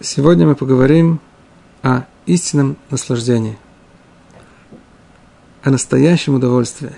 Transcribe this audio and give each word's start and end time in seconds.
Сегодня 0.00 0.46
мы 0.46 0.54
поговорим 0.54 1.18
о 1.82 2.04
истинном 2.24 2.76
наслаждении, 2.88 3.58
о 5.64 5.70
настоящем 5.70 6.36
удовольствии, 6.36 6.92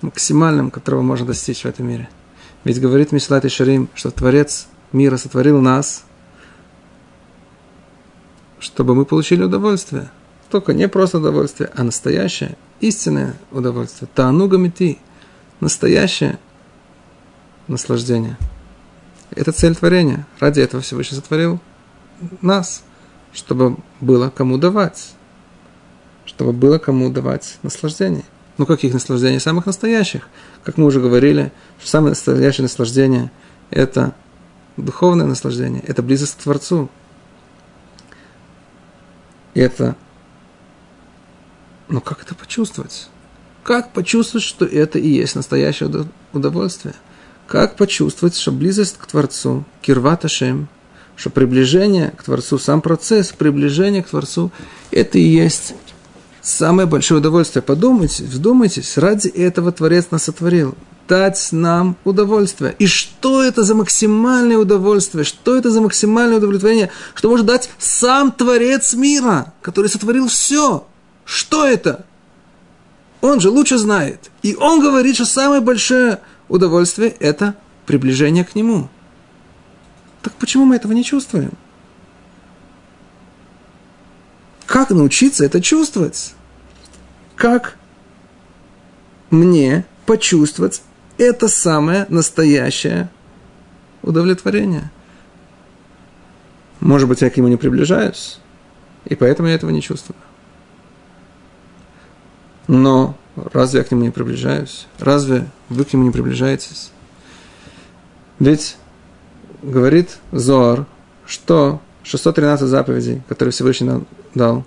максимальном, 0.00 0.70
которого 0.70 1.02
можно 1.02 1.26
достичь 1.26 1.60
в 1.60 1.66
этом 1.66 1.88
мире. 1.88 2.08
Ведь 2.64 2.80
говорит 2.80 3.12
Мишлат 3.12 3.44
и 3.44 3.50
Шарим, 3.50 3.90
что 3.94 4.10
Творец 4.10 4.66
мира 4.92 5.18
сотворил 5.18 5.60
нас, 5.60 6.04
чтобы 8.60 8.94
мы 8.94 9.04
получили 9.04 9.42
удовольствие. 9.42 10.10
Только 10.50 10.72
не 10.72 10.88
просто 10.88 11.18
удовольствие, 11.18 11.70
а 11.76 11.84
настоящее, 11.84 12.56
истинное 12.80 13.34
удовольствие. 13.50 14.08
Таануга 14.14 14.56
мети, 14.56 14.98
настоящее 15.60 16.38
наслаждение. 17.66 18.38
Это 19.32 19.52
цель 19.52 19.76
творения. 19.76 20.26
Ради 20.40 20.60
этого 20.60 20.82
Всевышний 20.82 21.16
сотворил 21.16 21.60
нас, 22.40 22.82
чтобы 23.32 23.76
было 24.00 24.30
кому 24.30 24.58
давать. 24.58 25.14
Чтобы 26.24 26.52
было 26.52 26.78
кому 26.78 27.10
давать 27.10 27.58
наслаждение. 27.62 28.24
Ну, 28.58 28.66
каких 28.66 28.92
наслаждений? 28.92 29.38
Самых 29.38 29.66
настоящих. 29.66 30.28
Как 30.64 30.76
мы 30.76 30.84
уже 30.86 31.00
говорили, 31.00 31.52
что 31.78 31.88
самое 31.88 32.10
настоящее 32.10 32.64
наслаждение– 32.64 33.30
это 33.70 34.14
духовное 34.76 35.26
наслаждение, 35.26 35.82
это 35.82 36.02
близость 36.02 36.34
к 36.34 36.42
Творцу. 36.42 36.90
Это... 39.54 39.96
Ну, 41.88 42.00
как 42.00 42.22
это 42.22 42.34
почувствовать? 42.34 43.08
Как 43.62 43.92
почувствовать, 43.92 44.44
что 44.44 44.64
это 44.64 44.98
и 44.98 45.08
есть 45.08 45.36
настоящее 45.36 46.08
удовольствие? 46.32 46.94
Как 47.46 47.76
почувствовать, 47.76 48.36
что 48.36 48.52
близость 48.52 48.98
к 48.98 49.06
Творцу, 49.06 49.64
кирвата 49.80 50.28
шем, 50.28 50.68
что 51.18 51.30
приближение 51.30 52.12
к 52.16 52.22
Творцу, 52.22 52.58
сам 52.58 52.80
процесс 52.80 53.32
приближения 53.32 54.02
к 54.02 54.08
Творцу, 54.08 54.52
это 54.92 55.18
и 55.18 55.22
есть 55.22 55.74
самое 56.40 56.86
большое 56.86 57.18
удовольствие. 57.18 57.60
Подумайте, 57.60 58.22
вдумайтесь, 58.24 58.96
ради 58.96 59.26
этого 59.26 59.72
Творец 59.72 60.06
нас 60.12 60.24
сотворил. 60.24 60.76
Дать 61.08 61.48
нам 61.52 61.96
удовольствие. 62.04 62.76
И 62.78 62.86
что 62.86 63.42
это 63.42 63.64
за 63.64 63.74
максимальное 63.74 64.58
удовольствие? 64.58 65.24
Что 65.24 65.56
это 65.56 65.70
за 65.70 65.80
максимальное 65.80 66.36
удовлетворение? 66.36 66.90
Что 67.14 67.30
может 67.30 67.46
дать 67.46 67.70
сам 67.78 68.30
Творец 68.30 68.92
мира, 68.92 69.54
который 69.62 69.88
сотворил 69.88 70.28
все? 70.28 70.86
Что 71.24 71.66
это? 71.66 72.04
Он 73.22 73.40
же 73.40 73.48
лучше 73.48 73.78
знает. 73.78 74.30
И 74.42 74.54
он 74.54 74.80
говорит, 74.80 75.16
что 75.16 75.24
самое 75.24 75.62
большое 75.62 76.20
удовольствие– 76.48 77.08
это 77.20 77.54
приближение 77.86 78.44
к 78.44 78.54
нему– 78.54 78.88
так 80.22 80.32
почему 80.34 80.64
мы 80.64 80.76
этого 80.76 80.92
не 80.92 81.04
чувствуем? 81.04 81.52
Как 84.66 84.90
научиться 84.90 85.44
это 85.44 85.60
чувствовать? 85.60 86.34
Как 87.36 87.76
мне 89.30 89.84
почувствовать 90.06 90.82
это 91.16 91.48
самое 91.48 92.06
настоящее 92.08 93.10
удовлетворение? 94.02 94.90
Может 96.80 97.08
быть, 97.08 97.22
я 97.22 97.30
к 97.30 97.36
нему 97.36 97.48
не 97.48 97.56
приближаюсь, 97.56 98.38
и 99.04 99.14
поэтому 99.14 99.48
я 99.48 99.54
этого 99.54 99.70
не 99.70 99.82
чувствую. 99.82 100.16
Но 102.66 103.16
разве 103.52 103.80
я 103.80 103.84
к 103.84 103.90
нему 103.90 104.02
не 104.02 104.10
приближаюсь? 104.10 104.86
Разве 104.98 105.48
вы 105.68 105.84
к 105.84 105.92
нему 105.92 106.04
не 106.04 106.10
приближаетесь? 106.10 106.90
Ведь 108.38 108.76
говорит 109.62 110.18
Зор, 110.32 110.86
что 111.26 111.80
613 112.04 112.66
заповедей, 112.66 113.22
которые 113.28 113.52
Всевышний 113.52 113.86
нам 113.86 114.06
дал, 114.34 114.64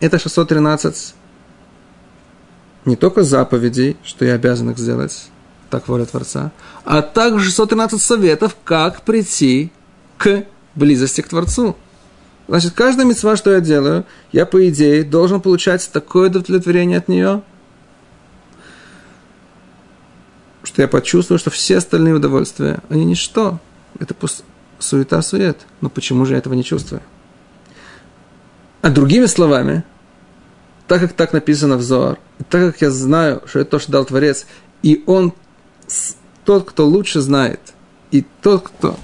это 0.00 0.18
613 0.18 1.14
не 2.84 2.96
только 2.96 3.22
заповедей, 3.22 3.96
что 4.02 4.24
я 4.24 4.34
обязан 4.34 4.70
их 4.70 4.78
сделать, 4.78 5.28
так 5.70 5.88
воля 5.88 6.04
Творца, 6.04 6.50
а 6.84 7.00
также 7.02 7.46
613 7.46 8.02
советов, 8.02 8.56
как 8.64 9.02
прийти 9.02 9.70
к 10.18 10.44
близости 10.74 11.20
к 11.20 11.28
Творцу. 11.28 11.76
Значит, 12.48 12.72
каждая 12.72 13.06
мецва, 13.06 13.36
что 13.36 13.52
я 13.52 13.60
делаю, 13.60 14.04
я, 14.32 14.46
по 14.46 14.68
идее, 14.68 15.04
должен 15.04 15.40
получать 15.40 15.88
такое 15.92 16.28
удовлетворение 16.28 16.98
от 16.98 17.08
нее, 17.08 17.42
что 20.64 20.82
я 20.82 20.88
почувствую, 20.88 21.38
что 21.38 21.50
все 21.50 21.78
остальные 21.78 22.14
удовольствия, 22.14 22.80
они 22.88 23.04
ничто 23.04 23.58
это 23.98 24.14
суета-сует. 24.78 25.58
Но 25.80 25.88
почему 25.88 26.24
же 26.24 26.32
я 26.32 26.38
этого 26.38 26.54
не 26.54 26.64
чувствую? 26.64 27.02
А 28.80 28.90
другими 28.90 29.26
словами, 29.26 29.84
так 30.88 31.00
как 31.00 31.12
так 31.12 31.32
написано 31.32 31.76
в 31.76 31.82
Зоар, 31.82 32.18
так 32.50 32.72
как 32.72 32.82
я 32.82 32.90
знаю, 32.90 33.42
что 33.46 33.60
это 33.60 33.70
то, 33.72 33.78
что 33.78 33.92
дал 33.92 34.04
Творец, 34.04 34.46
и 34.82 35.04
он 35.06 35.32
тот, 36.44 36.68
кто 36.68 36.86
лучше 36.86 37.20
знает, 37.20 37.60
и 38.10 38.26
тот, 38.42 38.68
кто 38.68 38.98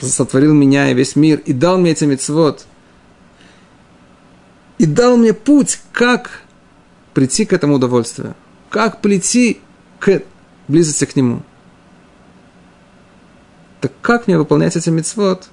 сотворил 0.00 0.52
меня 0.52 0.90
и 0.90 0.94
весь 0.94 1.14
мир, 1.14 1.40
и 1.44 1.52
дал 1.52 1.78
мне 1.78 1.92
эти 1.92 2.04
мецвод, 2.04 2.66
и 4.78 4.86
дал 4.86 5.16
мне 5.16 5.32
путь, 5.32 5.80
как 5.92 6.40
прийти 7.14 7.44
к 7.44 7.52
этому 7.52 7.74
удовольствию, 7.74 8.34
как 8.70 9.00
прийти 9.00 9.60
к 10.00 10.22
близости 10.66 11.04
к 11.04 11.14
нему– 11.14 11.42
так 13.82 13.90
как 14.00 14.28
мне 14.28 14.38
выполнять 14.38 14.76
эти 14.76 14.90
мецвод? 14.90 15.48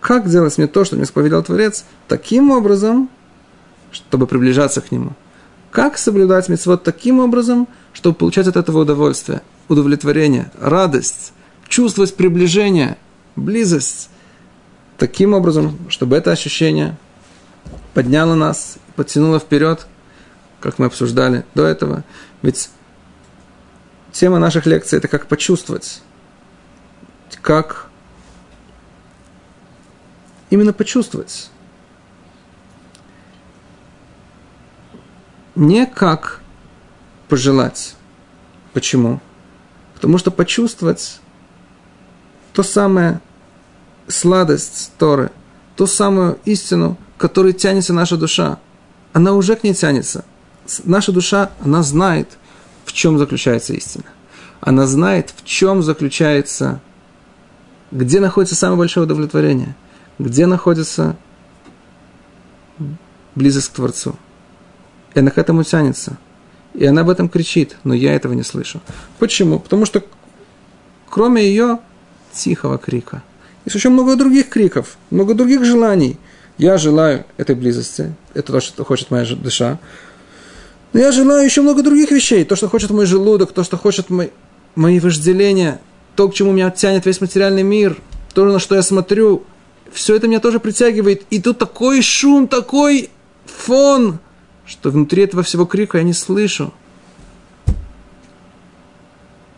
Как 0.00 0.30
делать 0.30 0.56
мне 0.56 0.68
то, 0.68 0.84
что 0.84 0.94
мне 0.94 1.04
споведал 1.04 1.42
Творец, 1.42 1.84
таким 2.06 2.52
образом, 2.52 3.10
чтобы 3.90 4.28
приближаться 4.28 4.80
к 4.80 4.92
нему? 4.92 5.14
Как 5.72 5.98
соблюдать 5.98 6.48
мецвод 6.48 6.84
таким 6.84 7.18
образом, 7.18 7.66
чтобы 7.92 8.14
получать 8.14 8.46
от 8.46 8.56
этого 8.56 8.78
удовольствие, 8.82 9.42
удовлетворение, 9.66 10.52
радость, 10.60 11.32
чувствовать 11.66 12.14
приближение, 12.14 12.98
близость, 13.34 14.10
таким 14.96 15.34
образом, 15.34 15.76
чтобы 15.88 16.16
это 16.16 16.30
ощущение 16.30 16.96
подняло 17.94 18.36
нас, 18.36 18.78
подтянуло 18.94 19.40
вперед, 19.40 19.88
как 20.60 20.78
мы 20.78 20.86
обсуждали 20.86 21.44
до 21.56 21.64
этого. 21.64 22.04
Ведь 22.42 22.70
тема 24.12 24.38
наших 24.38 24.66
лекций– 24.66 24.98
это 25.00 25.08
как 25.08 25.26
почувствовать 25.26 26.00
как 27.46 27.86
именно 30.50 30.72
почувствовать. 30.72 31.48
Не 35.54 35.86
как 35.86 36.40
пожелать. 37.28 37.94
Почему? 38.72 39.20
Потому 39.94 40.18
что 40.18 40.32
почувствовать 40.32 41.20
то 42.52 42.64
самое 42.64 43.20
сладость 44.08 44.90
Торы, 44.98 45.30
ту 45.76 45.86
самую 45.86 46.40
истину, 46.46 46.98
к 47.16 47.20
которой 47.20 47.52
тянется 47.52 47.92
наша 47.92 48.16
душа, 48.16 48.58
она 49.12 49.34
уже 49.34 49.54
к 49.54 49.62
ней 49.62 49.74
тянется. 49.74 50.24
Наша 50.82 51.12
душа, 51.12 51.52
она 51.64 51.84
знает, 51.84 52.38
в 52.86 52.92
чем 52.92 53.18
заключается 53.18 53.72
истина. 53.72 54.06
Она 54.60 54.88
знает, 54.88 55.32
в 55.36 55.44
чем 55.44 55.84
заключается 55.84 56.80
где 57.90 58.20
находится 58.20 58.54
самое 58.54 58.78
большое 58.78 59.04
удовлетворение? 59.04 59.76
Где 60.18 60.46
находится 60.46 61.16
близость 63.34 63.68
к 63.68 63.72
Творцу? 63.72 64.16
И 65.14 65.20
она 65.20 65.30
к 65.30 65.38
этому 65.38 65.62
тянется. 65.62 66.18
И 66.74 66.84
она 66.84 67.02
об 67.02 67.10
этом 67.10 67.28
кричит, 67.28 67.76
но 67.84 67.94
я 67.94 68.14
этого 68.14 68.32
не 68.32 68.42
слышу. 68.42 68.80
Почему? 69.18 69.60
Потому 69.60 69.86
что 69.86 70.04
кроме 71.08 71.46
ее 71.46 71.78
тихого 72.32 72.76
крика, 72.76 73.22
есть 73.64 73.76
еще 73.76 73.88
много 73.88 74.16
других 74.16 74.48
криков, 74.48 74.98
много 75.10 75.34
других 75.34 75.64
желаний. 75.64 76.18
Я 76.58 76.78
желаю 76.78 77.24
этой 77.36 77.54
близости, 77.54 78.14
это 78.34 78.52
то, 78.52 78.60
что 78.60 78.84
хочет 78.84 79.10
моя 79.10 79.26
душа. 79.36 79.78
Но 80.92 81.00
я 81.00 81.12
желаю 81.12 81.44
еще 81.44 81.62
много 81.62 81.82
других 81.82 82.10
вещей. 82.10 82.44
То, 82.44 82.56
что 82.56 82.68
хочет 82.68 82.90
мой 82.90 83.06
желудок, 83.06 83.52
то, 83.52 83.62
что 83.64 83.76
хочет 83.76 84.10
мой, 84.10 84.32
мои 84.74 84.98
вожделения– 84.98 85.80
то, 86.16 86.28
к 86.28 86.34
чему 86.34 86.52
меня 86.52 86.70
тянет 86.70 87.06
весь 87.06 87.20
материальный 87.20 87.62
мир, 87.62 87.96
то, 88.34 88.44
на 88.44 88.58
что 88.58 88.74
я 88.74 88.82
смотрю, 88.82 89.44
все 89.92 90.16
это 90.16 90.26
меня 90.28 90.40
тоже 90.40 90.58
притягивает. 90.58 91.24
И 91.30 91.40
тут 91.40 91.58
такой 91.58 92.02
шум, 92.02 92.48
такой 92.48 93.10
фон, 93.44 94.18
что 94.64 94.90
внутри 94.90 95.24
этого 95.24 95.42
всего 95.42 95.66
крика 95.66 95.98
я 95.98 96.04
не 96.04 96.12
слышу 96.12 96.72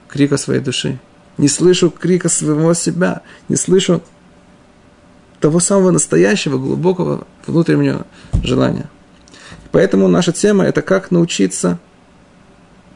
крика 0.08 0.36
своей 0.36 0.60
души. 0.60 0.98
Не 1.36 1.46
слышу 1.46 1.90
крика 1.90 2.28
своего 2.28 2.74
себя, 2.74 3.22
не 3.48 3.54
слышу 3.54 4.02
того 5.38 5.60
самого 5.60 5.92
настоящего, 5.92 6.58
глубокого 6.58 7.26
внутреннего 7.46 8.06
желания. 8.42 8.90
Поэтому 9.70 10.08
наша 10.08 10.32
тема– 10.32 10.64
это 10.66 10.82
как 10.82 11.12
научиться 11.12 11.78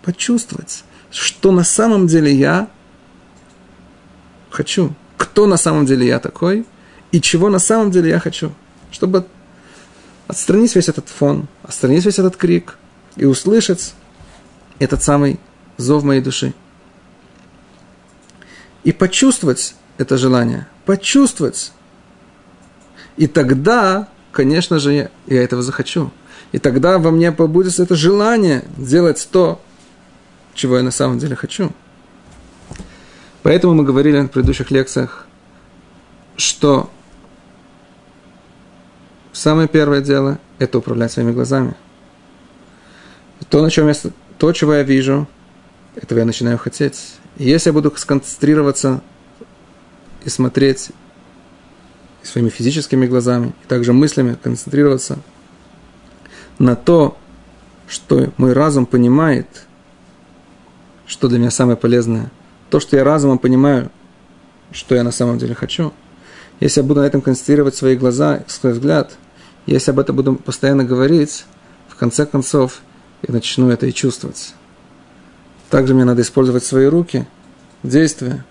почувствовать, 0.03 0.83
что 1.13 1.53
на 1.53 1.63
самом 1.63 2.09
деле 2.09 2.35
я 2.35 2.69
хочу, 4.53 4.95
кто 5.17 5.47
на 5.47 5.57
самом 5.57 5.87
деле 5.87 6.07
я 6.07 6.19
такой, 6.19 6.67
и 7.11 7.21
чего 7.21 7.49
на 7.51 7.59
самом 7.59 7.91
деле 7.91 8.11
я 8.11 8.21
хочу. 8.21 8.53
Чтобы 8.91 9.27
отстранить 10.29 10.75
весь 10.75 10.89
этот 10.89 11.09
фон, 11.09 11.49
отстранить 11.63 12.05
весь 12.05 12.19
этот 12.19 12.37
крик 12.37 12.79
и 13.17 13.25
услышать 13.25 13.95
этот 14.79 15.03
самый 15.03 15.39
зов 15.77 16.05
моей 16.05 16.21
души. 16.21 16.55
И 18.85 18.93
почувствовать 18.93 19.75
это 19.99 20.17
желание, 20.17 20.67
почувствовать. 20.87 21.73
И 23.17 23.27
тогда, 23.27 24.09
конечно 24.33 24.79
же, 24.79 24.93
я, 24.93 25.11
я 25.27 25.43
этого 25.43 25.63
захочу. 25.63 26.11
И 26.53 26.59
тогда 26.59 26.99
во 26.99 27.11
мне 27.11 27.33
побудется 27.33 27.83
это 27.83 27.95
желание 27.95 28.65
делать 28.77 29.29
то, 29.31 29.61
чего 30.55 30.77
я 30.77 30.83
на 30.83 30.91
самом 30.91 31.19
деле 31.19 31.37
хочу. 31.37 31.73
Поэтому 33.43 33.75
мы 33.75 33.85
говорили 33.85 34.21
в 34.21 34.29
предыдущих 34.29 34.71
лекциях, 34.71 35.27
что 36.37 36.91
самое 39.33 39.69
первое 39.69 40.01
дело– 40.01 40.39
это 40.59 40.79
управлять 40.79 41.13
своими 41.13 41.33
глазами. 41.33 41.75
То, 43.49 43.61
на 43.63 43.71
чем 43.71 43.89
я, 43.89 43.95
то, 44.39 44.53
чего 44.53 44.75
я 44.75 44.83
вижу, 44.83 45.27
этого 45.97 46.21
я 46.21 46.25
начинаю 46.25 46.57
хотеть. 46.57 47.15
И 47.37 47.45
если 47.45 47.71
я 47.71 47.75
буду 47.75 47.93
сконцентрироваться 47.97 49.03
и 50.25 50.29
смотреть 50.29 50.91
своими 52.23 52.49
физическими 52.49 53.07
глазами, 53.07 53.53
и 53.65 53.67
также 53.67 53.93
мыслями 53.93 54.37
концентрироваться 54.41 55.19
на 56.59 56.77
то, 56.77 57.19
что 57.89 58.33
мой 58.37 58.53
разум 58.53 58.87
понимает, 58.87 59.67
что 61.07 61.29
для 61.29 61.39
меня 61.41 61.51
самое 61.51 61.77
полезное, 61.77 62.31
то, 62.73 62.81
что 62.81 62.97
я 62.97 63.05
разумом 63.05 63.39
понимаю, 63.39 63.91
что 64.71 64.95
я 64.95 65.05
на 65.05 65.11
самом 65.11 65.37
деле 65.37 65.55
хочу, 65.55 65.93
если 66.59 66.81
я 66.81 66.87
буду 66.87 67.03
на 67.03 67.05
этом 67.05 67.21
концентрировать 67.21 67.77
свои 67.77 67.97
глаза, 67.97 68.45
свой 68.47 68.73
взгляд, 68.73 69.19
если 69.67 69.91
об 69.91 69.99
этом 69.99 70.17
буду 70.17 70.37
постоянно 70.37 70.83
говорить, 70.83 71.45
в 71.87 71.97
конце 71.97 72.25
концов, 72.25 72.81
я 73.29 73.35
начну 73.35 73.69
это 73.69 73.85
и 73.85 73.93
чувствовать. 73.93 74.55
Также 75.69 75.93
мне 75.93 76.07
надо 76.07 76.23
использовать 76.23 76.65
свои 76.65 76.87
руки, 76.87 77.29
действия. 77.83 78.43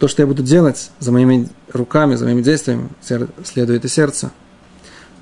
То, 0.00 0.08
что 0.08 0.22
я 0.22 0.26
буду 0.26 0.42
делать 0.42 0.90
за 0.98 1.12
моими 1.12 1.48
руками, 1.72 2.16
за 2.16 2.24
моими 2.24 2.42
действиями, 2.42 2.88
следует 3.44 3.84
и 3.84 3.88
сердце. 3.88 4.32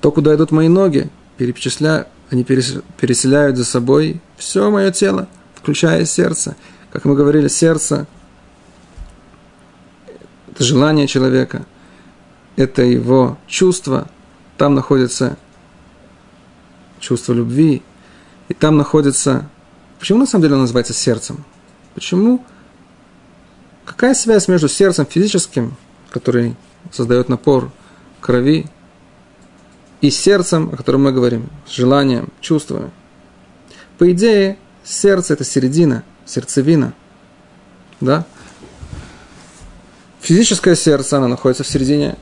То, 0.01 0.11
куда 0.11 0.33
идут 0.33 0.49
мои 0.49 0.69
ноги, 0.69 1.11
перечисляю, 1.37 2.07
они 2.31 2.43
переселяют 2.43 3.57
за 3.57 3.65
собой 3.65 4.21
все 4.37 4.71
мое 4.71 4.91
тело, 4.91 5.27
включая 5.53 6.03
сердце. 6.05 6.55
Как 6.89 7.05
мы 7.05 7.13
говорили, 7.13 7.47
сердце– 7.47 8.07
это 10.59 10.65
желание 10.65 11.07
человека, 11.07 11.65
это 12.57 12.81
его 12.81 13.37
чувство, 13.47 14.09
там 14.57 14.75
находится 14.75 15.37
чувство 16.99 17.31
любви, 17.31 17.81
и 18.49 18.53
там 18.53 18.75
находится... 18.75 19.49
Почему 19.99 20.19
на 20.19 20.25
самом 20.25 20.41
деле 20.41 20.55
он 20.55 20.61
называется 20.61 20.91
сердцем? 20.93 21.45
Почему? 21.95 22.43
Какая 23.85 24.13
связь 24.13 24.49
между 24.49 24.67
сердцем 24.67 25.05
физическим, 25.05 25.77
который 26.09 26.57
создает 26.91 27.29
напор 27.29 27.71
крови, 28.19 28.65
и 30.01 30.09
сердцем, 30.09 30.71
о 30.73 30.75
котором 30.75 31.03
мы 31.03 31.13
говорим, 31.13 31.49
желанием, 31.69 32.27
чувствами? 32.41 32.91
По 33.97 34.11
идее, 34.11 34.57
сердце– 34.83 35.33
это 35.35 35.45
середина, 35.45 36.03
сердцевина. 36.25 36.93
Да? 38.01 38.25
Физическое 40.21 40.75
сердце, 40.75 41.17
оно 41.17 41.27
находится 41.27 41.63
в 41.63 41.67
середине 41.67 42.15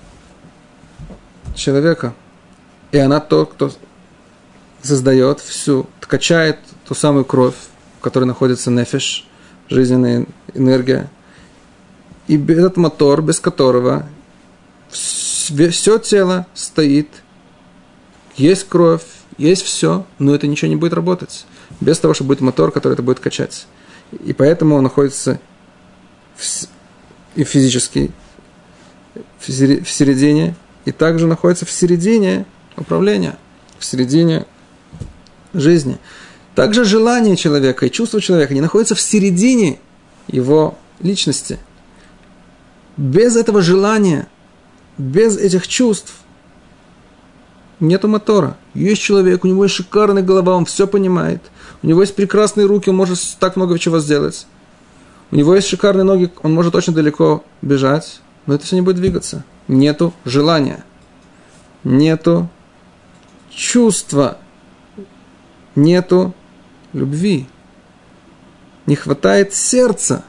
человека. 1.55 2.13
И 2.91 2.97
она 2.97 3.19
тот, 3.19 3.53
кто 3.53 3.71
создает 4.81 5.39
всю, 5.39 5.87
качает 5.99 6.59
ту 6.87 6.95
самую 6.95 7.25
кровь, 7.25 7.55
в 7.99 8.01
которой 8.01 8.25
находится 8.25 8.71
нефиш, 8.71 9.27
жизненная 9.69 10.25
энергия. 10.53 11.09
И 12.27 12.37
этот 12.37 12.77
мотор, 12.77 13.21
без 13.21 13.39
которого 13.39 14.07
все 14.89 15.97
тело 15.97 16.45
стоит, 16.53 17.09
есть 18.35 18.67
кровь, 18.69 19.03
есть 19.37 19.63
все, 19.63 20.05
но 20.19 20.35
это 20.35 20.47
ничего 20.47 20.69
не 20.69 20.75
будет 20.75 20.93
работать. 20.93 21.45
Без 21.81 21.99
того, 21.99 22.13
что 22.13 22.23
будет 22.23 22.41
мотор, 22.41 22.71
который 22.71 22.93
это 22.93 23.03
будет 23.03 23.19
качать. 23.19 23.67
И 24.23 24.33
поэтому 24.33 24.75
он 24.75 24.83
находится 24.83 25.39
и 27.37 27.43
физически 27.43 28.11
в 29.39 29.45
середине, 29.89 30.55
и 30.85 30.91
также 30.91 31.27
находится 31.27 31.65
в 31.65 31.71
середине 31.71 32.45
управления, 32.75 33.37
в 33.77 33.85
середине 33.85 34.45
жизни. 35.53 35.99
Также 36.55 36.83
желание 36.83 37.35
человека 37.35 37.85
и 37.85 37.91
чувство 37.91 38.19
человека 38.19 38.55
не 38.55 38.61
находятся 38.61 38.95
в 38.95 39.01
середине 39.01 39.79
его 40.27 40.77
личности. 40.99 41.59
Без 42.97 43.35
этого 43.35 43.61
желания, 43.61 44.27
без 44.97 45.37
этих 45.37 45.67
чувств 45.67 46.15
нету 47.79 48.07
мотора. 48.07 48.57
Есть 48.73 49.03
человек, 49.03 49.45
у 49.45 49.47
него 49.47 49.65
есть 49.65 49.75
шикарная 49.75 50.23
голова, 50.23 50.55
он 50.55 50.65
все 50.65 50.87
понимает. 50.87 51.43
У 51.83 51.87
него 51.87 52.01
есть 52.01 52.15
прекрасные 52.15 52.65
руки, 52.65 52.89
он 52.89 52.95
может 52.95 53.19
так 53.39 53.55
много 53.57 53.77
чего 53.77 53.99
сделать. 53.99 54.47
У 55.31 55.35
него 55.35 55.55
есть 55.55 55.67
шикарные 55.67 56.03
ноги, 56.03 56.31
он 56.43 56.53
может 56.53 56.75
очень 56.75 56.93
далеко 56.93 57.43
бежать, 57.61 58.21
но 58.45 58.53
это 58.53 58.65
все 58.65 58.75
не 58.75 58.81
будет 58.81 58.95
двигаться. 58.95 59.43
Нету 59.67 60.13
желания. 60.25 60.83
Нету 61.83 62.49
чувства 63.49 64.37
нету 65.77 66.33
любви. 66.91 67.47
Не 68.85 68.95
хватает 68.95 69.53
сердца. 69.53 70.23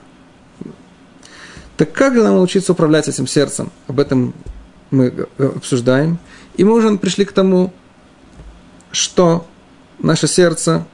Так 1.76 1.92
как 1.92 2.14
же 2.14 2.22
нам 2.22 2.36
научиться 2.36 2.72
управлять 2.72 3.08
этим 3.08 3.26
сердцем? 3.26 3.70
Об 3.86 4.00
этом 4.00 4.34
мы 4.90 5.26
обсуждаем. 5.38 6.18
И 6.56 6.64
мы 6.64 6.72
уже 6.74 6.96
пришли 6.98 7.24
к 7.24 7.32
тому, 7.32 7.72
что 8.90 9.46
наше 9.98 10.26
сердце, 10.26 10.84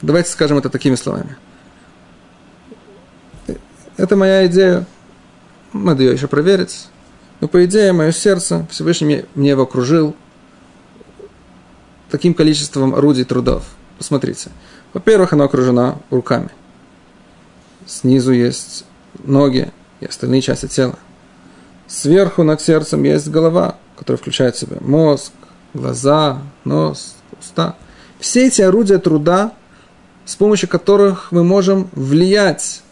давайте 0.00 0.30
скажем 0.30 0.58
это 0.58 0.70
такими 0.70 0.94
словами. 0.94 1.36
Это 3.98 4.16
моя 4.16 4.46
идея, 4.46 4.86
надо 5.74 6.02
ее 6.02 6.12
еще 6.12 6.26
проверить. 6.28 6.88
Но 7.40 7.48
по 7.48 7.62
идее, 7.66 7.92
мое 7.92 8.12
сердце, 8.12 8.66
Всевышний 8.70 9.26
мне 9.34 9.50
его 9.50 9.64
окружил– 9.64 10.16
таким 12.10 12.34
количеством 12.34 12.94
орудий 12.94 13.24
трудов. 13.24 13.64
Посмотрите. 13.96 14.50
Во-первых, 14.92 15.32
она 15.32 15.44
окружена 15.44 15.98
руками. 16.10 16.50
Снизу 17.86 18.32
есть 18.32 18.84
ноги 19.24 19.70
и 20.00 20.06
остальные 20.06 20.42
части 20.42 20.66
тела. 20.66 20.98
Сверху 21.86 22.42
над 22.42 22.60
сердцем 22.60 23.02
есть 23.02 23.28
голова, 23.28 23.76
которая 23.96 24.18
включает 24.18 24.56
в 24.56 24.58
себя 24.58 24.76
мозг, 24.80 25.32
глаза, 25.74 26.42
нос, 26.64 27.16
уста. 27.38 27.76
Все 28.20 28.46
эти 28.46 28.62
орудия 28.62 28.98
труда, 28.98 29.52
с 30.24 30.36
помощью 30.36 30.68
которых 30.68 31.32
мы 31.32 31.44
можем 31.44 31.88
влиять 31.92 32.82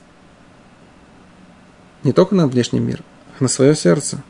не 2.07 2.13
только 2.13 2.35
на 2.35 2.47
внешний 2.47 2.81
мир, 2.81 3.03
а 3.39 3.43
на 3.43 3.49
свое 3.49 3.75
сердце. 3.75 4.23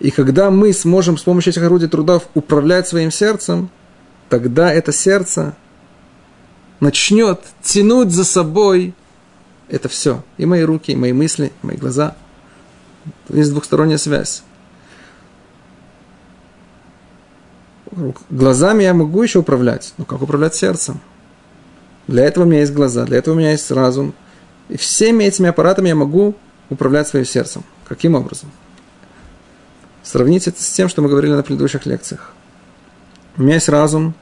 И 0.00 0.10
когда 0.10 0.50
мы 0.50 0.72
сможем 0.72 1.18
с 1.18 1.22
помощью 1.22 1.52
этих 1.52 1.62
орудий 1.62 1.88
трудов 1.88 2.28
управлять 2.34 2.88
своим 2.88 3.10
сердцем, 3.10 3.70
тогда 4.28 4.72
это 4.72 4.92
сердце 4.92 5.54
начнет 6.80 7.40
тянуть 7.62 8.10
за 8.10 8.24
собой 8.24 8.94
это 9.68 9.88
все. 9.88 10.24
И 10.36 10.46
мои 10.46 10.62
руки, 10.62 10.92
и 10.92 10.96
мои 10.96 11.12
мысли, 11.12 11.52
и 11.62 11.66
мои 11.66 11.76
глаза. 11.76 12.16
Есть 13.28 13.50
двухсторонняя 13.50 13.98
связь. 13.98 14.42
Глазами 18.30 18.84
я 18.84 18.94
могу 18.94 19.22
еще 19.22 19.40
управлять, 19.40 19.94
но 19.98 20.04
как 20.04 20.22
управлять 20.22 20.54
сердцем? 20.54 21.00
Для 22.06 22.24
этого 22.24 22.44
у 22.44 22.46
меня 22.46 22.60
есть 22.60 22.72
глаза, 22.72 23.04
для 23.04 23.18
этого 23.18 23.34
у 23.34 23.38
меня 23.38 23.52
есть 23.52 23.70
разум. 23.70 24.14
И 24.68 24.76
всеми 24.76 25.24
этими 25.24 25.48
аппаратами 25.48 25.88
я 25.88 25.94
могу 25.94 26.34
управлять 26.70 27.08
своим 27.08 27.26
сердцем. 27.26 27.64
Каким 27.86 28.14
образом? 28.14 28.50
Сравните 30.02 30.50
это 30.50 30.62
с 30.62 30.70
тем, 30.70 30.88
что 30.88 31.02
мы 31.02 31.08
говорили 31.08 31.32
на 31.32 31.42
предыдущих 31.42 31.84
лекциях. 31.84 32.32
У 33.36 33.42
меня 33.42 33.54
есть 33.54 33.68
разум, 33.68 34.14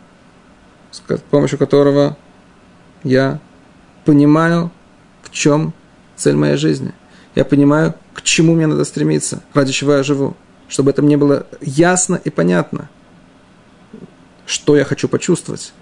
с 0.90 1.00
помощью 1.30 1.58
которого 1.58 2.16
я 3.04 3.40
понимаю, 4.04 4.70
в 5.22 5.30
чем 5.30 5.72
цель 6.16 6.36
моей 6.36 6.56
жизни. 6.56 6.92
Я 7.34 7.44
понимаю, 7.44 7.94
к 8.14 8.22
чему 8.22 8.54
мне 8.54 8.66
надо 8.66 8.84
стремиться, 8.84 9.42
ради 9.54 9.72
чего 9.72 9.94
я 9.94 10.02
живу. 10.02 10.36
Чтобы 10.68 10.90
это 10.90 11.02
мне 11.02 11.16
было 11.16 11.46
ясно 11.60 12.20
и 12.22 12.30
понятно, 12.30 12.88
что 14.44 14.76
я 14.76 14.84
хочу 14.84 15.08
почувствовать, 15.08 15.72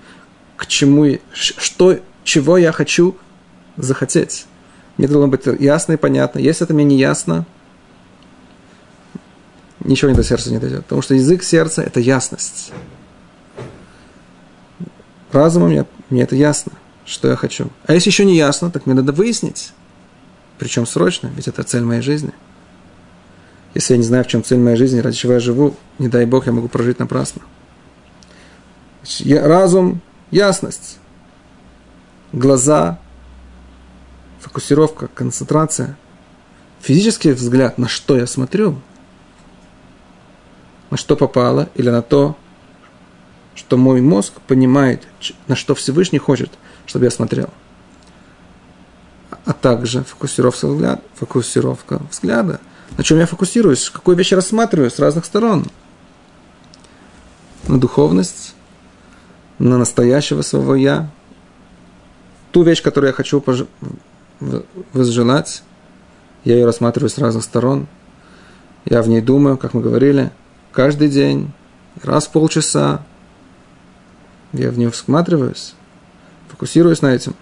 к 0.56 0.66
чему, 0.66 1.18
что, 1.32 1.99
чего 2.25 2.58
я 2.58 2.73
хочу 2.73 3.16
захотеть. 3.76 4.46
Мне 4.96 5.08
должно 5.08 5.28
быть 5.28 5.42
ясно 5.60 5.92
и 5.92 5.96
понятно. 5.96 6.38
Если 6.38 6.64
это 6.64 6.74
мне 6.74 6.84
не 6.84 6.96
ясно, 6.96 7.44
ничего 9.84 10.10
не 10.10 10.16
до 10.16 10.22
сердца 10.22 10.50
не 10.50 10.58
дойдет. 10.58 10.84
Потому 10.84 11.02
что 11.02 11.14
язык 11.14 11.42
сердца– 11.42 11.82
это 11.86 12.00
ясность. 12.00 12.72
Разумом 15.32 15.70
мне, 15.70 15.84
мне 16.08 16.22
это 16.22 16.34
ясно, 16.34 16.72
что 17.04 17.28
я 17.28 17.36
хочу. 17.36 17.70
А 17.86 17.92
если 17.92 18.08
еще 18.08 18.24
не 18.24 18.36
ясно, 18.36 18.70
так 18.70 18.86
мне 18.86 18.94
надо 18.94 19.12
выяснить. 19.12 19.72
Причем 20.58 20.86
срочно, 20.86 21.30
ведь 21.36 21.48
это 21.48 21.62
цель 21.62 21.82
моей 21.82 22.00
жизни. 22.00 22.32
Если 23.74 23.92
я 23.92 23.98
не 23.98 24.04
знаю, 24.04 24.24
в 24.24 24.28
чем 24.28 24.42
цель 24.42 24.58
моей 24.58 24.76
жизни, 24.76 25.00
ради 25.00 25.16
чего 25.16 25.34
я 25.34 25.40
живу, 25.40 25.76
не 25.98 26.08
дай 26.08 26.24
Бог, 26.24 26.46
я 26.46 26.52
могу 26.52 26.68
прожить 26.68 26.98
напрасно. 26.98 27.42
Разум, 29.26 30.00
ясность. 30.30 30.98
Глаза, 32.32 32.98
фокусировка, 34.56 35.08
концентрация. 35.08 35.98
Физический 36.80 37.32
взгляд, 37.32 37.76
на 37.76 37.88
что 37.88 38.16
я 38.16 38.26
смотрю. 38.26 38.80
На 40.88 40.96
что 40.96 41.14
попало, 41.14 41.68
или 41.75 41.90
на 41.90 42.00
то, 42.00 42.38
что 43.54 43.76
мой 43.76 44.00
мозг 44.00 44.32
понимает, 44.46 45.06
на 45.46 45.56
что 45.56 45.75
Всевышний 45.75 46.18
хочет, 46.18 46.50
чтобы 46.86 47.04
я 47.04 47.10
смотрел. 47.10 47.50
А 49.44 49.52
также 49.52 50.02
фокусировка 50.04 50.68
взгляда, 50.68 51.02
фокусировка 51.16 52.00
взгляда. 52.10 52.58
На 52.96 53.04
чем 53.04 53.18
я 53.18 53.26
фокусируюсь, 53.26 53.90
какую 53.90 54.16
вещь 54.16 54.32
рассматриваю 54.32 54.90
с 54.90 54.98
разных 54.98 55.26
сторон. 55.26 55.66
На 57.68 57.78
духовность, 57.78 58.54
на 59.58 59.76
настоящего 59.76 60.40
своего 60.40 60.75
«я», 60.76 61.10
ту 62.52 62.62
вещь, 62.62 62.80
которую 62.80 63.08
я 63.08 63.12
хочу. 63.12 63.44
Возжелать, 64.92 65.62
я 66.44 66.54
ее 66.54 66.64
рассматриваю 66.64 67.10
с 67.10 67.18
разных 67.18 67.44
сторон. 67.44 67.86
Я 68.84 69.02
в 69.02 69.08
ней 69.08 69.20
думаю, 69.20 69.56
как 69.56 69.74
мы 69.74 69.80
говорили, 69.80 70.30
каждый 70.72 71.08
день, 71.08 71.52
раз 72.02 72.26
в 72.26 72.30
полчаса. 72.30 73.02
Я 74.52 74.70
в 74.70 74.78
нее 74.78 74.90
всматриваюсь, 74.90 75.74
фокусируюсь 76.48 77.02
на 77.02 77.08
этом. 77.08 77.34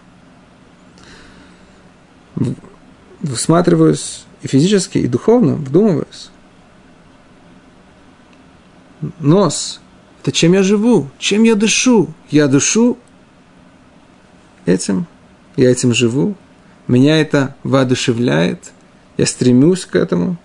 Всматриваюсь 3.23 4.25
и 4.43 4.49
физически, 4.49 4.99
и 4.99 5.07
духовно, 5.07 5.55
вдумываюсь. 5.55 6.31
Нос 9.21 9.81
это 10.25 10.33
чем 10.33 10.55
я 10.55 10.63
живу, 10.63 11.11
чем 11.19 11.43
я 11.43 11.55
дышу. 11.55 12.09
Я 12.31 12.49
дышу 12.49 12.97
этим, 14.65 15.07
я 15.55 15.71
этим 15.71 15.93
живу. 15.93 16.35
Меня 16.87 17.21
это 17.21 17.57
воодушевляет, 17.63 18.73
я 19.17 19.27
стремлюсь 19.27 19.87
к 19.87 19.97
этому. 19.97 20.37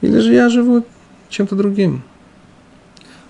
Или 0.00 0.18
же 0.18 0.34
я 0.34 0.48
живу 0.48 0.84
чем-то 1.28 1.56
другим. 1.56 2.02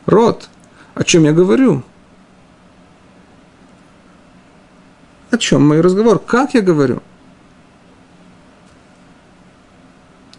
Рот, 0.07 0.49
о 0.95 1.05
чем 1.05 1.25
я 1.25 1.33
говорю? 1.33 1.83
О 5.31 5.39
чем 5.39 5.67
мой 5.67 5.81
разговор? 5.81 6.19
Как 6.19 6.55
я 6.55 6.61
говорю? 6.63 7.03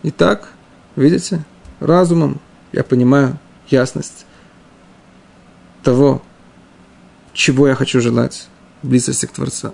Итак, 0.03 0.49
видите, 0.97 1.43
разумом 1.79 2.41
я 2.73 2.83
понимаю 2.83 3.39
ясность 3.69 4.25
того, 5.81 6.21
чего 7.31 7.67
я 7.67 7.75
хочу 7.75 8.01
желать, 8.01 8.47
близости 8.81 9.25
к 9.25 9.31
Творцу. 9.31 9.73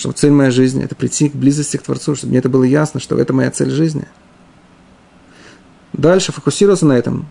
Чтобы 0.00 0.14
цель 0.14 0.30
моей 0.30 0.50
жизни– 0.50 0.82
это 0.84 0.94
прийти 0.94 1.28
к 1.28 1.34
близости 1.34 1.76
к 1.76 1.82
Творцу, 1.82 2.16
чтобы 2.16 2.30
мне 2.30 2.38
это 2.38 2.48
было 2.48 2.64
ясно, 2.64 3.00
что 3.00 3.18
это 3.18 3.34
моя 3.34 3.50
цель 3.50 3.68
жизни. 3.68 4.08
Дальше 5.92 6.32
фокусироваться 6.32 6.86
на 6.86 6.94
этом, 6.94 7.28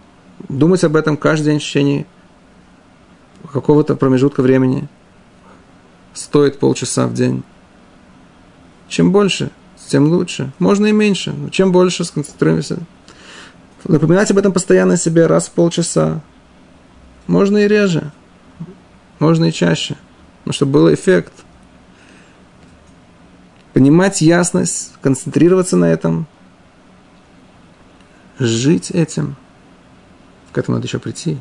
думать 0.50 0.84
об 0.84 0.96
этом 0.96 1.18
каждый 1.18 1.46
день 1.46 1.58
в 1.58 1.64
течение 1.64 2.06
какого-то 3.52 3.96
промежутка 3.96 4.44
времени. 4.44 4.88
Стоит 6.14 6.60
полчаса 6.60 7.08
в 7.08 7.16
день. 7.16 7.42
Чем 8.88 9.12
больше, 9.12 9.50
тем 9.88 10.06
лучше. 10.06 10.52
Можно 10.60 10.86
и 10.86 10.92
меньше, 10.92 11.34
но 11.34 11.50
чем 11.50 11.72
больше 11.72 12.04
сконцентрируемся. 12.04 12.78
Напоминать 13.84 14.30
об 14.30 14.38
этом 14.38 14.54
постоянно 14.54 14.96
себе 14.96 15.26
раз 15.26 15.48
в 15.48 15.54
полчаса, 15.54 16.22
можно 17.26 17.58
и 17.58 17.68
реже, 17.68 18.12
можно 19.18 19.46
и 19.46 19.52
чаще, 19.52 19.98
но 20.46 20.52
чтобы 20.52 20.74
был 20.74 20.94
эффект. 20.94 21.34
Понимать 23.74 24.22
ясность, 24.22 24.94
концентрироваться 25.02 25.78
на 25.78 25.86
этом, 25.86 26.26
жить 28.40 28.92
этим. 28.92 29.36
К 30.52 30.58
этому 30.58 30.78
надо 30.78 30.88
еще 30.88 31.00
прийти. 31.00 31.38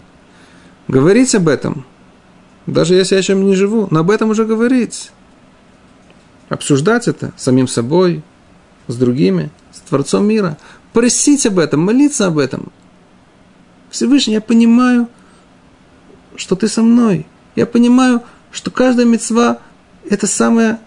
Говорить 0.89 1.35
об 1.35 1.49
этом, 1.49 1.87
даже 2.67 2.95
если 2.95 3.17
я 3.17 3.23
чем 3.23 3.47
не 3.47 3.55
живу, 3.55 3.89
но 3.91 4.01
об 4.01 4.11
этом 4.11 4.31
уже 4.31 4.45
говорить. 4.45 5.11
Обсуждать 6.49 7.09
это 7.09 7.33
самим 7.37 7.69
собой, 7.69 8.23
с 8.89 8.97
другими, 8.97 9.51
с 9.73 9.81
Творцом 9.81 10.27
мира. 10.27 10.59
Просить 10.93 11.47
об 11.47 11.59
этом, 11.59 11.81
молиться 11.81 12.27
об 12.27 12.39
этом. 12.39 12.73
Всевышний, 13.91 14.35
я 14.35 14.41
понимаю, 14.41 15.09
что 16.37 16.57
ты 16.57 16.69
со 16.69 16.83
мной. 16.83 17.27
Я 17.55 17.67
понимаю, 17.67 18.23
что 18.51 18.71
каждая 18.71 19.07
мецва– 19.07 19.59
это 20.11 20.27
самое 20.27 20.79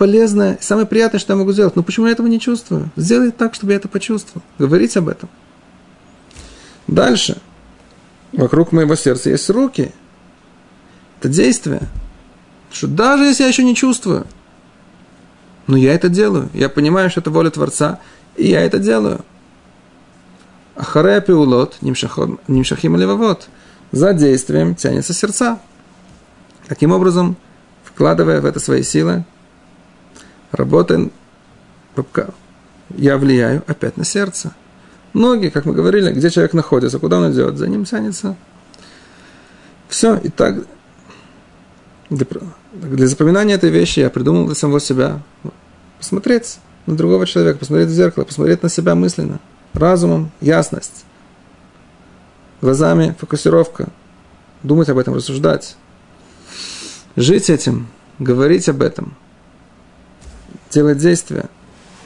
полезное, 0.00 0.56
самое 0.62 0.86
приятное, 0.86 1.20
что 1.20 1.34
я 1.34 1.36
могу 1.36 1.52
сделать. 1.52 1.76
Но 1.76 1.82
почему 1.82 2.06
я 2.06 2.12
этого 2.12 2.26
не 2.26 2.40
чувствую? 2.40 2.90
Сделай 2.96 3.32
так, 3.32 3.54
чтобы 3.54 3.72
я 3.72 3.76
это 3.76 3.86
почувствовал. 3.86 4.42
Говорить 4.58 4.96
об 4.96 5.10
этом. 5.10 5.28
Дальше. 6.86 7.36
Вокруг 8.32 8.72
моего 8.72 8.94
сердца 8.94 9.28
есть 9.28 9.50
руки. 9.50 9.92
Это 11.18 11.28
действие. 11.28 11.82
Что 12.72 12.86
даже 12.86 13.24
если 13.24 13.42
я 13.42 13.50
еще 13.50 13.62
не 13.62 13.76
чувствую, 13.76 14.26
но 15.66 15.76
я 15.76 15.92
это 15.92 16.08
делаю. 16.08 16.48
Я 16.54 16.70
понимаю, 16.70 17.10
что 17.10 17.20
это 17.20 17.30
воля 17.30 17.50
Творца, 17.50 18.00
и 18.36 18.48
я 18.48 18.62
это 18.62 18.78
делаю. 18.78 19.20
Ахарея 20.76 21.20
пиулот, 21.20 21.76
нимшахим 21.82 22.96
левовод– 22.96 23.50
за 23.92 24.14
действием 24.14 24.76
тянется 24.76 25.12
сердца. 25.12 25.58
Таким 26.68 26.92
образом, 26.92 27.36
вкладывая 27.82 28.40
в 28.40 28.46
это 28.46 28.60
свои 28.60 28.82
силы, 28.82 29.24
работая, 30.52 31.10
я 32.96 33.16
влияю 33.18 33.62
опять 33.66 33.96
на 33.96 34.04
сердце. 34.04 34.54
Ноги, 35.12 35.48
как 35.48 35.64
мы 35.64 35.72
говорили, 35.72 36.12
где 36.12 36.30
человек 36.30 36.54
находится, 36.54 36.98
куда 36.98 37.18
он 37.18 37.32
идет, 37.32 37.56
за 37.58 37.68
ним 37.68 37.84
тянется. 37.84 38.36
Все, 39.88 40.16
и 40.16 40.28
так 40.28 40.64
для, 42.10 42.26
для 42.72 43.06
запоминания 43.06 43.56
этой 43.56 43.70
вещи 43.70 44.00
я 44.00 44.10
придумал 44.10 44.46
для 44.46 44.54
самого 44.54 44.80
себя 44.80 45.20
посмотреть 45.98 46.58
на 46.86 46.96
другого 46.96 47.26
человека, 47.26 47.58
посмотреть 47.58 47.88
в 47.88 47.92
зеркало, 47.92 48.24
посмотреть 48.24 48.62
на 48.62 48.68
себя 48.68 48.94
мысленно, 48.94 49.40
разумом, 49.74 50.30
ясность 50.40 51.04
глазами 52.60 53.14
фокусировка, 53.18 53.88
думать 54.62 54.88
об 54.88 54.98
этом, 54.98 55.14
рассуждать, 55.14 55.76
жить 57.16 57.50
этим, 57.50 57.88
говорить 58.18 58.68
об 58.68 58.82
этом, 58.82 59.14
делать 60.70 60.98
действия, 60.98 61.46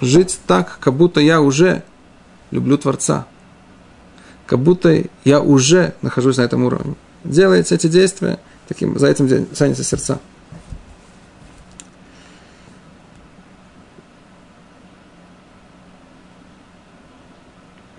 жить 0.01 0.39
так, 0.47 0.79
как 0.81 0.95
будто 0.95 1.21
я 1.21 1.41
уже 1.41 1.83
люблю 2.51 2.79
Творца, 2.79 3.27
как 4.47 4.59
будто 4.59 5.05
я 5.25 5.41
уже 5.41 5.95
нахожусь 6.03 6.39
на 6.39 6.43
этом 6.43 6.65
уровне. 6.65 6.95
Делайте 7.25 7.75
эти 7.75 7.87
действия, 7.87 8.39
таким, 8.69 8.99
за 8.99 9.09
этим 9.09 9.47
тянется 9.47 9.85
сердца. 9.85 10.19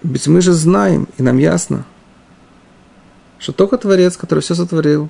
Ведь 0.04 0.28
мы 0.28 0.42
же 0.42 0.54
знаем, 0.54 1.08
и 1.18 1.24
нам 1.24 1.38
ясно– 1.38 1.86
что 3.46 3.54
только 3.54 3.78
Творец, 3.78 4.18
который 4.18 4.40
все 4.40 4.56
сотворил, 4.56 5.10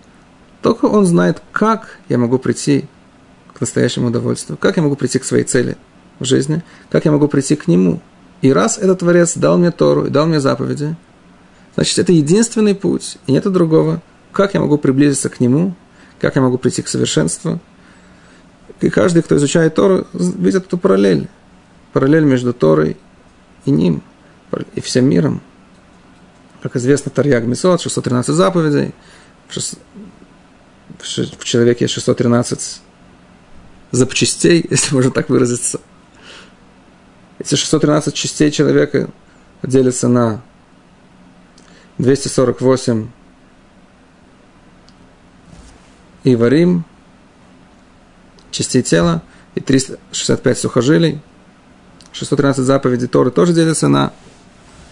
только 0.61 0.85
Он 0.85 1.05
знает, 1.05 1.41
как 1.53 1.99
я 2.09 2.17
могу 2.17 2.37
прийти 2.37 2.85
к 3.55 3.61
настоящему 3.61 4.07
удовольствию, 4.07 4.57
как 4.57 4.77
я 4.77 4.83
могу 4.83 4.95
прийти 4.95 5.17
к 5.17 5.23
своей 5.23 5.45
цели 5.45 5.77
в 6.19 6.25
жизни, 6.25 6.61
как 6.91 7.05
я 7.05 7.11
могу 7.11 7.27
прийти 7.27 7.55
к 7.55 7.67
Нему. 7.67 8.01
И 8.41 8.51
раз 8.51 8.77
этот 8.77 8.99
Творец 8.99 9.35
дал 9.35 9.57
мне 9.57 9.71
Тору 9.71 10.05
и 10.05 10.09
дал 10.09 10.27
мне 10.27 10.39
заповеди, 10.39 10.95
значит, 11.75 11.97
это 11.97 12.11
единственный 12.11 12.75
путь, 12.75 13.17
и 13.27 13.31
нет 13.31 13.51
другого. 13.51 14.01
Как 14.31 14.53
я 14.53 14.59
могу 14.59 14.77
приблизиться 14.77 15.29
к 15.29 15.39
Нему, 15.39 15.73
как 16.19 16.35
я 16.35 16.41
могу 16.41 16.57
прийти 16.57 16.81
к 16.81 16.87
совершенству. 16.87 17.59
И 18.81 18.89
каждый, 18.89 19.23
кто 19.23 19.37
изучает 19.37 19.75
Тору, 19.75 20.05
видит 20.13 20.65
эту 20.65 20.77
параллель. 20.77 21.29
Параллель 21.93 22.25
между 22.25 22.53
Торой 22.53 22.97
и 23.63 23.71
Ним, 23.71 24.03
и 24.73 24.81
всем 24.81 25.05
миром. 25.05 25.41
Как 26.61 26.75
известно, 26.75 27.09
Тарьяг 27.09 27.45
Месот, 27.45 27.79
613 27.81 28.35
заповедей. 28.35 28.93
В 29.47 31.43
человеке 31.43 31.85
есть 31.85 31.93
613 31.93 32.81
запчастей, 33.91 34.65
если 34.69 34.93
можно 34.93 35.11
так 35.11 35.29
выразиться. 35.29 35.79
Эти 37.39 37.55
613 37.55 38.13
частей 38.13 38.51
человека 38.51 39.09
делятся 39.61 40.07
на 40.07 40.41
248 41.97 43.07
Иварим, 46.23 46.85
частей 48.51 48.81
тела, 48.81 49.21
и 49.53 49.59
365 49.59 50.57
сухожилий. 50.59 51.21
613 52.13 52.63
заповедей 52.63 53.07
Торы 53.07 53.29
тоже 53.29 53.53
делятся 53.53 53.87
на 53.89 54.11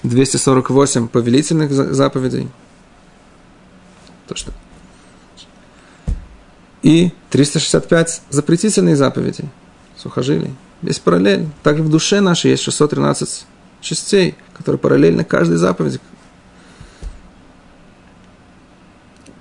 248 0.03 1.07
повелительных 1.07 1.71
заповедей. 1.71 2.49
То, 4.27 4.35
что... 4.35 4.51
И 6.83 7.11
365 7.29 8.21
запретительных 8.29 8.97
заповедей, 8.97 9.45
сухожилий. 9.97 10.53
Есть 10.81 11.01
параллель. 11.01 11.47
Также 11.63 11.81
в 11.81 11.89
душе 11.89 12.19
нашей 12.19 12.51
есть 12.51 12.63
613 12.63 13.45
частей, 13.79 14.35
которые 14.53 14.79
параллельны 14.79 15.23
каждой 15.23 15.55
заповеди. 15.57 15.99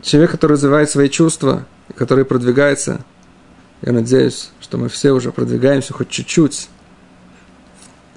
Человек, 0.02 0.32
который 0.32 0.52
развивает 0.52 0.90
свои 0.90 1.08
чувства, 1.08 1.66
который 1.96 2.24
продвигается, 2.24 3.04
я 3.82 3.92
надеюсь, 3.92 4.50
что 4.60 4.78
мы 4.78 4.88
все 4.88 5.10
уже 5.10 5.32
продвигаемся 5.32 5.92
хоть 5.92 6.08
чуть-чуть 6.08 6.68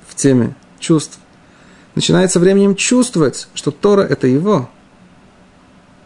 в 0.08 0.16
теме 0.16 0.56
чувств, 0.80 1.20
начинает 1.96 2.32
со 2.32 2.40
временем 2.40 2.76
чувствовать, 2.76 3.48
что 3.56 3.72
Тора– 3.72 4.02
это 4.10 4.28
его. 4.28 4.70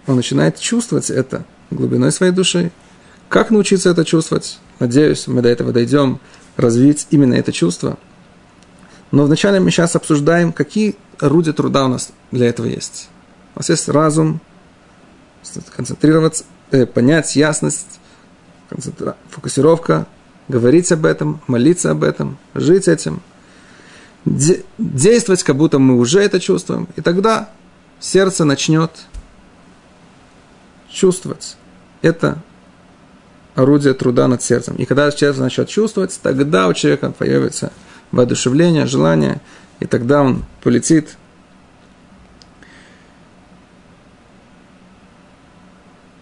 Он 0.07 0.15
начинает 0.15 0.57
чувствовать 0.57 1.09
это 1.09 1.43
глубиной 1.71 2.11
своей 2.11 2.31
души. 2.31 2.71
Как 3.29 3.51
научиться 3.51 3.91
это 3.91 4.03
чувствовать? 4.03 4.59
Надеюсь, 4.79 5.27
мы 5.27 5.43
до 5.43 5.49
этого 5.49 5.71
дойдем, 5.71 6.19
развить 6.57 7.05
именно 7.11 7.35
это 7.35 7.51
чувство. 7.51 7.97
Но 9.11 9.23
вначале 9.23 9.59
мы 9.59 9.69
сейчас 9.69 9.95
обсуждаем, 9.95 10.51
какие 10.51 10.95
орудия 11.19 11.53
труда 11.53 11.85
у 11.85 11.89
нас 11.89 12.11
для 12.31 12.47
этого 12.47 12.65
есть. 12.65 13.07
У 13.55 13.59
нас 13.59 13.69
есть 13.69 13.87
разум, 13.87 14.41
концентрироваться, 15.75 16.43
э, 16.71 16.87
понять 16.87 17.35
ясность, 17.35 17.99
концентра... 18.67 19.15
фокусировка, 19.29 20.07
говорить 20.47 20.91
об 20.91 21.05
этом, 21.05 21.39
молиться 21.45 21.91
об 21.91 22.03
этом, 22.03 22.37
жить 22.55 22.87
этим, 22.87 23.21
де... 24.25 24.63
действовать, 24.79 25.43
как 25.43 25.55
будто 25.55 25.77
мы 25.77 25.97
уже 25.97 26.19
это 26.21 26.39
чувствуем. 26.39 26.87
И 26.95 27.01
тогда 27.01 27.49
сердце 27.99 28.43
начнет 28.43 28.91
чувствовать. 30.89 31.57
Это 32.01 32.41
орудие 33.59 33.93
труда 33.93 34.27
над 34.27 34.41
сердцем. 34.41 34.75
И 34.75 34.85
когда 34.85 35.11
сердце 35.11 35.41
начнет 35.41 35.67
чувствовать, 35.67 36.17
тогда 36.21 36.67
у 36.67 36.73
человека 36.73 37.11
появится 37.11 37.71
воодушевление, 38.11 38.85
желание, 38.85 39.41
и 39.79 39.85
тогда 39.85 40.21
он 40.21 40.45
полетит 40.63 41.17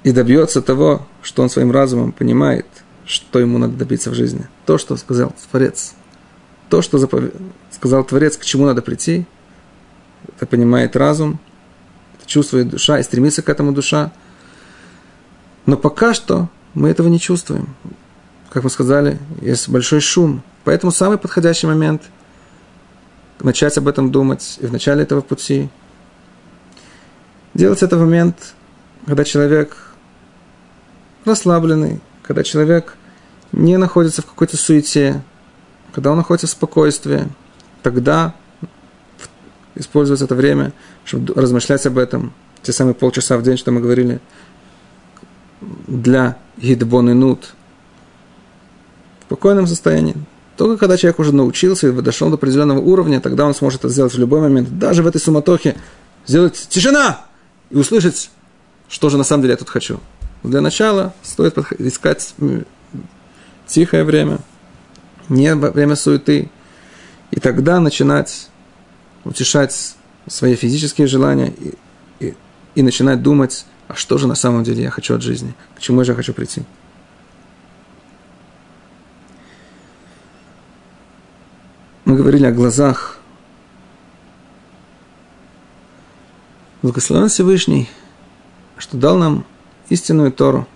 и 0.04 0.12
добьется 0.12 0.62
того, 0.62 1.08
что 1.22 1.44
он 1.44 1.50
своим 1.50 1.72
разумом 1.72 2.12
понимает, 2.12 2.66
что 3.06 3.40
ему 3.40 3.58
надо 3.58 3.74
добиться 3.74 4.10
в 4.10 4.16
жизни. 4.16 4.48
То, 4.66 4.78
что 4.78 4.98
сказал 4.98 5.34
Творец. 5.52 5.94
То, 6.70 6.82
что 6.82 6.98
запов... 6.98 7.24
сказал 7.72 8.04
Творец, 8.04 8.36
к 8.36 8.44
чему 8.44 8.66
надо 8.66 8.82
прийти, 8.82 9.26
это 10.36 10.46
понимает 10.46 10.96
разум, 10.96 11.40
это 12.18 12.28
чувствует 12.28 12.70
душа 12.70 13.00
и 13.00 13.04
стремится 13.04 13.42
к 13.42 13.50
этому 13.50 13.72
душа. 13.72 14.12
Но 15.66 15.78
пока 15.78 16.14
что 16.14 16.50
мы 16.78 16.90
этого 16.90 17.08
не 17.08 17.20
чувствуем. 17.20 17.70
Как 18.52 18.64
мы 18.64 18.70
сказали, 18.70 19.18
есть 19.42 19.68
большой 19.68 20.00
шум. 20.00 20.44
Поэтому 20.64 20.92
самый 20.92 21.18
подходящий 21.18 21.66
момент 21.66 22.04
начать 23.40 23.76
об 23.80 23.88
этом 23.88 24.12
думать 24.12 24.60
и 24.62 24.68
в 24.68 24.72
начале 24.72 25.02
этого 25.02 25.22
пути. 25.22 25.70
Делать 27.56 27.82
это 27.82 27.98
в 27.98 28.02
момент, 28.02 28.54
когда 29.08 29.24
человек 29.24 29.76
расслабленный, 31.26 32.00
когда 32.22 32.44
человек 32.44 32.96
не 33.52 33.78
находится 33.78 34.22
в 34.22 34.28
какой-то 34.28 34.56
суете, 34.56 35.24
когда 35.94 36.12
он 36.12 36.18
находится 36.18 36.46
в 36.46 36.52
спокойствии, 36.52 37.28
тогда 37.82 38.36
используется 39.74 40.26
это 40.26 40.36
время, 40.36 40.74
чтобы 41.06 41.34
размышлять 41.34 41.88
об 41.88 41.98
этом. 41.98 42.34
Те 42.62 42.72
самые 42.72 42.94
полчаса 42.94 43.36
в 43.40 43.42
день, 43.42 43.58
что 43.58 43.72
мы 43.72 43.82
говорили, 43.82 44.20
для 45.88 46.38
гидбон 46.58 47.10
и 47.10 47.14
нут. 47.14 47.54
В 49.22 49.26
спокойном 49.26 49.68
состоянии. 49.68 50.16
Только 50.56 50.78
когда 50.78 50.98
человек 50.98 51.20
уже 51.20 51.34
научился 51.34 51.88
и 51.88 51.92
дошел 51.92 52.30
до 52.30 52.36
определенного 52.36 52.80
уровня, 52.80 53.22
тогда 53.22 53.46
он 53.46 53.54
сможет 53.54 53.82
это 53.82 53.90
сделать 53.90 54.14
в 54.14 54.18
любой 54.18 54.42
момент, 54.42 54.80
даже 54.80 55.04
в 55.04 55.08
этой 55.08 55.22
суматохе, 55.22 55.76
сделать 56.26 56.68
тишина 56.70 57.26
и 57.70 57.78
услышать, 57.78 58.32
что 58.90 59.10
же 59.10 59.18
на 59.18 59.24
самом 59.24 59.44
деле 59.44 59.52
я 59.52 59.58
тут 59.58 59.70
хочу. 59.70 60.00
Для 60.44 60.62
начала 60.62 61.14
стоит 61.22 61.58
искать 61.80 62.34
тихое 63.68 64.04
время, 64.04 64.40
не 65.30 65.54
время 65.54 65.96
суеты, 65.96 66.50
и 67.32 67.40
тогда 67.40 67.80
начинать 67.80 68.50
утешать 69.26 69.96
свои 70.28 70.56
физические 70.56 71.08
желания 71.08 71.54
и, 71.60 71.74
и, 72.20 72.34
и 72.76 72.82
начинать 72.82 73.22
думать, 73.22 73.66
а 73.88 73.96
что 73.96 74.18
же 74.18 74.28
на 74.28 74.36
самом 74.36 74.64
деле 74.64 74.84
я 74.84 74.90
хочу 74.90 75.16
от 75.16 75.22
жизни, 75.22 75.54
к 75.76 75.80
чему 75.80 76.04
же 76.04 76.12
я 76.12 76.16
хочу 76.16 76.34
прийти. 76.34 76.64
Мы 82.06 82.16
говорили 82.16 82.46
о 82.46 82.54
глазах. 82.54 83.20
Благословен 86.82 87.28
Всевышний, 87.28 87.90
что 88.78 88.96
дал 88.96 89.18
нам 89.18 89.44
истинную 89.90 90.32
Тору. 90.32 90.68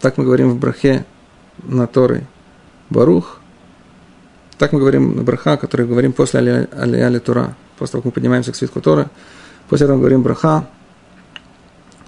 Так 0.00 0.16
мы 0.18 0.24
говорим 0.24 0.50
в 0.50 0.58
брахе 0.58 1.04
на 1.58 1.86
Торы. 1.86 2.26
Барух. 2.90 3.38
Так 4.56 4.72
мы 4.72 4.80
говорим 4.80 5.14
на 5.14 5.22
браха, 5.22 5.56
который 5.56 5.86
говорим 5.86 6.12
после 6.12 6.66
Алия 6.72 7.20
Тура. 7.20 7.54
После 7.78 7.92
того, 7.92 8.02
как 8.02 8.06
мы 8.06 8.12
поднимаемся 8.12 8.50
к 8.50 8.56
свитку 8.56 8.80
Торы. 8.80 9.08
После 9.68 9.84
этого 9.84 9.98
мы 9.98 10.00
говорим 10.00 10.22
браха. 10.22 10.66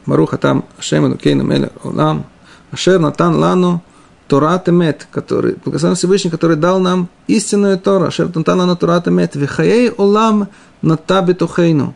Баруха 0.06 0.38
там 0.38 0.64
Ашем 0.78 1.06
Элукейну 1.06 1.44
Меле 1.44 1.70
Олам. 1.82 2.24
Ашер 2.70 2.98
Натан 2.98 3.36
Лану 3.36 3.82
Тора 4.28 4.62
Темет, 4.64 5.06
который, 5.10 5.56
благословен 5.64 5.96
Всевышний, 5.96 6.30
который 6.30 6.56
дал 6.56 6.80
нам 6.80 7.08
истинную 7.26 7.78
Тору. 7.78 8.06
Ашер 8.06 8.30
Натан 8.34 8.60
Лану 8.60 8.76
Тора 8.76 9.00
Темет. 9.00 9.34
Вихаей 9.34 9.90
Олам 9.90 10.48
Ната 10.82 11.22
Бетухейну. 11.22 11.94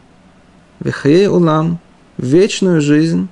Вихаей 0.80 1.28
Олам. 1.28 1.78
Вечную 2.16 2.80
жизнь 2.80 3.28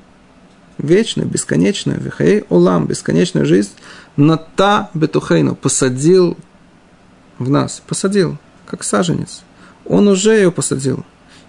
вечную, 0.82 1.28
бесконечную, 1.28 2.00
вихей 2.00 2.44
улам, 2.48 2.86
бесконечную 2.86 3.46
жизнь, 3.46 3.70
на 4.16 4.36
та 4.36 4.90
бетухейну, 4.94 5.54
посадил 5.54 6.36
в 7.38 7.48
нас, 7.48 7.82
посадил, 7.86 8.36
как 8.66 8.84
саженец. 8.84 9.42
Он 9.86 10.08
уже 10.08 10.34
ее 10.34 10.52
посадил. 10.52 11.04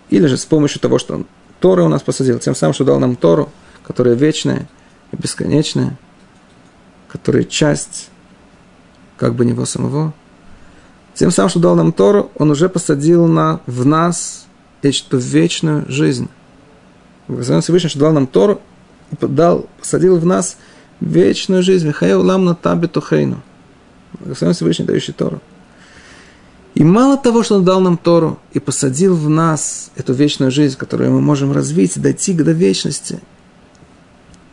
Или 0.10 0.28
же 0.28 0.38
с 0.38 0.46
помощью 0.46 0.80
того, 0.80 1.00
что 1.00 1.16
он 1.16 1.26
Торы 1.64 1.82
у 1.82 1.88
нас 1.88 2.02
посадил, 2.02 2.40
тем 2.40 2.56
самым, 2.56 2.74
что 2.74 2.84
дал 2.84 3.00
нам 3.00 3.16
Тору, 3.16 3.50
которая 3.84 4.16
вечная 4.16 4.68
и 5.14 5.16
бесконечная, 5.16 5.98
которая 7.08 7.46
часть 7.46 8.10
как 9.16 9.34
бы 9.34 9.46
него 9.46 9.64
самого. 9.64 10.14
Тем 11.14 11.32
самым, 11.32 11.50
что 11.50 11.62
дал 11.62 11.78
нам 11.78 11.94
Тору, 11.94 12.32
он 12.36 12.52
уже 12.52 12.68
посадил 12.68 13.28
на, 13.28 13.62
в 13.66 13.86
нас 13.86 14.46
эту 14.82 15.18
вечную 15.18 15.90
жизнь. 15.90 16.28
Благодаря 17.30 17.62
Всевышнему, 17.62 17.92
что 17.92 18.00
дал 18.00 18.12
нам 18.12 18.28
Тору, 18.28 18.60
дал, 19.22 19.70
посадил 19.80 20.18
в 20.18 20.26
нас 20.26 20.58
вечную 21.00 21.64
жизнь. 21.64 21.88
Михаил 21.88 22.26
лам 22.26 22.44
на 22.44 22.56
табе 22.56 22.90
тухейну. 22.90 23.42
Господь 24.20 24.58
Всевышний, 24.58 24.84
дающий 24.84 25.14
Тору. 25.14 25.40
И 26.76 26.84
мало 26.84 27.18
того, 27.18 27.44
что 27.44 27.56
Он 27.56 27.64
дал 27.64 27.82
нам 27.82 27.98
Тору 27.98 28.40
и 28.52 28.60
посадил 28.60 29.16
в 29.16 29.30
нас 29.30 29.92
эту 29.96 30.14
вечную 30.14 30.52
жизнь, 30.52 30.76
которую 30.76 31.12
мы 31.12 31.22
можем 31.22 31.52
развить, 31.52 32.02
дойти 32.02 32.34
до 32.34 32.52
вечности, 32.52 33.20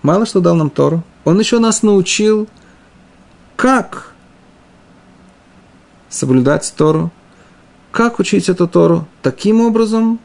мало 0.02 0.26
что 0.26 0.40
дал 0.40 0.54
нам 0.54 0.68
Тору, 0.68 1.02
Он 1.24 1.38
еще 1.38 1.59
нас 1.59 1.83
научил, 1.83 2.46
как 3.56 4.12
соблюдать 6.11 6.72
Тору, 6.76 7.11
как 7.90 8.18
учить 8.18 8.48
эту 8.48 8.68
Тору 8.68 9.09
таким 9.22 9.62
образом, 9.62 10.20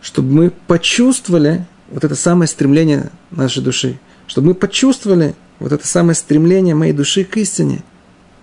чтобы 0.00 0.32
мы 0.32 0.50
почувствовали 0.50 1.66
вот 1.90 2.04
это 2.04 2.14
самое 2.14 2.48
стремление 2.48 3.10
нашей 3.30 3.62
души, 3.62 3.98
чтобы 4.26 4.48
мы 4.48 4.54
почувствовали 4.54 5.34
вот 5.58 5.72
это 5.72 5.86
самое 5.86 6.14
стремление 6.14 6.74
моей 6.74 6.92
души 6.92 7.24
к 7.24 7.36
истине, 7.36 7.82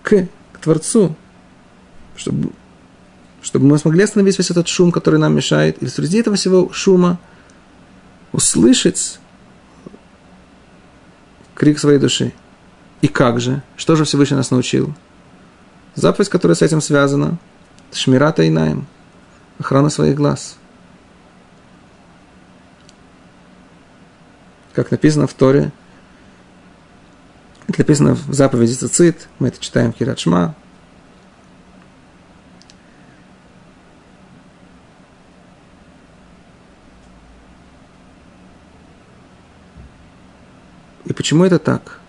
к, 0.06 0.28
к 0.52 0.58
Творцу, 0.60 1.16
чтобы, 2.14 2.52
чтобы 3.42 3.66
мы 3.66 3.76
смогли 3.76 4.04
остановить 4.04 4.38
весь 4.38 4.52
этот 4.52 4.68
шум, 4.68 4.92
который 4.92 5.18
нам 5.18 5.34
мешает, 5.34 5.82
и 5.82 5.88
среди 5.88 6.18
этого 6.18 6.36
всего 6.36 6.72
шума 6.72 7.18
услышать 8.30 9.18
крик 11.56 11.80
своей 11.80 11.98
души. 11.98 12.32
И 13.02 13.08
как 13.08 13.40
же? 13.40 13.62
Что 13.76 13.96
же 13.96 14.04
Всевышний 14.04 14.36
нас 14.36 14.52
научил? 14.52 14.94
Заповедь, 15.96 16.28
которая 16.28 16.54
с 16.54 16.62
этим 16.62 16.80
связана, 16.80 17.38
Шмирата 17.92 18.46
Инаем. 18.46 18.86
охрана 19.58 19.90
своих 19.90 20.14
глаз. 20.14 20.56
Как 24.72 24.92
написано 24.92 25.26
в 25.26 25.34
Торе, 25.34 25.72
это 27.68 27.80
написано 27.80 28.14
в 28.14 28.32
заповеди 28.32 28.74
Цицит, 28.74 29.28
мы 29.38 29.48
это 29.48 29.60
читаем 29.60 29.92
в 29.92 29.96
Кират. 29.96 30.18
И 41.04 41.12
почему 41.12 41.44
это 41.44 41.58
так? 41.58 42.00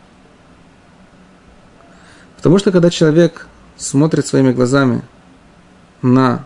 Потому 2.36 2.60
что 2.60 2.72
когда 2.72 2.90
человек 2.90 3.48
смотрит 3.78 4.26
своими 4.26 4.52
глазами 4.52 5.04
на 6.02 6.46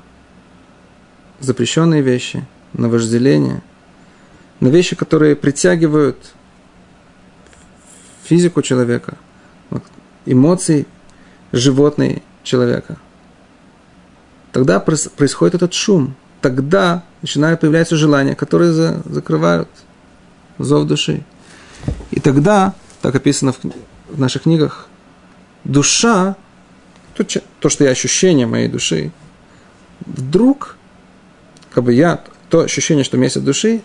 запрещенные 1.40 2.02
вещи, 2.02 2.46
на 2.74 2.88
вожделение, 2.90 3.62
на 4.60 4.68
вещи, 4.68 4.96
которые 4.96 5.36
притягивают 5.36 6.34
физику 8.32 8.62
человека, 8.62 9.18
эмоции 10.26 10.86
животные 11.52 12.22
человека. 12.44 12.96
Тогда 14.54 14.80
происходит 14.80 15.56
этот 15.56 15.74
шум. 15.74 16.16
Тогда 16.40 17.04
начинают 17.22 17.60
появляться 17.60 17.98
желания, 17.98 18.34
которые 18.34 18.72
за, 18.72 19.02
закрывают 19.04 19.68
зов 20.60 20.88
души. 20.88 21.26
И 22.12 22.22
тогда, 22.22 22.74
так 23.02 23.16
описано 23.16 23.52
в, 23.52 23.60
в 24.08 24.18
наших 24.18 24.44
книгах, 24.44 24.88
душа, 25.66 26.38
то, 27.16 27.26
то, 27.60 27.68
что 27.68 27.84
я 27.84 27.90
ощущение 27.90 28.48
моей 28.48 28.70
души, 28.70 29.12
вдруг, 30.06 30.78
как 31.74 31.84
бы 31.84 31.92
я, 31.94 32.22
то 32.48 32.62
ощущение, 32.62 33.04
что 33.04 33.18
у 33.18 33.20
меня 33.20 33.26
есть 33.26 33.36
от 33.36 33.44
души, 33.44 33.82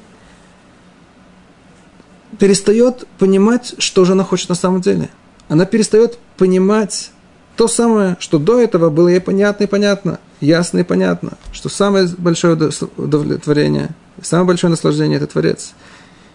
перестает 2.39 3.07
понимать, 3.19 3.75
что 3.79 4.05
же 4.05 4.13
она 4.13 4.25
хочет 4.25 4.49
на 4.49 4.55
самом 4.55 4.81
деле. 4.81 5.11
Она 5.49 5.65
перестает 5.65 6.19
понимать 6.37 7.11
то 7.57 7.69
самое, 7.69 8.17
что 8.21 8.39
до 8.39 8.61
этого 8.61 8.91
было 8.91 9.09
ей 9.09 9.21
понятно 9.21 9.65
и 9.65 9.67
понятно, 9.67 10.21
ясно 10.41 10.81
и 10.81 10.83
понятно, 10.83 11.33
что 11.53 11.69
самое 11.69 12.09
большое 12.19 12.55
удовлетворение, 12.97 13.91
самое 14.23 14.49
большое 14.49 14.71
наслаждение– 14.71 15.17
это 15.19 15.27
Творец. 15.27 15.73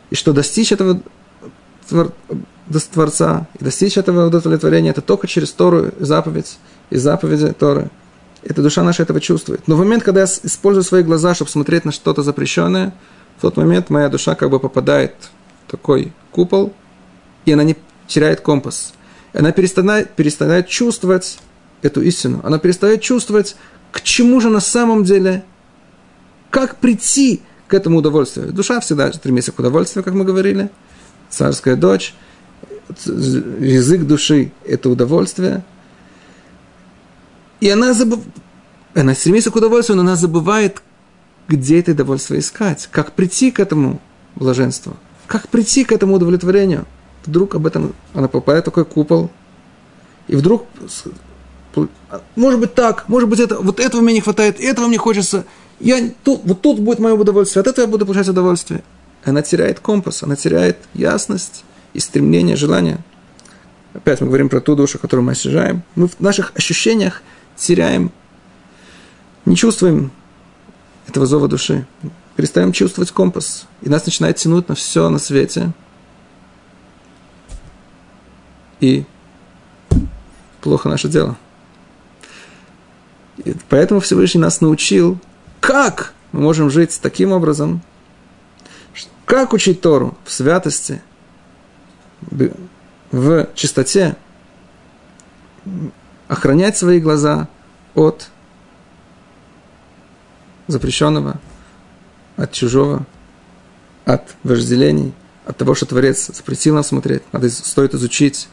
И 0.10 0.16
что 0.16 0.34
достичь 0.34 0.72
этого 0.72 1.02
Творца 2.94 3.48
и 3.60 3.64
достичь 3.64 3.98
этого 3.98 4.28
удовлетворения– 4.28 4.90
это 4.92 5.02
только 5.02 5.28
через 5.28 5.52
Тору 5.52 5.92
заповедь 6.00 6.58
и 6.90 6.98
заповеди 6.98 7.54
Торы. 7.54 7.90
Эта 8.44 8.64
душа 8.64 8.82
наша 8.82 9.04
этого 9.04 9.22
чувствует. 9.22 9.68
Но 9.68 9.76
в 9.76 9.80
момент, 9.80 10.04
когда 10.04 10.22
я 10.22 10.26
использую 10.26 10.84
свои 10.84 11.04
глаза, 11.04 11.36
чтобы 11.36 11.52
смотреть 11.52 11.86
на 11.86 11.92
что-то 11.92 12.24
запрещенное, 12.24 12.94
в 13.38 13.42
тот 13.42 13.58
момент 13.58 13.90
моя 13.92 14.10
душа 14.10 14.34
как 14.34 14.50
бы 14.50 14.60
попадает 14.60 15.14
такой 15.72 16.12
купол, 16.32 16.74
и 17.46 17.54
она 17.54 17.64
не 17.64 17.78
теряет 18.08 18.42
компас. 18.42 18.94
Она 19.34 19.54
перестает, 19.54 20.12
перестает 20.12 20.68
чувствовать 20.68 21.40
эту 21.82 22.02
истину. 22.02 22.42
Она 22.44 22.60
перестает 22.60 23.02
чувствовать, 23.02 23.56
к 23.92 24.02
чему 24.02 24.42
же 24.42 24.50
на 24.50 24.60
самом 24.60 25.06
деле, 25.06 25.46
как 26.50 26.76
прийти 26.76 27.42
к 27.68 27.74
этому 27.74 28.00
удовольствию. 28.00 28.52
Душа 28.52 28.82
всегда 28.82 29.12
стремится 29.14 29.54
к 29.54 29.60
удовольствию, 29.60 30.04
как 30.04 30.14
мы 30.14 30.26
говорили. 30.26 30.70
Царская 31.30 31.78
дочь. 31.78 32.14
Язык 33.06 34.02
души– 34.02 34.52
это 34.66 34.90
удовольствие. 34.90 35.64
И 37.62 37.70
она, 37.70 37.94
забыв... 37.94 38.20
она 38.94 39.16
стремится 39.16 39.52
к 39.52 39.56
удовольствию, 39.56 39.96
но 39.96 40.02
она 40.02 40.18
забывает, 40.18 40.82
где 41.48 41.80
это 41.80 41.94
удовольствие 41.94 42.42
искать, 42.42 42.90
как 42.92 43.14
прийти 43.14 43.52
к 43.52 43.62
этому 43.62 44.02
блаженству, 44.36 44.98
как 45.32 45.48
прийти 45.48 45.86
к 45.86 45.94
этому 45.94 46.16
удовлетворению. 46.16 46.86
Вдруг 47.26 47.56
об 47.56 47.66
этом 47.66 47.94
она 48.14 48.28
попадает 48.28 48.66
в 48.66 48.66
такой 48.66 48.84
купол, 48.84 49.32
и 50.28 50.36
вдруг, 50.36 50.66
может 52.36 52.60
быть 52.60 52.74
так, 52.74 53.08
может 53.08 53.30
быть 53.30 53.40
это, 53.40 53.58
вот 53.60 53.80
этого 53.80 54.02
мне 54.02 54.16
не 54.16 54.20
хватает, 54.20 54.60
этого 54.60 54.88
мне 54.88 54.98
хочется, 54.98 55.46
я, 55.80 56.12
тут, 56.26 56.42
вот 56.44 56.62
тут 56.62 56.80
будет 56.80 57.00
мое 57.00 57.14
удовольствие, 57.14 57.62
от 57.62 57.68
этого 57.68 57.86
я 57.86 57.90
буду 57.90 58.06
получать 58.06 58.28
удовольствие. 58.28 58.84
Она 59.24 59.42
теряет 59.42 59.80
компас, 59.80 60.22
она 60.22 60.36
теряет 60.36 60.80
ясность 60.94 61.64
и 61.94 62.02
стремление, 62.02 62.58
желание. 62.58 62.98
Опять 63.94 64.20
мы 64.20 64.28
говорим 64.28 64.50
про 64.50 64.60
ту 64.60 64.76
душу, 64.76 65.00
которую 65.00 65.26
мы 65.26 65.32
осязаем. 65.32 65.84
Мы 65.96 66.10
в 66.10 66.20
наших 66.20 66.52
ощущениях 66.56 67.22
теряем, 67.56 68.12
не 69.46 69.56
чувствуем 69.56 70.12
этого 71.08 71.26
зова 71.26 71.48
души, 71.48 71.86
перестаем 72.36 72.72
чувствовать 72.72 73.12
компас, 73.12 73.68
и 73.82 73.90
нас 73.90 74.06
начинает 74.06 74.38
тянуть 74.38 74.70
на 74.70 74.76
все 74.76 75.10
на 75.10 75.20
свете. 75.20 75.72
И 78.80 79.06
плохо 80.62 80.90
наше 80.90 81.08
дело. 81.08 81.38
И 83.44 83.56
поэтому 83.70 84.00
Всевышний 84.00 84.42
нас 84.42 84.62
научил, 84.62 85.20
как 85.60 86.14
мы 86.32 86.42
можем 86.42 86.70
жить 86.70 87.00
таким 87.02 87.32
образом, 87.32 87.82
как 89.26 89.54
учить 89.54 89.82
Тору 89.82 90.18
в 90.26 90.32
святости, 90.32 91.02
в 93.12 93.50
чистоте, 93.56 94.16
охранять 96.28 96.78
свои 96.78 97.00
глаза 97.00 97.48
от 97.94 98.30
запрещенного, 100.68 101.40
от 102.38 102.52
чужого, 102.52 103.06
от 104.06 104.36
вожделений, 104.44 105.14
от 105.46 105.58
того, 105.58 105.76
что 105.76 105.86
Творец 105.86 106.28
запретил 106.28 106.76
нам 106.76 106.84
смотреть. 106.84 107.24
Надо, 107.32 107.50
стоит 107.50 107.94
изучить 107.94 108.48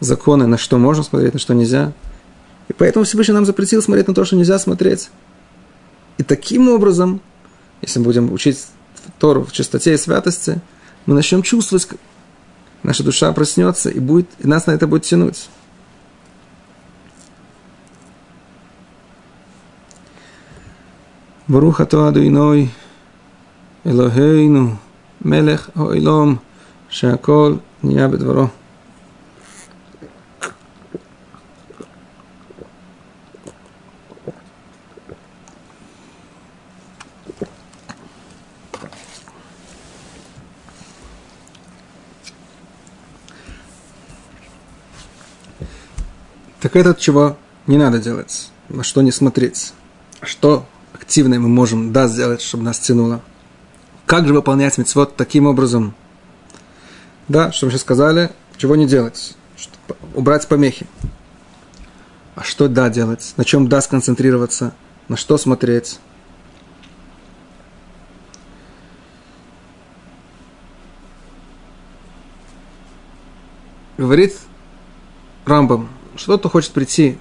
законы, 0.00 0.46
на 0.46 0.58
что 0.58 0.78
можно 0.78 1.02
смотреть, 1.02 1.34
на 1.34 1.40
что 1.40 1.54
нельзя. 1.54 1.92
И 2.68 2.72
поэтому 2.72 3.04
Всевышний 3.04 3.34
нам 3.34 3.44
запретил 3.44 3.82
смотреть 3.82 4.08
на 4.08 4.14
то, 4.14 4.24
что 4.24 4.36
нельзя 4.36 4.58
смотреть. 4.58 5.10
И 6.18 6.22
таким 6.22 6.68
образом, 6.68 7.20
если 7.82 7.98
мы 7.98 8.06
будем 8.06 8.32
учить 8.32 8.66
Тору 9.18 9.44
в 9.44 9.52
чистоте 9.52 9.94
и 9.94 9.96
святости, 9.96 10.60
мы 11.06 11.14
начнем 11.14 11.42
чувствовать, 11.42 11.88
наша 12.82 13.02
душа 13.02 13.32
проснется, 13.32 13.90
и, 13.90 13.98
будет, 13.98 14.28
и 14.38 14.46
нас 14.46 14.66
на 14.66 14.72
это 14.72 14.86
будет 14.86 15.04
тянуть. 15.04 15.48
Баруха 21.50 21.84
Туаду 21.84 22.24
Иной, 22.24 22.70
Элохейну, 23.82 24.78
Мелех 25.18 25.70
Ойлом, 25.74 26.40
Шакол, 26.88 27.60
Ниябет 27.82 28.22
Варо. 28.22 28.52
Так 46.60 46.76
этот 46.76 47.00
чего 47.00 47.36
не 47.66 47.76
надо 47.76 47.98
делать, 47.98 48.52
на 48.68 48.84
что 48.84 49.02
не 49.02 49.10
смотреть, 49.10 49.72
что 50.22 50.64
активное 51.10 51.40
мы 51.40 51.48
можем, 51.48 51.92
да, 51.92 52.06
сделать, 52.06 52.40
чтобы 52.40 52.62
нас 52.62 52.78
тянуло. 52.78 53.20
Как 54.06 54.28
же 54.28 54.32
выполнять 54.32 54.78
мецвод 54.78 55.16
таким 55.16 55.46
образом? 55.46 55.92
Да, 57.26 57.50
что 57.50 57.66
мы 57.66 57.72
сейчас 57.72 57.80
сказали, 57.80 58.30
чего 58.56 58.76
не 58.76 58.86
делать, 58.86 59.34
убрать 60.14 60.46
помехи. 60.46 60.86
А 62.36 62.44
что 62.44 62.68
да 62.68 62.88
делать? 62.90 63.34
На 63.36 63.44
чем 63.44 63.68
да 63.68 63.80
сконцентрироваться? 63.80 64.72
На 65.08 65.16
что 65.16 65.36
смотреть? 65.36 65.98
Говорит 73.98 74.36
Рамбам, 75.44 75.88
что-то 76.14 76.48
хочет 76.48 76.70
прийти 76.70 77.18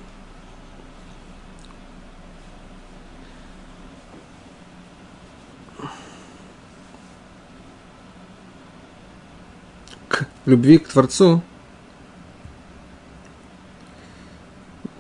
любви 10.49 10.79
к 10.79 10.87
Творцу, 10.87 11.41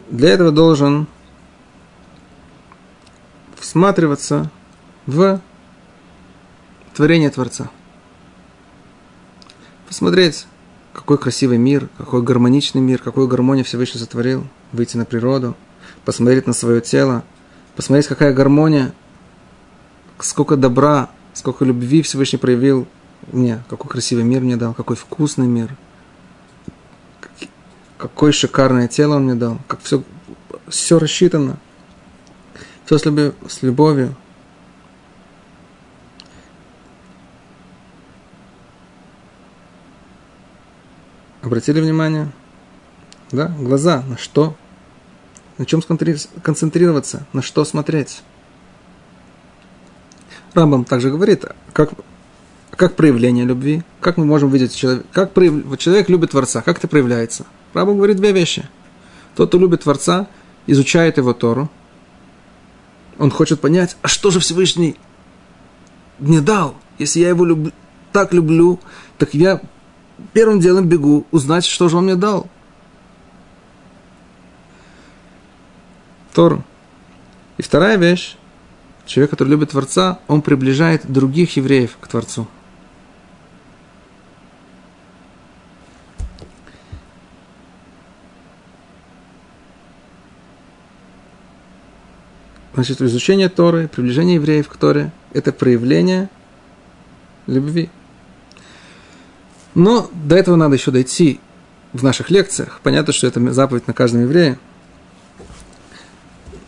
для 0.09 0.29
этого 0.29 0.51
должен 0.51 1.07
всматриваться 3.57 4.49
в 5.05 5.41
творение 6.95 7.29
Творца. 7.29 7.69
Посмотреть, 9.87 10.47
какой 10.93 11.17
красивый 11.17 11.57
мир, 11.57 11.89
какой 11.97 12.21
гармоничный 12.21 12.81
мир, 12.81 12.99
какую 13.01 13.27
гармонию 13.27 13.65
Всевышний 13.65 13.99
сотворил, 13.99 14.45
выйти 14.71 14.97
на 14.97 15.05
природу, 15.05 15.55
посмотреть 16.05 16.47
на 16.47 16.53
свое 16.53 16.81
тело, 16.81 17.23
посмотреть, 17.75 18.07
какая 18.07 18.33
гармония, 18.33 18.93
сколько 20.19 20.55
добра, 20.55 21.09
сколько 21.33 21.65
любви 21.65 22.01
Всевышний 22.01 22.39
проявил 22.39 22.87
мне, 23.27 23.63
какой 23.69 23.89
красивый 23.89 24.23
мир 24.23 24.41
мне 24.41 24.57
дал, 24.57 24.73
какой 24.73 24.95
вкусный 24.95 25.47
мир, 25.47 25.75
какое 27.97 28.31
шикарное 28.31 28.87
тело 28.87 29.15
он 29.15 29.25
мне 29.25 29.35
дал, 29.35 29.59
как 29.67 29.81
все, 29.81 30.03
все 30.67 30.99
рассчитано, 30.99 31.57
все 32.85 32.97
с, 32.97 33.05
любовью, 33.05 33.35
с 33.47 33.61
любовью. 33.61 34.15
Обратили 41.41 41.79
внимание? 41.79 42.31
Да, 43.31 43.47
глаза, 43.47 44.03
на 44.07 44.17
что? 44.17 44.55
На 45.57 45.65
чем 45.65 45.81
концентрироваться? 45.81 47.25
На 47.33 47.41
что 47.41 47.63
смотреть? 47.65 48.23
Рамбам 50.53 50.85
также 50.85 51.11
говорит, 51.11 51.45
как, 51.73 51.91
как 52.79 52.95
проявление 52.95 53.43
любви, 53.43 53.83
как 53.99 54.15
мы 54.15 54.23
можем 54.23 54.49
видеть 54.51 54.73
человека, 54.73 55.05
как 55.11 55.33
прояв... 55.33 55.77
человек 55.77 56.07
любит 56.07 56.31
Творца, 56.31 56.61
как 56.61 56.77
это 56.77 56.87
проявляется. 56.87 57.45
Рамбам 57.73 57.97
говорит 57.97 58.15
две 58.15 58.31
вещи. 58.31 58.69
Тот, 59.35 59.49
кто 59.49 59.57
любит 59.57 59.83
Творца, 59.83 60.27
изучает 60.65 61.17
его 61.17 61.33
Тору, 61.33 61.69
он 63.17 63.31
хочет 63.31 63.59
понять, 63.59 63.97
а 64.01 64.07
что 64.07 64.31
же 64.31 64.39
Всевышний 64.39 64.95
мне 66.19 66.39
дал, 66.39 66.73
если 66.97 67.19
я 67.19 67.27
его 67.27 67.43
люб... 67.43 67.73
так 68.13 68.33
люблю, 68.33 68.79
так 69.17 69.33
я 69.33 69.59
первым 70.31 70.61
делом 70.61 70.87
бегу 70.87 71.27
узнать, 71.31 71.65
что 71.65 71.89
же 71.89 71.97
он 71.97 72.05
мне 72.05 72.15
дал. 72.15 72.47
Тору. 76.33 76.63
И 77.57 77.61
вторая 77.61 77.97
вещь, 77.97 78.37
человек, 79.05 79.31
который 79.31 79.49
любит 79.49 79.71
Творца, 79.71 80.19
он 80.29 80.41
приближает 80.41 81.11
других 81.11 81.57
евреев 81.57 81.97
к 81.99 82.07
Творцу. 82.07 82.47
Значит, 92.73 93.01
изучение 93.01 93.49
Торы, 93.49 93.87
приближение 93.87 94.35
евреев 94.35 94.67
к 94.67 94.77
Торе– 94.77 95.11
это 95.33 95.51
проявление 95.51 96.29
любви. 97.47 97.89
Но 99.73 100.09
до 100.13 100.35
этого 100.35 100.55
надо 100.55 100.75
еще 100.75 100.91
дойти 100.91 101.39
в 101.93 102.03
наших 102.03 102.29
лекциях. 102.29 102.79
Понятно, 102.83 103.13
что 103.13 103.27
это 103.27 103.53
заповедь 103.53 103.87
на 103.87 103.93
каждом 103.93 104.21
еврее. 104.21 104.59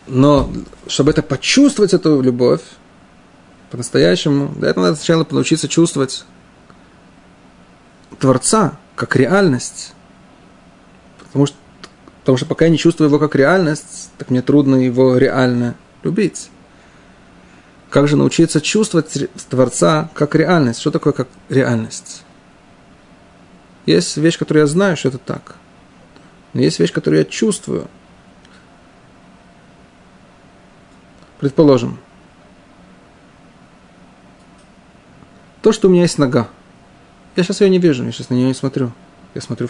Но 0.07 0.51
чтобы 0.87 1.11
это 1.11 1.21
почувствовать, 1.21 1.93
эту 1.93 2.21
любовь, 2.21 2.61
по-настоящему, 3.69 4.53
для 4.55 4.69
этого 4.69 4.85
надо 4.85 4.97
сначала 4.97 5.25
научиться 5.29 5.67
чувствовать 5.67 6.25
Творца 8.19 8.77
как 8.95 9.15
реальность. 9.15 9.93
Потому 11.19 11.45
что, 11.45 11.55
потому 12.21 12.37
что 12.37 12.45
пока 12.47 12.65
я 12.65 12.71
не 12.71 12.77
чувствую 12.77 13.07
его 13.07 13.19
как 13.19 13.35
реальность, 13.35 14.09
так 14.17 14.29
мне 14.29 14.41
трудно 14.41 14.75
его 14.75 15.17
реально 15.17 15.75
любить. 16.03 16.49
Как 17.89 18.07
же 18.07 18.15
научиться 18.15 18.61
чувствовать 18.61 19.29
Творца 19.49 20.09
как 20.13 20.35
реальность? 20.35 20.79
Что 20.79 20.91
такое 20.91 21.13
как 21.13 21.27
реальность? 21.49 22.23
Есть 23.85 24.15
вещь, 24.17 24.37
которую 24.37 24.61
я 24.61 24.67
знаю, 24.67 24.95
что 24.95 25.09
это 25.09 25.17
так. 25.17 25.55
Но 26.53 26.61
есть 26.61 26.79
вещь, 26.79 26.93
которую 26.93 27.19
я 27.19 27.25
чувствую. 27.25 27.87
Предположим, 31.39 31.99
то, 35.61 35.71
что 35.71 35.87
у 35.87 35.91
меня 35.91 36.03
есть 36.03 36.17
нога. 36.17 36.47
Я 37.35 37.43
сейчас 37.43 37.61
ее 37.61 37.69
не 37.69 37.79
вижу, 37.79 38.05
я 38.05 38.11
сейчас 38.11 38.29
на 38.29 38.35
нее 38.35 38.47
не 38.47 38.53
смотрю. 38.53 38.91
Я 39.33 39.41
смотрю 39.41 39.69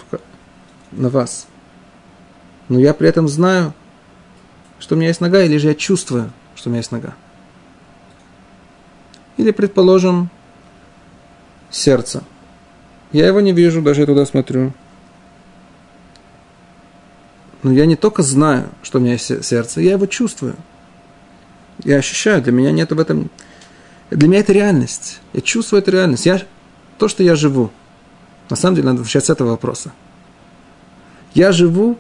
на 0.92 1.10
вас. 1.10 1.48
Но 2.70 2.80
я 2.80 2.94
при 2.94 3.08
этом 3.08 3.28
знаю, 3.28 3.74
что 4.82 4.96
у 4.96 4.98
меня 4.98 5.10
есть 5.10 5.22
нога, 5.22 5.44
или 5.44 5.58
же 5.58 5.68
я 5.68 5.76
чувствую, 5.76 6.32
что 6.56 6.68
у 6.68 6.72
меня 6.72 6.80
есть 6.80 6.92
нога. 6.92 7.14
Или, 9.38 9.52
предположим, 9.52 10.30
сердце. 11.70 12.24
Я 13.12 13.28
его 13.28 13.42
не 13.42 13.54
вижу, 13.54 13.82
даже 13.82 14.02
я 14.02 14.08
туда 14.08 14.26
смотрю. 14.26 14.74
Но 17.62 17.72
я 17.72 17.86
не 17.86 17.96
только 17.96 18.24
знаю, 18.24 18.70
что 18.82 18.98
у 18.98 19.02
меня 19.02 19.14
есть 19.14 19.46
сердце, 19.46 19.82
я 19.82 19.92
его 19.92 20.08
чувствую. 20.08 20.56
Я 21.84 21.98
ощущаю, 21.98 22.42
для 22.42 22.52
меня 22.52 22.72
нет 22.72 22.92
в 22.92 23.00
этом... 23.00 23.30
Для 24.10 24.28
меня 24.28 24.40
это 24.40 24.52
реальность. 24.52 25.22
Я 25.34 25.42
чувствую 25.42 25.82
эту 25.82 25.92
реальность. 25.92 26.26
Я... 26.26 26.42
То, 26.98 27.08
что 27.08 27.24
я 27.24 27.36
живу. 27.36 27.72
На 28.50 28.56
самом 28.56 28.76
деле, 28.76 28.88
надо 28.88 29.02
начать 29.02 29.26
с 29.26 29.30
этого 29.30 29.50
вопроса. 29.50 29.94
Я 31.34 31.52
живу, 31.52 31.98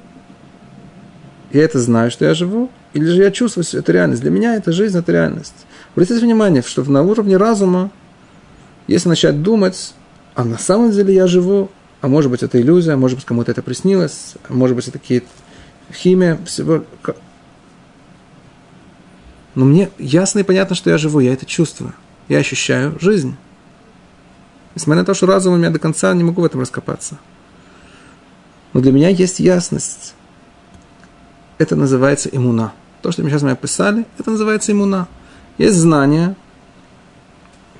я 1.53 1.63
это 1.63 1.79
знаю, 1.79 2.11
что 2.11 2.25
я 2.25 2.33
живу, 2.33 2.69
или 2.93 3.05
же 3.05 3.21
я 3.21 3.31
чувствую, 3.31 3.63
что 3.63 3.79
это 3.79 3.91
реальность. 3.91 4.21
Для 4.21 4.31
меня 4.31 4.55
это 4.55 4.71
жизнь, 4.71 4.97
это 4.97 5.11
реальность. 5.11 5.65
Обратите 5.93 6.19
внимание, 6.19 6.61
что 6.61 6.83
на 6.83 7.01
уровне 7.01 7.37
разума, 7.37 7.91
если 8.87 9.09
начать 9.09 9.41
думать, 9.41 9.93
а 10.35 10.43
на 10.43 10.57
самом 10.57 10.91
деле 10.91 11.13
я 11.13 11.27
живу, 11.27 11.69
а 12.01 12.07
может 12.07 12.31
быть 12.31 12.43
это 12.43 12.59
иллюзия, 12.59 12.95
может 12.95 13.17
быть 13.17 13.25
кому-то 13.25 13.51
это 13.51 13.61
приснилось, 13.61 14.35
а 14.47 14.53
может 14.53 14.75
быть 14.75 14.87
это 14.87 14.99
какие-то 14.99 15.27
химия 15.93 16.39
всего. 16.45 16.83
Но 19.53 19.65
мне 19.65 19.89
ясно 19.99 20.39
и 20.39 20.43
понятно, 20.43 20.75
что 20.75 20.89
я 20.89 20.97
живу, 20.97 21.19
я 21.19 21.33
это 21.33 21.45
чувствую. 21.45 21.93
Я 22.29 22.37
ощущаю 22.37 22.97
жизнь. 23.01 23.35
Несмотря 24.75 25.01
на 25.01 25.05
то, 25.05 25.13
что 25.13 25.25
разумом 25.25 25.61
я 25.61 25.69
до 25.69 25.79
конца 25.79 26.13
не 26.13 26.23
могу 26.23 26.41
в 26.41 26.45
этом 26.45 26.61
раскопаться. 26.61 27.17
Но 28.71 28.79
для 28.79 28.93
меня 28.93 29.09
есть 29.09 29.41
ясность. 29.41 30.15
Это 31.61 31.75
называется 31.75 32.29
иммуна. 32.31 32.73
То, 33.01 33.11
что 33.11 33.23
мы 33.23 33.29
сейчас 33.29 33.41
мы 33.41 33.51
описали, 33.51 34.05
это 34.17 34.31
называется 34.31 34.71
иммуна. 34.71 35.07
Есть 35.57 35.77
знание, 35.77 36.35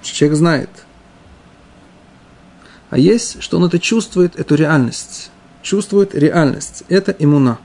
человек 0.01 0.37
знает– 0.37 0.69
а 2.91 2.97
есть, 2.97 3.41
что 3.41 3.57
он 3.57 3.63
это 3.63 3.79
чувствует, 3.79 4.37
эту 4.37 4.55
реальность. 4.55 5.31
Чувствует 5.63 6.13
реальность. 6.13 6.83
Это 6.89 7.15
иммуна. 7.17 7.57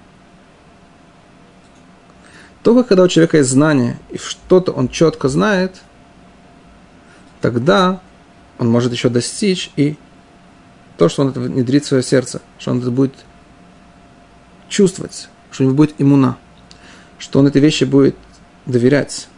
Только 2.62 2.84
когда 2.84 3.02
у 3.02 3.08
человека 3.08 3.38
есть 3.38 3.50
знание, 3.50 3.98
и 4.10 4.18
что-то 4.18 4.70
он 4.70 4.88
четко 4.88 5.28
знает, 5.28 5.82
тогда 7.40 8.00
он 8.58 8.68
может 8.68 8.92
еще 8.92 9.08
достичь 9.08 9.72
и 9.74 9.96
то, 10.96 11.08
что 11.08 11.22
он 11.22 11.30
это 11.30 11.40
внедрит 11.40 11.84
в 11.84 11.88
свое 11.88 12.04
сердце, 12.04 12.40
что 12.58 12.70
он 12.70 12.78
это 12.78 12.92
будет 12.92 13.14
чувствовать, 14.68 15.28
что 15.56 15.64
у 15.64 15.66
него 15.68 15.76
будет 15.76 15.94
иммуна, 15.96 16.36
что 17.18 17.38
он 17.38 17.46
эти 17.46 17.56
вещи 17.56 17.84
будет 17.84 18.14
доверять. 18.66 19.28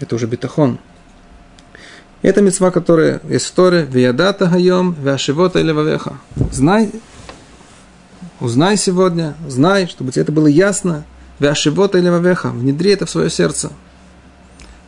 Это 0.00 0.16
уже 0.16 0.26
бетахон– 0.26 0.80
это 2.20 2.42
мецва, 2.42 2.72
которая 2.72 3.20
в 3.20 3.50
Торе, 3.52 3.86
«Виядата 3.88 4.48
хайом, 4.48 4.96
вяшивота 5.00 5.60
или 5.60 5.70
вавеха». 5.70 6.18
Знай, 6.50 6.90
узнай 8.40 8.76
сегодня, 8.76 9.36
знай, 9.46 9.86
чтобы 9.86 10.10
тебе 10.10 10.22
это 10.22 10.32
было 10.32 10.48
ясно, 10.48 11.04
вяшивота 11.38 11.98
или 11.98 12.08
вавеха, 12.08 12.50
внедри 12.50 12.90
это 12.90 13.06
в 13.06 13.10
свое 13.10 13.30
сердце. 13.30 13.70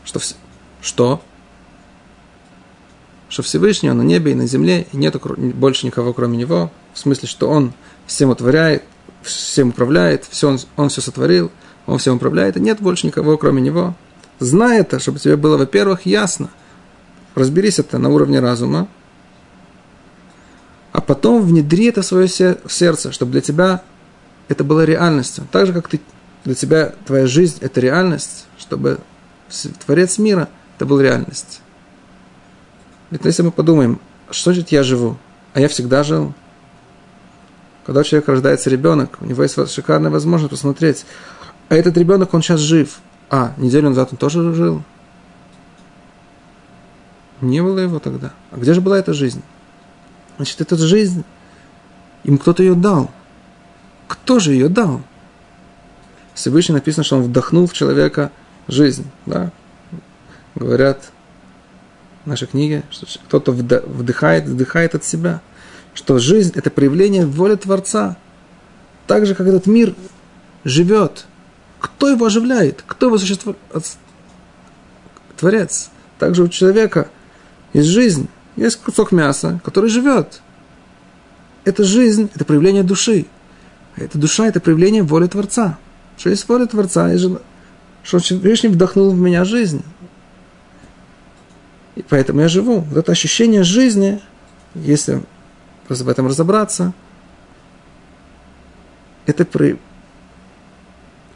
Что? 0.05 0.20
Что? 0.83 1.22
Что 3.29 3.44
Всевышний, 3.44 3.90
Он 3.90 3.98
на 3.98 4.03
небе 4.03 4.33
и 4.33 4.35
на 4.35 4.48
земле, 4.48 4.88
и 4.90 4.96
нет 4.96 5.14
больше 5.55 5.87
никого, 5.87 6.12
кроме 6.12 6.37
Него, 6.37 6.72
в 6.94 6.98
смысле, 6.98 7.29
что 7.29 7.48
Он 7.48 7.72
всем 8.09 8.31
утворяет, 8.31 8.83
всем 9.22 9.70
управляет, 9.70 10.24
все 10.28 10.48
он, 10.48 10.59
он 10.76 10.88
все 10.88 11.00
сотворил, 11.00 11.50
Он 11.87 11.98
всем 11.98 12.16
управляет, 12.16 12.56
и 12.56 12.61
нет 12.61 12.80
больше 12.80 13.06
никого, 13.06 13.37
кроме 13.37 13.61
Него. 13.61 13.94
Знай 14.38 14.80
это, 14.80 14.98
чтобы 14.98 15.18
тебе 15.18 15.37
было, 15.37 15.56
во-первых, 15.56 16.06
ясно, 16.06 16.50
разберись 17.35 17.78
это 17.78 17.98
на 17.98 18.09
уровне 18.09 18.40
разума, 18.40 18.88
а 20.92 21.00
потом 21.00 21.42
внедри 21.42 21.87
это 21.87 22.02
в 22.02 22.06
свое 22.06 22.28
сердце, 22.28 23.12
чтобы 23.12 23.33
для 23.33 23.40
тебя 23.40 23.83
это 24.48 24.64
было 24.64 24.85
реальностью. 24.85 25.46
Так 25.50 25.66
же, 25.66 25.72
как 25.72 25.88
ты, 25.88 26.00
для 26.44 26.54
тебя 26.54 26.94
твоя 27.06 27.26
жизнь– 27.26 27.59
это 27.61 27.80
реальность, 27.80 28.46
чтобы 28.59 28.98
Творец 29.85 30.18
мира– 30.18 30.48
это 30.76 30.87
был 30.87 31.00
реальность. 31.00 31.61
Ведь 33.11 33.24
если 33.24 33.42
мы 33.42 33.50
подумаем, 33.50 34.00
что 34.30 34.52
же 34.52 34.64
я 34.70 34.83
живу, 34.83 35.18
а 35.52 35.61
я 35.61 35.68
всегда 35.68 36.02
жил, 36.02 36.33
когда 37.90 38.03
у 38.03 38.05
человека 38.05 38.31
рождается 38.31 38.70
ребенок, 38.70 39.18
у 39.20 39.26
него 39.26 39.42
есть 39.42 39.59
шикарная 39.68 40.12
возможность 40.12 40.53
посмотреть, 40.53 41.05
а 41.68 41.74
этот 41.74 41.96
ребенок, 41.96 42.33
он 42.33 42.40
сейчас 42.40 42.61
жив, 42.61 43.00
а 43.29 43.53
неделю 43.57 43.88
назад 43.88 44.11
он 44.12 44.16
тоже 44.16 44.55
жил– 44.55 44.85
не 47.40 47.62
было 47.62 47.79
его 47.79 47.98
тогда. 47.98 48.33
А 48.50 48.57
где 48.57 48.74
же 48.74 48.81
была 48.81 48.98
эта 48.98 49.14
жизнь? 49.14 49.42
Значит, 50.37 50.61
эта 50.61 50.76
жизнь, 50.76 51.24
им 52.24 52.38
кто-то 52.38 52.62
ее 52.62 52.74
дал. 52.74 53.11
Кто 54.09 54.38
же 54.38 54.53
ее 54.53 54.68
дал? 54.68 55.03
Всевышний 56.35 56.74
написано, 56.74 57.05
что 57.05 57.16
он 57.16 57.22
вдохнул 57.22 57.66
в 57.66 57.72
человека 57.72 58.31
жизнь, 58.68 59.07
да, 59.26 59.50
говорят 60.55 61.11
в 62.24 62.29
нашей 62.29 62.46
книге, 62.46 62.83
что 62.90 63.07
кто-то 63.26 63.53
вдыхает, 63.53 64.44
вдыхает 64.44 64.94
от 64.94 65.05
себя, 65.05 65.40
что 66.00 66.18
жизнь– 66.18 66.52
это 66.54 66.70
проявление 66.70 67.26
воли 67.26 67.56
Творца. 67.56 68.16
Так 69.06 69.26
же, 69.26 69.34
как 69.34 69.46
этот 69.46 69.66
мир 69.66 69.94
живет. 70.64 71.26
Кто 71.78 72.08
его 72.08 72.24
оживляет? 72.24 72.82
Кто 72.86 73.06
его 73.06 73.18
существует? 73.18 73.58
Творец. 75.36 75.90
Также 76.18 76.44
у 76.44 76.48
человека 76.48 77.10
есть 77.74 77.88
жизнь, 77.88 78.28
есть 78.56 78.80
кусок 78.80 79.12
мяса, 79.12 79.60
который 79.62 79.90
живет. 79.90 80.40
Это 81.66 81.84
жизнь, 81.84 82.30
это 82.34 82.46
проявление 82.46 82.82
души. 82.82 83.26
А 83.96 84.02
эта 84.02 84.16
душа– 84.16 84.46
это 84.48 84.58
проявление 84.58 85.02
воли 85.02 85.26
Творца. 85.26 85.78
Что 86.16 86.30
есть 86.30 86.48
воля 86.48 86.64
Творца, 86.64 87.10
что 88.02 88.18
Всевышний 88.20 88.70
вдохнул 88.70 89.10
в 89.10 89.20
меня 89.20 89.44
жизнь. 89.44 89.84
И 91.94 92.02
поэтому 92.08 92.40
я 92.40 92.48
живу. 92.48 92.80
Вот 92.80 92.96
это 92.96 93.12
ощущение 93.12 93.64
жизни, 93.64 94.22
если 94.74 95.22
в 95.98 96.09
этом 96.09 96.26
разобраться, 96.26 96.94
это 99.26 99.44
при... 99.44 99.79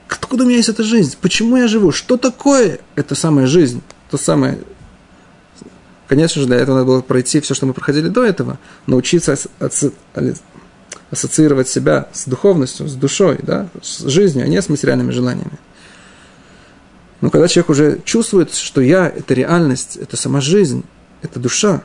Откуда 0.08 0.44
у 0.44 0.46
меня 0.46 0.56
есть 0.56 0.68
эта 0.68 0.82
жизнь? 0.82 1.16
Почему 1.20 1.56
я 1.56 1.68
живу? 1.68 1.92
Что 1.92 2.16
такое 2.16 2.80
эта 2.94 3.14
самая 3.14 3.46
жизнь? 3.46 3.82
То 4.10 4.16
самое... 4.16 4.58
Конечно 6.06 6.40
же, 6.40 6.46
для 6.46 6.58
этого 6.58 6.76
надо 6.76 6.86
было 6.86 7.00
пройти 7.00 7.40
все, 7.40 7.54
что 7.54 7.66
мы 7.66 7.72
проходили 7.72 8.08
до 8.08 8.24
этого, 8.24 8.58
научиться 8.86 9.36
ассоциировать 11.10 11.68
себя 11.68 12.08
с 12.12 12.26
духовностью, 12.26 12.86
с 12.88 12.94
душой, 12.94 13.38
да, 13.42 13.68
с 13.82 14.06
жизнью, 14.06 14.44
а 14.44 14.48
не 14.48 14.60
с 14.60 14.68
материальными 14.68 15.10
желаниями. 15.10 15.58
Но 17.20 17.30
когда 17.30 17.48
человек 17.48 17.70
уже 17.70 18.00
чувствует, 18.04 18.52
что 18.52 18.82
я– 18.82 19.08
это 19.16 19.32
реальность, 19.32 19.96
это 19.96 20.16
сама 20.16 20.42
жизнь, 20.42 20.84
это 21.22 21.40
душа, 21.40 21.82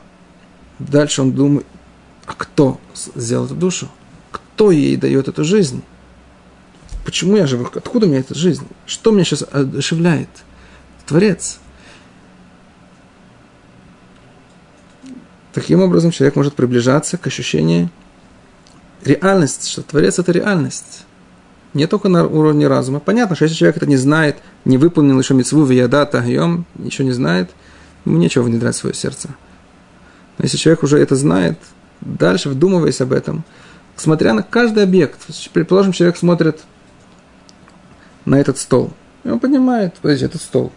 дальше 0.78 1.22
он 1.22 1.32
думает, 1.32 1.66
а 2.26 2.34
кто 2.34 2.80
сделал 3.14 3.46
эту 3.46 3.54
душу? 3.54 3.88
Кто 4.30 4.70
ей 4.70 4.96
дает 4.96 5.28
эту 5.28 5.44
жизнь? 5.44 5.82
Почему 7.04 7.36
я 7.36 7.46
живу? 7.46 7.68
Откуда 7.74 8.06
у 8.06 8.08
меня 8.08 8.20
эта 8.20 8.34
жизнь? 8.34 8.66
Что 8.86 9.10
меня 9.10 9.24
сейчас 9.24 9.44
одушевляет? 9.50 10.28
Творец. 11.06 11.58
Таким 15.52 15.80
образом, 15.80 16.12
человек 16.12 16.36
может 16.36 16.54
приближаться 16.54 17.18
к 17.18 17.26
ощущению 17.26 17.90
реальности, 19.04 19.68
что 19.68 19.82
Творец– 19.82 20.18
это 20.18 20.30
реальность 20.30 21.04
не 21.74 21.86
только 21.86 22.08
на 22.08 22.26
уровне 22.26 22.66
разума. 22.66 23.00
Понятно, 23.00 23.36
что 23.36 23.44
если 23.44 23.56
человек 23.56 23.76
это 23.76 23.86
не 23.86 23.96
знает, 23.96 24.38
не 24.64 24.78
выполнил 24.78 25.18
еще 25.18 25.34
митцву 25.34 25.64
виядата 25.64 26.22
йом, 26.24 26.66
ничего 26.76 27.06
не 27.06 27.12
знает, 27.12 27.50
ему 28.04 28.18
нечего 28.18 28.42
внедрять 28.42 28.74
в 28.74 28.78
свое 28.78 28.94
сердце. 28.94 29.28
Но 30.38 30.44
если 30.44 30.56
человек 30.56 30.82
уже 30.82 30.98
это 30.98 31.16
знает, 31.16 31.58
дальше 32.00 32.48
вдумываясь 32.48 33.00
об 33.00 33.12
этом, 33.12 33.44
смотря 33.96 34.32
на 34.34 34.42
каждый 34.42 34.82
объект, 34.82 35.18
предположим, 35.52 35.92
человек 35.92 36.16
смотрит 36.16 36.60
на 38.24 38.40
этот 38.40 38.58
стол, 38.58 38.92
и 39.24 39.28
он 39.28 39.40
понимает, 39.40 39.94
подожди, 40.00 40.24
этот 40.24 40.42
стол. 40.42 40.72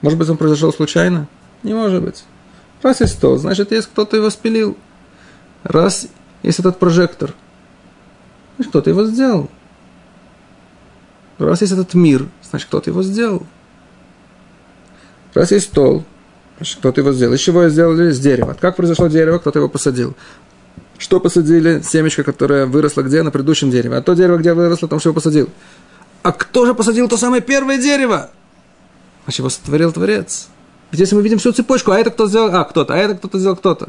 Может 0.00 0.18
быть, 0.18 0.28
он 0.28 0.36
произошел 0.36 0.72
случайно? 0.72 1.28
Не 1.62 1.74
может 1.74 2.02
быть. 2.02 2.24
Раз 2.82 3.00
есть 3.00 3.14
стол, 3.14 3.36
значит, 3.36 3.70
есть 3.70 3.86
кто-то 3.86 4.16
его 4.16 4.30
спилил. 4.30 4.76
Раз 5.62 6.08
есть 6.42 6.58
этот 6.58 6.78
прожектор, 6.78 7.34
значит, 8.56 8.70
кто-то 8.70 8.90
его 8.90 9.04
сделал. 9.04 9.48
Раз 11.38 11.60
есть 11.60 11.72
этот 11.72 11.94
мир, 11.94 12.28
значит, 12.42 12.66
кто-то 12.66 12.90
его 12.90 13.02
сделал. 13.02 13.46
Раз 15.34 15.52
есть 15.52 15.66
стол, 15.66 16.04
кто-то 16.60 17.00
его 17.00 17.12
сделал. 17.12 17.34
Из 17.34 17.40
чего 17.40 17.68
сделали? 17.68 18.10
Из 18.10 18.20
дерева. 18.20 18.56
Как 18.58 18.76
произошло 18.76 19.08
дерево? 19.08 19.38
Кто-то 19.38 19.58
его 19.58 19.68
посадил. 19.68 20.14
Что 20.98 21.18
посадили? 21.20 21.82
Семечко, 21.82 22.22
которое 22.22 22.66
выросло 22.66 23.02
где? 23.02 23.22
На 23.22 23.30
предыдущем 23.30 23.70
дереве. 23.70 23.96
А 23.96 24.02
то 24.02 24.14
дерево, 24.14 24.36
где 24.36 24.54
выросло, 24.54 24.88
там 24.88 25.00
что 25.00 25.08
его 25.08 25.14
посадил. 25.14 25.48
А 26.22 26.32
кто 26.32 26.66
же 26.66 26.74
посадил 26.74 27.08
то 27.08 27.16
самое 27.16 27.42
первое 27.42 27.78
дерево? 27.78 28.30
Значит, 29.24 29.38
его 29.40 29.48
сотворил 29.48 29.92
Творец. 29.92 30.48
Если 30.92 31.14
мы 31.14 31.22
видим 31.22 31.38
всю 31.38 31.52
цепочку, 31.52 31.90
а 31.90 31.98
это 31.98 32.10
кто 32.10 32.28
сделал? 32.28 32.54
А, 32.54 32.64
кто-то, 32.64 32.94
а 32.94 32.96
это 32.96 33.14
кто-то 33.14 33.38
сделал 33.38 33.56
кто-то. 33.56 33.88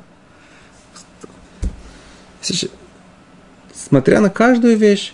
Смотря 3.73 4.19
на 4.21 4.29
каждую 4.29 4.77
вещь, 4.77 5.13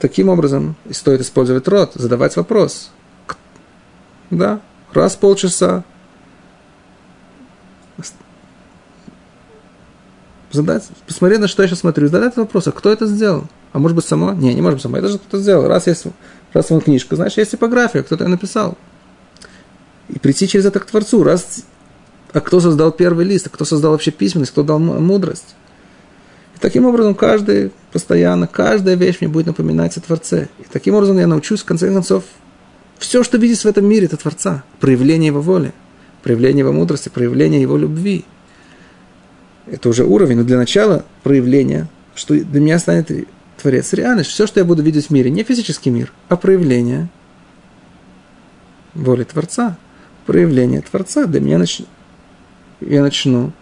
Таким 0.00 0.30
образом, 0.30 0.76
стоит 0.90 1.20
использовать 1.20 1.68
рот, 1.68 1.92
задавать 1.94 2.34
вопрос. 2.36 2.90
Да, 4.30 4.60
раз 4.94 5.14
в 5.14 5.18
полчаса. 5.18 5.84
Задать, 10.52 10.88
посмотреть, 11.06 11.40
на 11.40 11.48
что 11.48 11.62
я 11.62 11.68
сейчас 11.68 11.80
смотрю, 11.80 12.08
задать 12.08 12.36
вопрос, 12.36 12.66
а 12.66 12.72
кто 12.72 12.90
это 12.90 13.06
сделал? 13.06 13.46
А 13.72 13.78
может 13.78 13.94
быть, 13.94 14.04
само? 14.04 14.32
Не, 14.32 14.52
не 14.52 14.62
может 14.62 14.76
быть 14.76 14.82
само, 14.82 14.96
это 14.96 15.08
же 15.08 15.18
кто-то 15.18 15.40
сделал. 15.40 15.68
Раз 15.68 15.86
есть, 15.86 16.04
раз 16.52 16.70
вон 16.70 16.80
книжка, 16.80 17.14
значит, 17.14 17.38
есть 17.38 17.52
типография, 17.52 18.02
кто-то 18.02 18.24
ее 18.24 18.30
написал. 18.30 18.76
И 20.08 20.18
прийти 20.18 20.48
через 20.48 20.66
это 20.66 20.80
к 20.80 20.86
Творцу, 20.86 21.22
раз 21.22 21.64
а 22.32 22.40
кто 22.40 22.60
создал 22.60 22.92
первый 22.92 23.24
лист, 23.24 23.46
а 23.46 23.50
кто 23.50 23.64
создал 23.64 23.92
вообще 23.92 24.10
письменность, 24.10 24.52
кто 24.52 24.62
дал 24.62 24.78
мудрость. 24.78 25.54
Таким 26.60 26.84
образом, 26.84 27.14
каждый, 27.14 27.72
постоянно, 27.92 28.46
каждая 28.46 28.94
вещь 28.94 29.16
мне 29.20 29.28
будет 29.28 29.46
напоминать 29.46 29.96
о 29.96 30.00
Творце. 30.00 30.48
И 30.58 30.64
таким 30.70 30.94
образом 30.94 31.18
я 31.18 31.26
научусь, 31.26 31.62
в 31.62 31.64
конце 31.64 31.90
концов, 31.90 32.24
все, 32.98 33.22
что 33.24 33.38
видится 33.38 33.66
в 33.66 33.70
этом 33.70 33.86
мире, 33.86 34.06
это 34.06 34.18
Творца. 34.18 34.62
Проявление 34.78 35.28
Его 35.28 35.40
воли, 35.40 35.72
проявление 36.22 36.60
Его 36.60 36.72
мудрости, 36.72 37.08
проявление 37.08 37.62
Его 37.62 37.78
любви. 37.78 38.26
Это 39.70 39.88
уже 39.88 40.04
уровень, 40.04 40.36
но 40.36 40.44
для 40.44 40.56
начала 40.56 41.04
проявление, 41.22 41.86
что 42.14 42.34
для 42.34 42.60
меня 42.60 42.78
станет 42.78 43.10
Творец 43.56 43.92
реальность. 43.92 44.30
Все, 44.30 44.46
что 44.46 44.58
я 44.58 44.66
буду 44.66 44.82
видеть 44.82 45.06
в 45.06 45.10
мире, 45.10 45.30
не 45.30 45.44
физический 45.44 45.90
мир, 45.90 46.12
а 46.28 46.36
проявление 46.36 47.08
воли 48.94 49.24
Творца. 49.24 49.76
Проявление 50.26 50.80
Творца 50.80 51.26
для 51.26 51.40
меня 51.40 51.58
нач... 51.58 51.82
я 52.80 53.02
начну, 53.02 53.52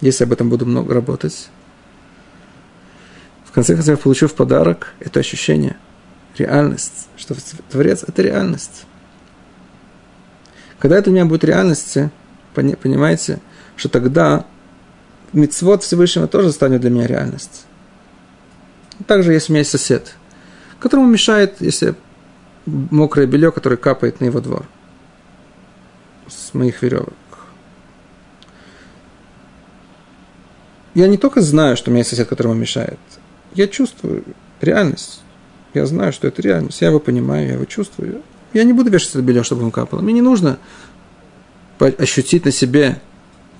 если 0.00 0.24
об 0.24 0.32
этом 0.32 0.48
буду 0.48 0.64
много 0.64 0.94
работать, 0.94 1.50
в 3.44 3.52
конце 3.52 3.74
концов, 3.74 3.98
я 3.98 4.02
получу 4.02 4.28
в 4.28 4.34
подарок 4.34 4.94
это 5.00 5.20
ощущение, 5.20 5.76
реальность, 6.36 7.08
что 7.16 7.34
Творец– 7.70 8.04
это 8.06 8.22
реальность. 8.22 8.84
Когда 10.78 10.98
это 10.98 11.10
у 11.10 11.12
меня 11.12 11.24
будет 11.24 11.44
реальностью, 11.44 12.12
понимаете, 12.54 13.40
что 13.76 13.88
тогда 13.88 14.46
мицвод 15.32 15.82
Всевышнего 15.82 16.26
тоже 16.26 16.52
станет 16.52 16.80
для 16.80 16.90
меня 16.90 17.06
реальность. 17.06 17.64
Также, 19.06 19.32
если 19.32 19.52
у 19.52 19.54
меня 19.54 19.60
есть 19.60 19.70
сосед, 19.70 20.14
которому 20.80 21.08
мешает, 21.08 21.56
если 21.60 21.94
мокрое 22.66 23.26
белье, 23.26 23.52
которое 23.52 23.76
капает 23.76 24.20
на 24.20 24.26
его 24.26 24.40
двор 24.40 24.66
с 26.26 26.52
моих 26.54 26.82
веревок. 26.82 27.14
Я 30.94 31.06
не 31.06 31.16
только 31.16 31.40
знаю, 31.40 31.76
что 31.76 31.90
у 31.90 31.92
меня 31.92 32.00
есть 32.00 32.10
сосед, 32.10 32.28
которому 32.28 32.54
мешает, 32.54 32.98
я 33.54 33.68
чувствую 33.68 34.24
реальность. 34.60 35.22
Я 35.74 35.86
знаю, 35.86 36.12
что 36.12 36.26
это 36.26 36.42
реальность. 36.42 36.80
Я 36.80 36.88
его 36.88 36.98
понимаю, 36.98 37.46
я 37.46 37.52
его 37.54 37.64
чувствую. 37.64 38.22
Я 38.52 38.64
не 38.64 38.72
буду 38.72 38.90
вешать 38.90 39.10
это 39.10 39.22
белье, 39.22 39.42
чтобы 39.42 39.62
он 39.64 39.70
капало. 39.70 40.00
Мне 40.00 40.14
не 40.14 40.22
нужно 40.22 40.58
ощутить 41.78 42.44
на 42.44 42.50
себе 42.50 43.00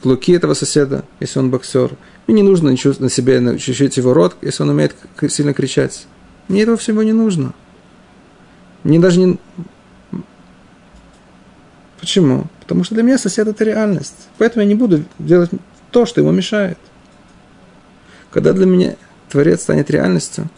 луки 0.05 0.33
этого 0.33 0.55
соседа, 0.55 1.05
если 1.21 1.39
он 1.39 1.51
боксер. 1.51 1.97
Мне 2.27 2.43
не 2.43 2.49
нужно 2.49 2.71
на 2.71 2.77
себе 3.11 3.39
ощутить 3.51 3.97
его 3.97 4.15
рот, 4.15 4.37
если 4.43 4.63
он 4.63 4.71
умеет 4.71 4.95
сильно 5.29 5.55
кричать. 5.55 6.07
Мне 6.49 6.63
этого 6.63 6.77
всего 6.77 7.03
не 7.03 7.13
нужно. 7.13 7.53
Мне 8.85 8.99
даже 8.99 9.21
не... 9.21 9.39
Почему? 12.01 12.47
Потому 12.61 12.85
что 12.85 12.95
для 12.95 13.03
меня 13.03 13.19
сосед– 13.19 13.49
это 13.49 13.65
реальность. 13.65 14.29
Поэтому 14.39 14.63
я 14.63 14.69
не 14.69 14.75
буду 14.75 15.05
делать 15.19 15.51
то, 15.91 16.07
что 16.07 16.21
ему 16.21 16.31
мешает. 16.31 16.79
Когда 18.31 18.53
для 18.53 18.67
меня 18.67 18.97
Творец 19.29 19.63
станет 19.63 19.91
реальностью, 19.91 20.49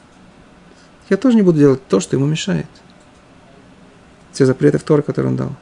я 1.09 1.17
тоже 1.17 1.37
не 1.37 1.43
буду 1.43 1.59
делать 1.59 1.87
то, 1.89 1.99
что 2.01 2.17
ему 2.17 2.27
мешает. 2.27 2.67
Те 4.33 4.45
запреты 4.45 4.79
в 4.79 4.83
Торы, 4.83 5.03
которые 5.03 5.31
он 5.31 5.37
дал. 5.37 5.57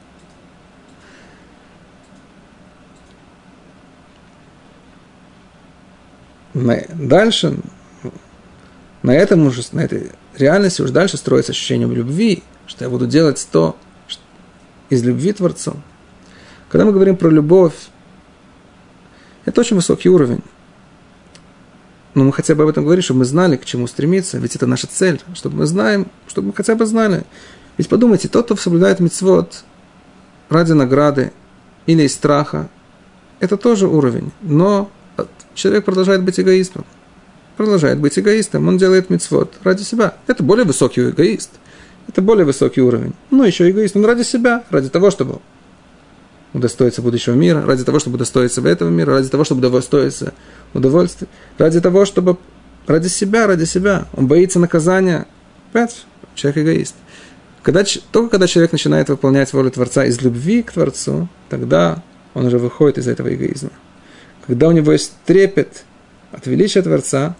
Дальше, 6.53 7.57
на 9.03 9.11
этом 9.11 9.45
уже, 9.47 9.63
на 9.71 9.81
этой 9.81 10.11
реальности 10.35 10.81
уже 10.81 10.91
дальше 10.91 11.17
строится 11.17 11.51
ощущение 11.51 11.87
любви, 11.87 12.43
что 12.67 12.85
я 12.85 12.89
буду 12.89 13.07
делать 13.07 13.47
то 13.51 13.77
из 14.89 15.03
любви 15.03 15.33
Творцу. 15.33 15.77
Когда 16.69 16.85
мы 16.85 16.91
говорим 16.91 17.17
про 17.17 17.29
любовь, 17.29 17.73
это 19.45 19.61
очень 19.61 19.75
высокий 19.75 20.09
уровень. 20.09 20.43
Но 22.15 22.23
мы 22.23 22.33
хотя 22.33 22.55
бы 22.55 22.63
об 22.63 22.69
этом 22.69 22.83
говорим, 22.83 23.03
чтобы 23.03 23.19
мы 23.19 23.25
знали, 23.25 23.55
к 23.55 23.65
чему 23.65 23.87
стремиться, 23.87 24.37
ведь 24.39 24.55
это 24.55 24.65
наша 24.65 24.87
цель, 24.87 25.21
чтобы 25.35 25.57
мы 25.57 25.65
знаем, 25.65 26.07
чтобы 26.27 26.47
мы 26.47 26.53
хотя 26.53 26.75
бы 26.75 26.85
знали, 26.85 27.23
Ведь 27.77 27.87
подумайте, 27.87 28.27
тот, 28.27 28.45
кто 28.45 28.55
соблюдает 28.57 28.99
мицвод 28.99 29.63
ради 30.49 30.73
награды 30.73 31.31
или 31.85 32.03
из 32.03 32.13
страха, 32.13 32.67
это 33.39 33.55
тоже 33.55 33.87
уровень. 33.87 34.31
Но 34.41 34.91
человек 35.53 35.85
продолжает 35.85 36.23
быть 36.23 36.39
эгоистом. 36.39 36.85
Продолжает 37.57 37.99
быть 37.99 38.17
эгоистом. 38.17 38.67
Он 38.67 38.77
делает 38.77 39.09
мицвод 39.09 39.53
ради 39.63 39.83
себя. 39.83 40.15
Это 40.27 40.43
более 40.43 40.65
высокий 40.65 41.09
эгоист. 41.09 41.51
Это 42.07 42.21
более 42.21 42.45
высокий 42.45 42.81
уровень. 42.81 43.13
Но 43.31 43.45
еще 43.45 43.69
эгоист. 43.69 43.95
Он 43.95 44.05
ради 44.05 44.23
себя, 44.23 44.63
ради 44.69 44.89
того, 44.89 45.11
чтобы 45.11 45.39
удостоиться 46.53 47.01
будущего 47.01 47.35
мира, 47.35 47.63
ради 47.65 47.83
того, 47.83 47.99
чтобы 47.99 48.15
удостоиться 48.15 48.67
этого 48.67 48.89
мира, 48.89 49.13
ради 49.13 49.29
того, 49.29 49.43
чтобы 49.43 49.67
удостоиться 49.67 50.33
удовольствия, 50.73 51.27
ради 51.57 51.79
того, 51.81 52.05
чтобы 52.05 52.37
ради 52.87 53.07
себя, 53.07 53.47
ради 53.47 53.65
себя. 53.65 54.07
Он 54.15 54.27
боится 54.27 54.59
наказания. 54.59 55.27
Опять, 55.71 56.05
человек 56.35 56.63
эгоист. 56.63 56.95
Когда, 57.61 57.83
только 58.11 58.31
когда 58.31 58.47
человек 58.47 58.71
начинает 58.71 59.09
выполнять 59.09 59.53
волю 59.53 59.69
Творца 59.69 60.05
из 60.05 60.21
любви 60.21 60.63
к 60.63 60.71
Творцу, 60.71 61.27
тогда 61.49 62.01
он 62.33 62.45
уже 62.45 62.57
выходит 62.57 62.97
из 62.97 63.07
этого 63.07 63.33
эгоизма. 63.33 63.71
Когда 64.49 64.67
у 64.67 64.71
него 64.71 64.91
есть 64.91 65.13
трепет 65.27 65.83
от 66.31 66.47
величия 66.47 66.81
Творца, 66.81 67.35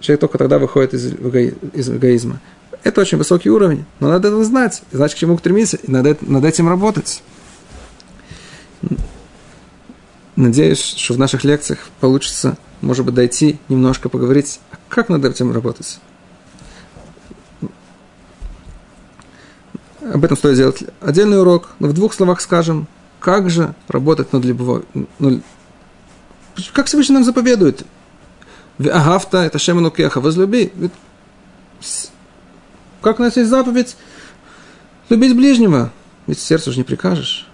человек 0.00 0.20
только 0.20 0.36
тогда 0.36 0.58
выходит 0.58 0.92
из, 0.92 1.12
из 1.12 1.90
эгоизма. 1.90 2.40
Это 2.82 3.02
очень 3.02 3.18
высокий 3.18 3.50
уровень, 3.50 3.84
но 4.00 4.08
надо 4.08 4.26
это 4.26 4.42
знать, 4.42 4.82
знать, 4.90 5.14
к 5.14 5.16
чему 5.16 5.38
стремиться, 5.38 5.76
и 5.76 5.88
надо 5.88 6.16
над 6.22 6.44
этим 6.44 6.68
работать. 6.68 7.22
Надеюсь, 10.34 10.82
что 10.82 11.14
в 11.14 11.18
наших 11.20 11.44
лекциях 11.44 11.86
получится, 12.00 12.58
может 12.80 13.06
быть, 13.06 13.14
дойти, 13.14 13.60
немножко 13.68 14.08
поговорить, 14.08 14.58
а 14.72 14.76
как 14.88 15.10
над 15.10 15.24
этим 15.24 15.52
работать. 15.52 16.00
Об 20.02 20.24
этом 20.24 20.36
стоит 20.36 20.56
сделать 20.56 20.82
отдельный 21.00 21.40
урок, 21.40 21.76
но 21.78 21.86
в 21.86 21.92
двух 21.92 22.12
словах 22.12 22.40
скажем, 22.40 22.88
как 23.20 23.50
же 23.50 23.76
работать 23.86 24.32
над 24.32 24.44
любовью. 24.44 24.84
Как 26.72 26.86
Всевышний 26.86 27.14
нам 27.14 27.24
заповедует. 27.24 27.84
Агафта, 28.78 29.38
это 29.38 29.58
Шеману 29.58 29.90
Кеха, 29.90 30.20
возлюби. 30.20 30.72
Как 33.00 33.18
у 33.18 33.22
нас 33.22 33.36
есть 33.36 33.50
заповедь? 33.50 33.96
Любить 35.08 35.36
ближнего. 35.36 35.92
Ведь 36.26 36.38
сердцу 36.38 36.72
же 36.72 36.78
не 36.78 36.84
прикажешь. 36.84 37.48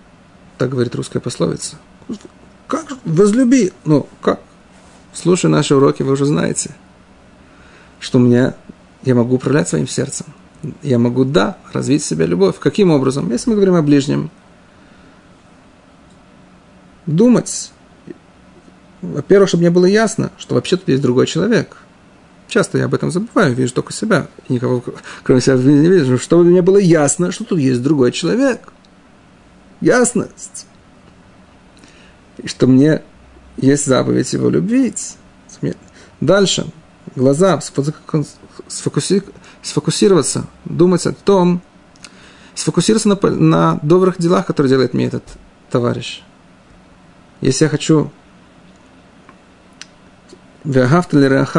Так 0.59 0.71
говорит 0.71 0.95
русская 0.95 1.21
пословица. 1.21 1.77
Как? 2.67 2.87
Возлюби. 3.05 3.73
Ну, 3.85 4.09
как? 4.21 4.41
Слушая 5.13 5.51
наши 5.51 5.75
уроки, 5.75 6.03
вы 6.03 6.13
уже 6.13 6.25
знаете, 6.25 6.75
что 8.01 8.19
мне, 8.19 8.55
я 9.05 9.15
могу 9.15 9.37
управлять 9.37 9.69
своим 9.69 9.87
сердцем. 9.87 10.27
Я 10.83 10.99
могу, 10.99 11.25
да, 11.25 11.59
развить 11.73 12.03
в 12.03 12.07
себе 12.07 12.27
любовь. 12.27 12.59
Каким 12.59 12.91
образом? 12.91 13.31
Если 13.31 13.51
мы 13.51 13.57
говорим 13.57 13.75
о 13.75 13.83
ближнем, 13.83 14.31
думать, 17.07 17.71
во-первых, 19.13 19.49
чтобы 19.49 19.63
мне 19.63 19.71
было 19.71 19.87
ясно, 19.87 20.31
что 20.39 20.55
вообще 20.55 20.77
тут 20.77 20.89
есть 20.89 21.03
другой 21.03 21.27
человек. 21.27 21.77
Часто 22.49 22.79
я 22.79 22.85
об 22.85 22.95
этом 22.95 23.11
забываю, 23.11 23.55
вижу 23.55 23.75
только 23.75 23.93
себя, 23.93 24.29
никого 24.49 24.83
кроме 25.23 25.41
себя 25.41 25.57
не 25.57 25.89
вижу, 25.89 26.19
чтобы 26.19 26.45
мне 26.45 26.63
было 26.63 26.77
ясно, 26.77 27.33
что 27.33 27.45
тут 27.45 27.59
есть 27.59 27.83
другой 27.83 28.13
человек. 28.13 28.73
Ясность. 29.81 30.67
И 32.39 32.49
что 32.49 32.67
мне 32.67 33.03
есть 33.57 33.87
заповедь 33.87 34.33
его 34.33 34.51
любить. 34.51 35.17
Дальше. 36.21 36.67
Глаза, 37.17 37.61
сфокусироваться, 39.61 40.47
думать 40.65 41.07
о 41.07 41.13
том, 41.13 41.61
сфокусироваться 42.55 43.09
на, 43.09 43.17
на 43.31 43.79
добрых 43.83 44.19
делах, 44.19 44.47
которые 44.47 44.71
делает 44.71 44.95
мне 44.95 45.07
этот 45.07 45.25
товарищ. 45.71 46.23
Если 47.41 47.65
я 47.65 47.69
хочу 47.69 48.11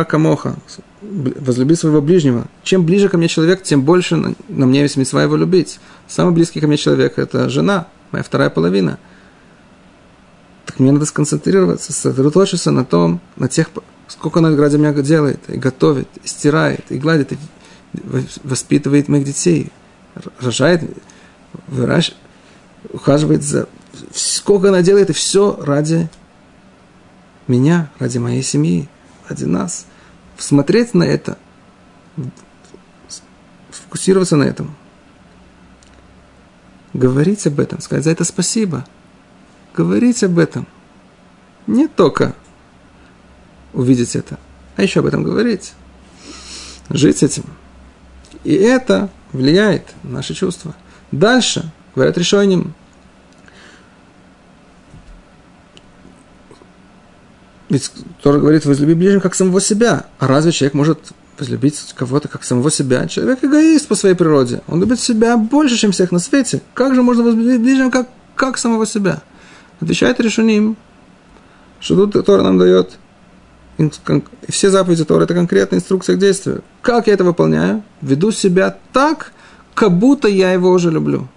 камоха. 0.03 0.55
Возлюби 1.01 1.75
своего 1.75 2.01
ближнего. 2.01 2.47
Чем 2.63 2.85
ближе 2.85 3.07
ко 3.07 3.17
мне 3.17 3.27
человек, 3.27 3.61
тем 3.61 3.83
больше 3.83 4.15
на, 4.15 4.35
на 4.49 4.65
мне 4.65 4.81
есть 4.81 4.97
митцва 4.97 5.21
его 5.23 5.35
любить. 5.35 5.79
Самый 6.07 6.33
близкий 6.33 6.59
ко 6.59 6.67
мне 6.67 6.77
человек– 6.77 7.13
это 7.19 7.47
жена, 7.49 7.87
моя 8.11 8.23
вторая 8.23 8.49
половина. 8.49 8.97
Так 10.65 10.79
мне 10.79 10.91
надо 10.91 11.05
сконцентрироваться, 11.05 11.93
сосредоточиться 11.93 12.71
на 12.71 12.83
том, 12.83 13.21
на 13.37 13.47
тех, 13.47 13.69
сколько 14.07 14.39
она 14.39 14.55
ради 14.57 14.77
меня 14.77 14.93
делает, 14.93 15.39
и 15.47 15.57
готовит, 15.57 16.07
и 16.23 16.27
стирает, 16.27 16.83
и 16.89 16.97
гладит, 16.97 17.33
и 17.33 17.37
воспитывает 18.43 19.07
моих 19.07 19.25
детей, 19.25 19.71
рожает, 20.39 20.81
выращивает, 21.67 22.19
ухаживает 22.91 23.43
за... 23.43 23.67
Сколько 24.13 24.69
она 24.69 24.81
делает, 24.81 25.11
и 25.11 25.13
все 25.13 25.57
ради 25.61 26.09
меня, 27.47 27.89
ради 27.99 28.17
моей 28.17 28.43
семьи, 28.43 28.89
ради 29.27 29.45
нас. 29.45 29.85
Смотреть 30.37 30.93
на 30.93 31.03
это, 31.03 31.37
сфокусироваться 33.71 34.35
на 34.35 34.43
этом. 34.43 34.75
Говорить 36.93 37.45
об 37.47 37.59
этом, 37.59 37.81
сказать 37.81 38.05
за 38.05 38.11
это 38.11 38.23
спасибо. 38.23 38.85
Говорить 39.73 40.23
об 40.23 40.39
этом. 40.39 40.67
Не 41.67 41.87
только 41.87 42.35
увидеть 43.73 44.15
это, 44.15 44.39
а 44.77 44.83
еще 44.83 45.01
об 45.01 45.05
этом 45.05 45.23
говорить. 45.23 45.73
Жить 46.89 47.23
этим. 47.23 47.43
И 48.43 48.53
это 48.53 49.09
влияет 49.31 49.93
на 50.03 50.11
наши 50.11 50.33
чувства. 50.33 50.75
Дальше, 51.11 51.71
говорят 51.95 52.17
решением, 52.17 52.73
Ведь 57.75 57.91
Тора 58.23 58.39
говорит, 58.39 58.63
возлюби 58.63 58.93
ближнего 58.93 59.19
как 59.19 59.35
самого 59.35 59.59
себя. 59.59 60.05
А 60.17 60.27
разве 60.27 60.53
человек 60.53 60.75
может 60.75 60.97
возлюбить 61.37 61.93
кого-то 61.93 62.29
как 62.29 62.45
самого 62.45 62.71
себя? 62.71 63.05
Человек 63.09 63.43
эгоист 63.43 63.89
по 63.89 63.95
своей 63.95 64.15
природе. 64.15 64.61
Он 64.67 64.79
любит 64.79 64.97
себя 64.97 65.35
больше, 65.35 65.75
чем 65.75 65.91
всех 65.91 66.13
на 66.13 66.19
свете. 66.19 66.61
Как 66.73 66.95
же 66.95 67.01
можно 67.01 67.23
возлюбить 67.23 67.59
ближнего 67.59 67.89
как, 67.89 68.07
как 68.37 68.57
самого 68.57 68.85
себя? 68.85 69.23
Отвечает 69.81 70.21
Решуним, 70.21 70.77
что 71.81 72.07
тут 72.07 72.25
Тора 72.25 72.43
нам 72.43 72.57
дает 72.57 72.91
все 74.47 74.69
заповеди 74.69 75.03
Тора– 75.03 75.23
это 75.25 75.33
конкретная 75.33 75.79
инструкция 75.79 76.15
к 76.15 76.19
действию. 76.19 76.63
Как 76.81 77.07
я 77.07 77.13
это 77.13 77.25
выполняю? 77.25 77.83
Веду 77.99 78.31
себя 78.31 78.77
так, 78.93 79.33
как 79.73 79.91
будто 79.91 80.29
я 80.29 80.53
его 80.53 80.69
уже 80.69 80.91
люблю. 80.91 81.27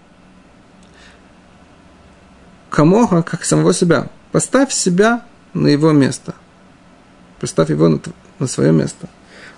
Камоха, 2.70 3.24
как 3.24 3.44
самого 3.44 3.74
себя. 3.74 4.06
Поставь 4.30 4.72
себя 4.72 5.24
на 5.54 5.68
его 5.68 5.92
место. 5.92 6.34
Представь 7.40 7.70
его 7.70 7.88
на, 7.88 8.00
на 8.38 8.46
свое 8.46 8.72
место. 8.72 9.08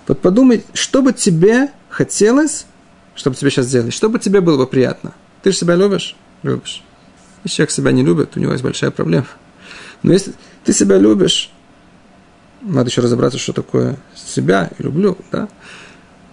Вот 0.07 0.19
подумай, 0.19 0.63
что 0.73 1.01
бы 1.01 1.13
тебе 1.13 1.69
хотелось, 1.89 2.65
чтобы 3.15 3.35
тебе 3.35 3.51
сейчас 3.51 3.67
сделали, 3.67 3.91
что 3.91 4.09
бы 4.09 4.19
тебе 4.19 4.41
было 4.41 4.57
бы 4.57 4.67
приятно. 4.67 5.13
Ты 5.43 5.51
же 5.51 5.57
себя 5.57 5.75
любишь? 5.75 6.15
Любишь. 6.43 6.83
Если 7.43 7.57
человек 7.57 7.71
себя 7.71 7.91
не 7.91 8.03
любит, 8.03 8.35
у 8.35 8.39
него 8.39 8.51
есть 8.51 8.63
большая 8.63 8.91
проблема. 8.91 9.27
Но 10.03 10.13
если 10.13 10.33
ты 10.63 10.73
себя 10.73 10.97
любишь, 10.97 11.51
надо 12.61 12.89
еще 12.89 13.01
разобраться, 13.01 13.39
что 13.39 13.53
такое 13.53 13.97
себя 14.15 14.69
и 14.77 14.83
люблю, 14.83 15.17
да? 15.31 15.47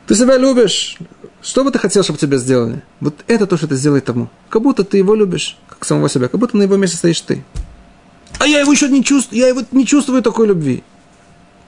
Ты 0.07 0.15
себя 0.15 0.39
любишь. 0.39 0.97
Что 1.43 1.65
бы 1.65 1.71
ты 1.71 1.79
хотел, 1.79 2.03
чтобы 2.03 2.19
тебе 2.19 2.39
сделали? 2.39 2.83
Вот 3.01 3.15
это 3.27 3.47
то, 3.47 3.57
что 3.57 3.69
ты 3.69 3.77
сделай 3.77 4.01
тому. 4.01 4.31
Как 4.49 4.63
будто 4.63 4.83
ты 4.83 4.97
его 4.97 5.15
любишь, 5.15 5.59
как 5.69 5.85
самого 5.85 6.09
себя. 6.09 6.29
Как 6.29 6.41
будто 6.41 6.57
на 6.57 6.63
его 6.63 6.77
месте 6.77 6.97
стоишь 6.97 7.21
ты. 7.21 7.45
А 8.39 8.47
я 8.47 8.61
его 8.61 8.73
еще 8.73 8.89
не 8.89 9.05
чувствую, 9.05 9.41
я 9.41 9.49
его 9.49 9.63
не 9.73 9.85
чувствую 9.85 10.23
такой 10.23 10.47
любви. 10.47 10.85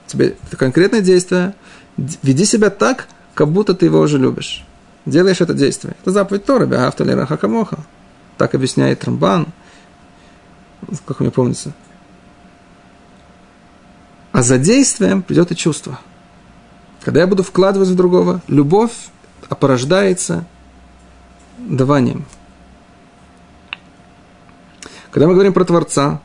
Тебе 0.07 0.35
это 0.47 0.57
конкретное 0.57 1.01
действие. 1.01 1.53
Веди 1.97 2.45
себя 2.45 2.69
так, 2.69 3.07
как 3.33 3.49
будто 3.49 3.73
ты 3.73 3.85
его 3.85 3.99
уже 3.99 4.17
любишь. 4.17 4.65
Делаешь 5.05 5.41
это 5.41 5.53
действие. 5.53 5.95
Это 6.01 6.11
заповедь 6.11 6.45
Тора, 6.45 6.65
Бегафтали 6.65 7.11
Рахакамоха. 7.11 7.79
Так 8.37 8.55
объясняет 8.55 9.03
Рамбан. 9.03 9.47
Как 11.05 11.19
мне 11.19 11.31
помнится. 11.31 11.73
А 14.31 14.43
за 14.43 14.57
действием 14.57 15.21
придет 15.21 15.51
и 15.51 15.55
чувство. 15.55 15.99
Когда 17.01 17.21
я 17.21 17.27
буду 17.27 17.43
вкладывать 17.43 17.89
в 17.89 17.95
другого, 17.95 18.41
любовь 18.47 18.91
порождается 19.59 20.45
даванием. 21.57 22.25
Когда 25.11 25.27
мы 25.27 25.33
говорим 25.33 25.51
про 25.51 25.65
Творца, 25.65 26.21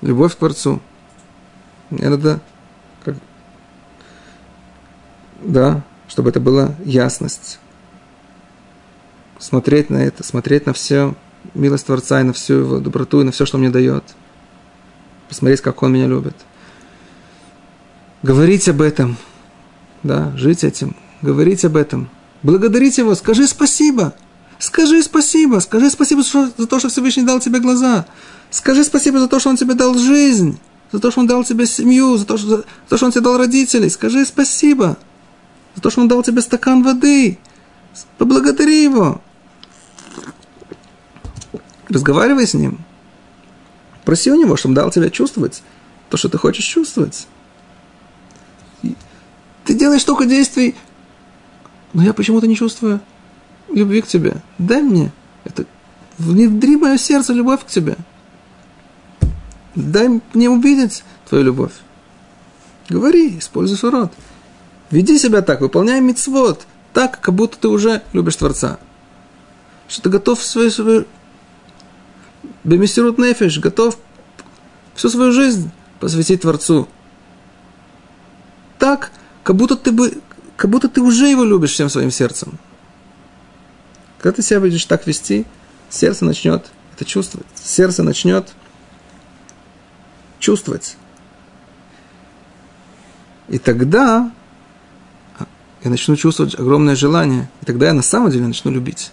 любовь 0.00 0.34
к 0.34 0.36
Творцу. 0.36 0.80
Надо, 1.90 2.40
как, 3.04 3.16
да, 5.40 5.82
чтобы 6.08 6.30
это 6.30 6.40
была 6.40 6.74
ясность. 6.84 7.58
Смотреть 9.38 9.90
на 9.90 9.98
это, 9.98 10.24
смотреть 10.24 10.66
на 10.66 10.72
все 10.72 11.14
милость 11.54 11.86
Творца 11.86 12.20
и 12.20 12.24
на 12.24 12.32
всю 12.32 12.54
его 12.54 12.78
доброту, 12.78 13.20
и 13.20 13.24
на 13.24 13.32
все, 13.32 13.44
что 13.46 13.58
мне 13.58 13.70
дает. 13.70 14.04
Посмотреть, 15.28 15.60
как 15.60 15.82
он 15.82 15.92
меня 15.92 16.06
любит. 16.06 16.34
Говорить 18.22 18.68
об 18.68 18.80
этом, 18.80 19.16
да, 20.02 20.32
жить 20.36 20.64
этим, 20.64 20.96
говорить 21.20 21.64
об 21.64 21.76
этом. 21.76 22.08
Благодарить 22.42 22.98
его, 22.98 23.14
скажи 23.14 23.46
спасибо. 23.46 24.14
Скажи 24.58 25.02
спасибо, 25.02 25.58
скажи 25.58 25.90
спасибо 25.90 26.22
за 26.22 26.66
то, 26.66 26.78
что 26.78 26.88
Всевышний 26.88 27.24
дал 27.24 27.40
тебе 27.40 27.58
глаза. 27.60 28.06
Скажи 28.54 28.84
спасибо 28.84 29.18
за 29.18 29.26
то, 29.26 29.40
что 29.40 29.50
Он 29.50 29.56
тебе 29.56 29.74
дал 29.74 29.98
жизнь, 29.98 30.60
за 30.92 31.00
то, 31.00 31.10
что 31.10 31.18
Он 31.18 31.26
дал 31.26 31.42
тебе 31.42 31.66
семью, 31.66 32.16
за 32.16 32.24
то, 32.24 32.36
что, 32.38 32.48
за 32.48 32.64
то, 32.88 32.96
что 32.96 33.06
Он 33.06 33.10
тебе 33.10 33.22
дал 33.22 33.36
родителей. 33.36 33.90
Скажи 33.90 34.24
спасибо 34.24 34.96
за 35.74 35.82
то, 35.82 35.90
что 35.90 36.02
Он 36.02 36.06
дал 36.06 36.22
тебе 36.22 36.40
стакан 36.40 36.84
воды. 36.84 37.40
Поблагодари 38.16 38.84
Его. 38.84 39.20
Разговаривай 41.88 42.46
с 42.46 42.54
Ним. 42.54 42.78
Проси 44.04 44.30
у 44.30 44.36
Него, 44.36 44.56
чтобы 44.56 44.70
Он 44.70 44.74
дал 44.76 44.90
тебе 44.92 45.10
чувствовать 45.10 45.64
то, 46.08 46.16
что 46.16 46.28
ты 46.28 46.38
хочешь 46.38 46.64
чувствовать. 46.64 47.26
Ты 49.64 49.74
делаешь 49.74 50.02
столько 50.02 50.26
действий, 50.26 50.76
но 51.92 52.04
я 52.04 52.14
почему-то 52.14 52.46
не 52.46 52.54
чувствую 52.54 53.00
любви 53.68 54.00
к 54.00 54.06
тебе. 54.06 54.36
Дай 54.58 54.80
мне 54.80 55.10
это. 55.42 55.66
Внедри 56.18 56.76
мое 56.76 56.98
сердце 56.98 57.32
любовь 57.32 57.64
к 57.64 57.66
тебе. 57.66 57.96
Дай 59.74 60.20
мне 60.32 60.48
увидеть 60.48 61.02
твою 61.28 61.44
любовь. 61.44 61.72
Говори, 62.88 63.38
используй 63.38 63.76
свой 63.76 63.92
рот. 63.92 64.12
Веди 64.90 65.18
себя 65.18 65.42
так, 65.42 65.60
выполняй 65.60 66.00
мицвод, 66.00 66.66
так, 66.92 67.20
как 67.20 67.34
будто 67.34 67.58
ты 67.58 67.68
уже 67.68 68.02
любишь 68.12 68.36
Творца. 68.36 68.78
Что 69.88 70.02
ты 70.02 70.10
готов 70.10 70.42
свою, 70.42 70.70
свою 70.70 71.06
бемисирут 72.62 73.18
нефиш, 73.18 73.58
готов 73.58 73.96
всю 74.94 75.08
свою 75.08 75.32
жизнь 75.32 75.70
посвятить 75.98 76.42
Творцу. 76.42 76.88
Так, 78.78 79.10
как 79.42 79.56
будто 79.56 79.76
ты 79.76 79.90
бы, 79.90 80.20
как 80.56 80.70
будто 80.70 80.88
ты 80.88 81.00
уже 81.00 81.26
его 81.26 81.44
любишь 81.44 81.72
всем 81.72 81.88
своим 81.88 82.10
сердцем. 82.10 82.58
Когда 84.18 84.36
ты 84.36 84.42
себя 84.42 84.60
будешь 84.60 84.84
так 84.84 85.06
вести, 85.06 85.46
сердце 85.90 86.24
начнет 86.24 86.66
это 86.94 87.04
чувствовать. 87.04 87.46
Сердце 87.54 88.02
начнет 88.02 88.52
чувствовать. 90.44 90.96
И 93.48 93.58
тогда 93.58 94.30
я 95.82 95.90
начну 95.90 96.16
чувствовать 96.16 96.54
огромное 96.54 96.96
желание. 96.96 97.48
И 97.62 97.64
тогда 97.64 97.86
я 97.86 97.94
на 97.94 98.02
самом 98.02 98.30
деле 98.30 98.46
начну 98.46 98.70
любить. 98.70 99.10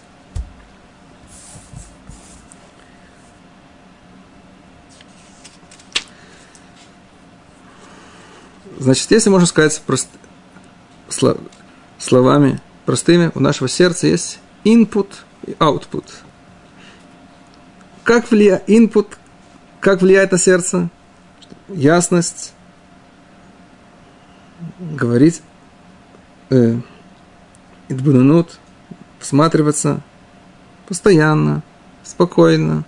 Значит, 8.78 9.10
если 9.10 9.30
можно 9.30 9.46
сказать 9.46 9.80
прост... 9.86 10.08
словами 11.98 12.60
простыми, 12.84 13.30
у 13.34 13.40
нашего 13.40 13.68
сердца 13.68 14.06
есть 14.06 14.38
input 14.64 15.08
и 15.46 15.52
output. 15.52 16.04
Как 18.04 18.30
влияет 18.30 18.68
input, 18.68 19.06
как 19.80 20.02
влияет 20.02 20.32
на 20.32 20.38
сердце? 20.38 20.90
Ясность, 21.68 22.52
говорить, 24.78 25.42
э, 26.50 26.76
идбунунут, 27.88 28.58
всматриваться 29.18 30.02
постоянно, 30.86 31.62
спокойно, 32.04 32.84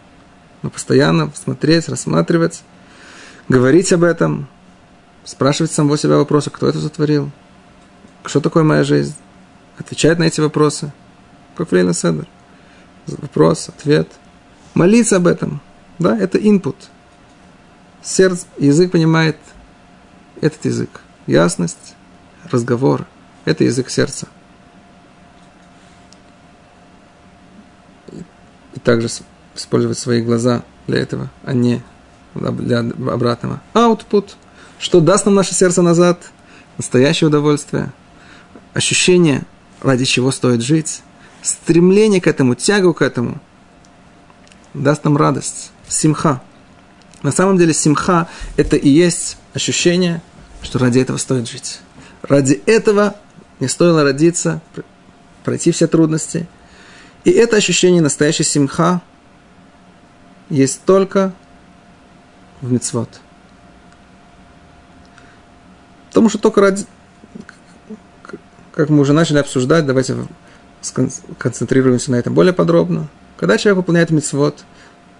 но 0.62 0.70
постоянно 0.70 1.30
смотреть, 1.34 1.88
рассматривать, 1.88 2.62
говорить 3.48 3.92
об 3.92 4.02
этом, 4.02 4.48
спрашивать 5.24 5.72
самого 5.72 5.96
себя 5.96 6.16
вопросы, 6.16 6.50
кто 6.50 6.68
это 6.68 6.78
затворил, 6.78 7.30
что 8.24 8.40
такое 8.40 8.64
моя 8.64 8.84
жизнь, 8.84 9.14
отвечать 9.78 10.18
на 10.18 10.24
эти 10.24 10.40
вопросы, 10.40 10.92
как 11.56 11.70
в 11.70 11.94
Седер. 11.94 12.26
Вопрос, 13.06 13.68
ответ. 13.68 14.08
Молиться 14.72 15.16
об 15.16 15.26
этом, 15.26 15.60
да, 15.98 16.16
это 16.16 16.38
input. 16.38 16.76
Сердце, 18.04 18.46
язык 18.58 18.92
понимает 18.92 19.36
этот 20.40 20.64
язык. 20.66 21.00
Ясность, 21.26 21.96
разговор, 22.50 23.06
это 23.44 23.64
язык 23.64 23.88
сердца. 23.90 24.28
И 28.12 28.80
также 28.82 29.08
использовать 29.54 29.98
свои 29.98 30.20
глаза 30.20 30.62
для 30.86 30.98
этого, 30.98 31.30
а 31.44 31.54
не 31.54 31.82
для 32.34 32.80
обратного. 32.80 33.62
Output– 33.74 34.32
что 34.78 35.00
даст 35.00 35.24
нам 35.24 35.34
наше 35.34 35.54
сердце 35.54 35.80
назад? 35.80 36.30
Настоящее 36.76 37.28
удовольствие, 37.28 37.90
ощущение, 38.74 39.44
ради 39.80 40.04
чего 40.04 40.30
стоит 40.30 40.60
жить, 40.60 41.02
стремление 41.40 42.20
к 42.20 42.26
этому, 42.26 42.54
тягу 42.54 42.92
к 42.92 43.00
этому, 43.00 43.40
даст 44.74 45.04
нам 45.04 45.16
радость, 45.16 45.70
симха. 45.88 46.42
На 47.24 47.32
самом 47.32 47.58
деле 47.58 47.74
симха– 47.74 48.28
это 48.56 48.76
и 48.76 48.88
есть 48.88 49.36
ощущение, 49.52 50.22
что 50.62 50.78
ради 50.78 51.00
этого 51.00 51.16
стоит 51.16 51.48
жить. 51.48 51.80
Ради 52.22 52.62
этого 52.66 53.16
не 53.58 53.66
стоило 53.66 54.04
родиться, 54.04 54.60
пройти 55.42 55.72
все 55.72 55.88
трудности. 55.88 56.46
И 57.24 57.32
это 57.32 57.56
ощущение 57.56 58.00
настоящей 58.00 58.44
симха 58.44 59.02
есть 60.48 60.82
только 60.84 61.32
в 62.60 62.70
мицвод– 62.70 63.08
Потому 66.14 66.28
что 66.28 66.38
только 66.38 66.60
ради, 66.60 66.84
как 68.72 68.88
мы 68.88 69.00
уже 69.00 69.12
начали 69.12 69.38
обсуждать, 69.38 69.84
давайте 69.84 70.14
концентрируемся 71.38 72.12
на 72.12 72.16
этом 72.16 72.34
более 72.34 72.52
подробно. 72.52 73.08
Когда 73.36 73.58
человек 73.58 73.78
выполняет 73.78 74.10
мицвод, 74.10 74.64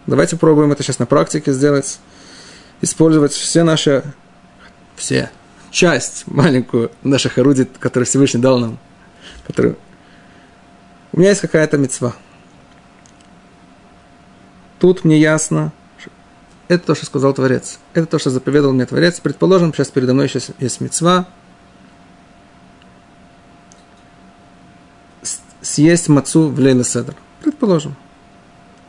давайте 0.07 0.37
пробуем 0.37 0.73
это 0.73 0.83
сейчас 0.83 0.99
на 0.99 1.07
практике 1.07 1.53
сделать, 1.53 1.99
использовать 2.81 3.33
все 3.33 3.65
наши, 3.65 4.05
все, 4.97 5.31
часть 5.71 6.27
маленькую 6.27 6.91
наших 7.03 7.39
орудий, 7.39 7.67
которые 7.79 8.07
Всевышний 8.07 8.41
дал 8.41 8.59
нам. 8.59 8.79
Которые... 9.47 9.77
У 11.13 11.21
меня 11.21 11.31
есть 11.31 11.41
какая-то 11.41 11.79
мецва. 11.79 12.15
Тут 14.79 15.05
мне 15.05 15.19
ясно, 15.19 15.73
это 16.69 16.87
то, 16.87 16.95
что 16.95 17.07
сказал 17.07 17.35
Творец. 17.35 17.79
Это 17.93 18.07
то, 18.07 18.19
что 18.19 18.31
заповедовал 18.31 18.75
мне 18.75 18.87
Творец. 18.87 19.21
Предположим, 19.21 19.73
сейчас 19.75 19.89
передо 19.89 20.15
мной 20.15 20.29
сейчас 20.29 20.51
есть 20.59 20.81
мецва. 20.81 21.27
Съесть 25.61 26.09
мацу 26.09 26.49
в 26.49 26.59
Лейла 26.59 26.85
Седр. 26.85 27.15
Предположим. 27.43 27.97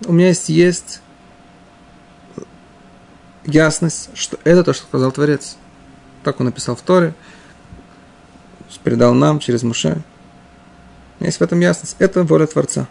У 0.05 0.13
меня 0.13 0.27
есть, 0.27 0.49
есть 0.49 1.01
ясность, 3.45 4.09
что 4.13 4.37
это 4.43 4.63
то, 4.63 4.73
что 4.73 4.85
сказал 4.85 5.11
Творец. 5.11 5.57
Так 6.23 6.39
он 6.39 6.47
написал 6.47 6.75
в 6.75 6.81
Торе, 6.81 7.13
передал 8.83 9.13
нам 9.13 9.39
через 9.39 9.63
Муше. 9.63 10.01
Есть 11.19 11.39
в 11.39 11.41
этом 11.41 11.59
ясность. 11.59 11.95
Это 11.99 12.23
воля 12.23 12.45
Творца. 12.45 12.87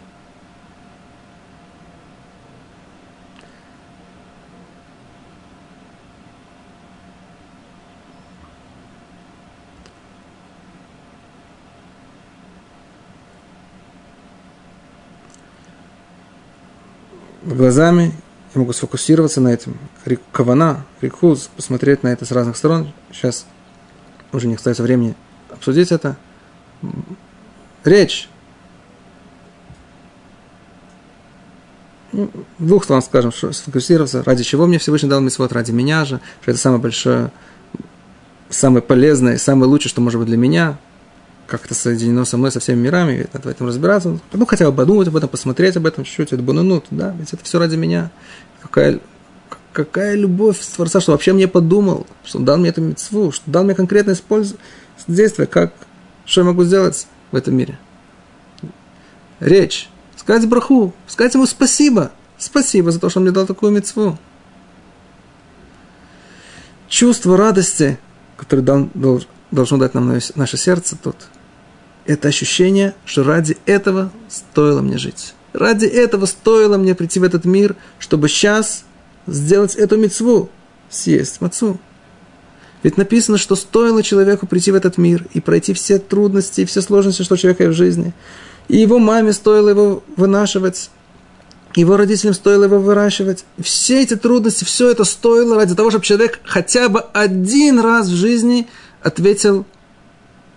глазами, 17.55 18.11
я 18.55 18.59
могу 18.59 18.73
сфокусироваться 18.73 19.41
на 19.41 19.49
этом. 19.49 19.77
Кавана, 20.31 20.85
рикуз, 21.01 21.49
посмотреть 21.55 22.03
на 22.03 22.07
это 22.07 22.25
с 22.25 22.31
разных 22.31 22.55
сторон. 22.55 22.93
Сейчас 23.11 23.45
уже 24.31 24.47
не 24.47 24.55
остается 24.55 24.81
времени 24.81 25.15
обсудить 25.51 25.91
это. 25.91 26.15
Речь. 27.83 28.29
Ну, 32.11 32.31
двух 32.59 32.85
словах 32.85 33.03
скажем, 33.03 33.31
что 33.31 33.51
сфокусироваться, 33.51 34.23
ради 34.23 34.43
чего 34.43 34.67
мне 34.67 34.79
Всевышний 34.79 35.09
дал 35.09 35.19
мисвод, 35.19 35.51
ради 35.51 35.71
меня 35.71 36.05
же, 36.05 36.21
что 36.41 36.51
это 36.51 36.59
самое 36.59 36.81
большое, 36.81 37.31
самое 38.49 38.81
полезное, 38.81 39.37
самое 39.37 39.69
лучшее, 39.69 39.89
что 39.89 39.99
может 39.99 40.19
быть 40.19 40.29
для 40.29 40.37
меня, 40.37 40.77
как 41.47 41.65
это 41.65 41.73
соединено 41.73 42.25
со 42.25 42.37
мной, 42.37 42.51
со 42.51 42.59
всеми 42.59 42.79
мирами, 42.79 43.27
надо 43.33 43.47
в 43.47 43.51
этом 43.51 43.67
разбираться. 43.67 44.17
Ну, 44.31 44.45
хотя 44.45 44.69
бы 44.69 44.75
подумать 44.75 45.07
об 45.07 45.15
этом, 45.15 45.29
посмотреть 45.29 45.75
об 45.77 45.85
этом 45.85 46.03
чуть-чуть, 46.03 46.33
это 46.33 46.41
бананут, 46.41 46.85
да, 46.89 47.13
ведь 47.19 47.33
это 47.33 47.43
все 47.43 47.59
ради 47.59 47.75
меня. 47.75 48.11
Какая, 48.75 48.99
какая 49.71 50.15
любовь 50.15 50.59
с 50.59 50.67
Творца, 50.67 50.99
что 50.99 51.13
вообще 51.13 51.31
мне 51.31 51.47
подумал, 51.47 52.05
что 52.25 52.39
он 52.39 52.45
дал 52.45 52.57
мне 52.57 52.69
эту 52.69 52.81
мецву, 52.81 53.31
что 53.31 53.49
дал 53.49 53.63
мне 53.63 53.73
конкретное 53.73 54.17
действие, 55.07 55.47
как, 55.47 55.73
что 56.25 56.41
я 56.41 56.45
могу 56.45 56.65
сделать 56.65 57.07
в 57.31 57.37
этом 57.37 57.55
мире. 57.55 57.79
Речь. 59.39 59.87
Сказать 60.17 60.49
браху, 60.49 60.93
сказать 61.07 61.35
ему 61.35 61.45
спасибо. 61.45 62.11
Спасибо 62.37 62.91
за 62.91 62.99
то, 62.99 63.09
что 63.09 63.19
он 63.19 63.23
мне 63.23 63.31
дал 63.31 63.45
такую 63.45 63.71
мецву. 63.71 64.17
Чувство 66.89 67.37
радости, 67.37 67.97
которое 68.35 68.61
дал, 68.61 68.89
должно 69.51 69.77
дать 69.77 69.93
нам 69.93 70.19
наше 70.35 70.57
сердце 70.57 70.97
тут– 71.01 71.15
это 72.05 72.27
ощущение, 72.27 72.93
что 73.05 73.23
ради 73.23 73.57
этого 73.65 74.11
стоило 74.27 74.81
мне 74.81 74.97
жить. 74.97 75.33
Ради 75.55 75.85
этого 75.85 76.25
стоило 76.25 76.77
мне 76.77 76.95
прийти 76.95 77.19
в 77.19 77.23
этот 77.23 77.45
мир, 77.45 77.75
чтобы 77.99 78.29
сейчас 78.29 78.85
сделать 79.27 79.75
эту 79.75 79.97
мецву, 79.97 80.49
съесть 80.89 81.41
мацу. 81.41 81.79
Ведь 82.83 82.97
написано, 82.97 83.37
что 83.37 83.55
стоило 83.55 84.03
человеку 84.03 84.45
прийти 84.45 84.71
в 84.71 84.75
этот 84.75 84.97
мир 84.97 85.25
и 85.33 85.39
пройти 85.39 85.73
все 85.73 85.97
трудности 85.97 86.61
и 86.61 86.65
все 86.65 86.81
сложности, 86.81 87.23
что 87.23 87.33
у 87.33 87.37
человека 87.37 87.67
в 87.67 87.73
жизни. 87.73 88.13
И 88.67 88.77
его 88.77 88.99
маме 88.99 89.33
стоило 89.33 89.69
его 89.69 90.03
вынашивать, 90.15 90.91
его 91.75 91.97
родителям 91.97 92.33
стоило 92.33 92.65
его 92.65 92.79
выращивать. 92.79 93.45
Все 93.59 94.01
эти 94.01 94.15
трудности, 94.15 94.63
все 94.63 94.89
это 94.91 95.03
стоило 95.03 95.55
ради 95.55 95.75
того, 95.75 95.89
чтобы 95.89 96.05
человек 96.05 96.39
хотя 96.43 96.89
бы 96.89 96.99
один 96.99 97.79
раз 97.79 98.07
в 98.07 98.15
жизни 98.15 98.67
ответил 99.01 99.65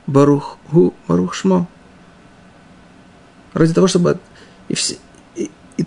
Барух 0.07 0.59
Гу 0.71 0.95
Барух 1.07 1.35
Шмо. 1.35 1.67
Ради 3.53 3.75
того, 3.75 3.89
чтобы 3.89 4.19
и 4.69 4.75
все, 4.75 4.97
и, 5.35 5.51
и, 5.77 5.85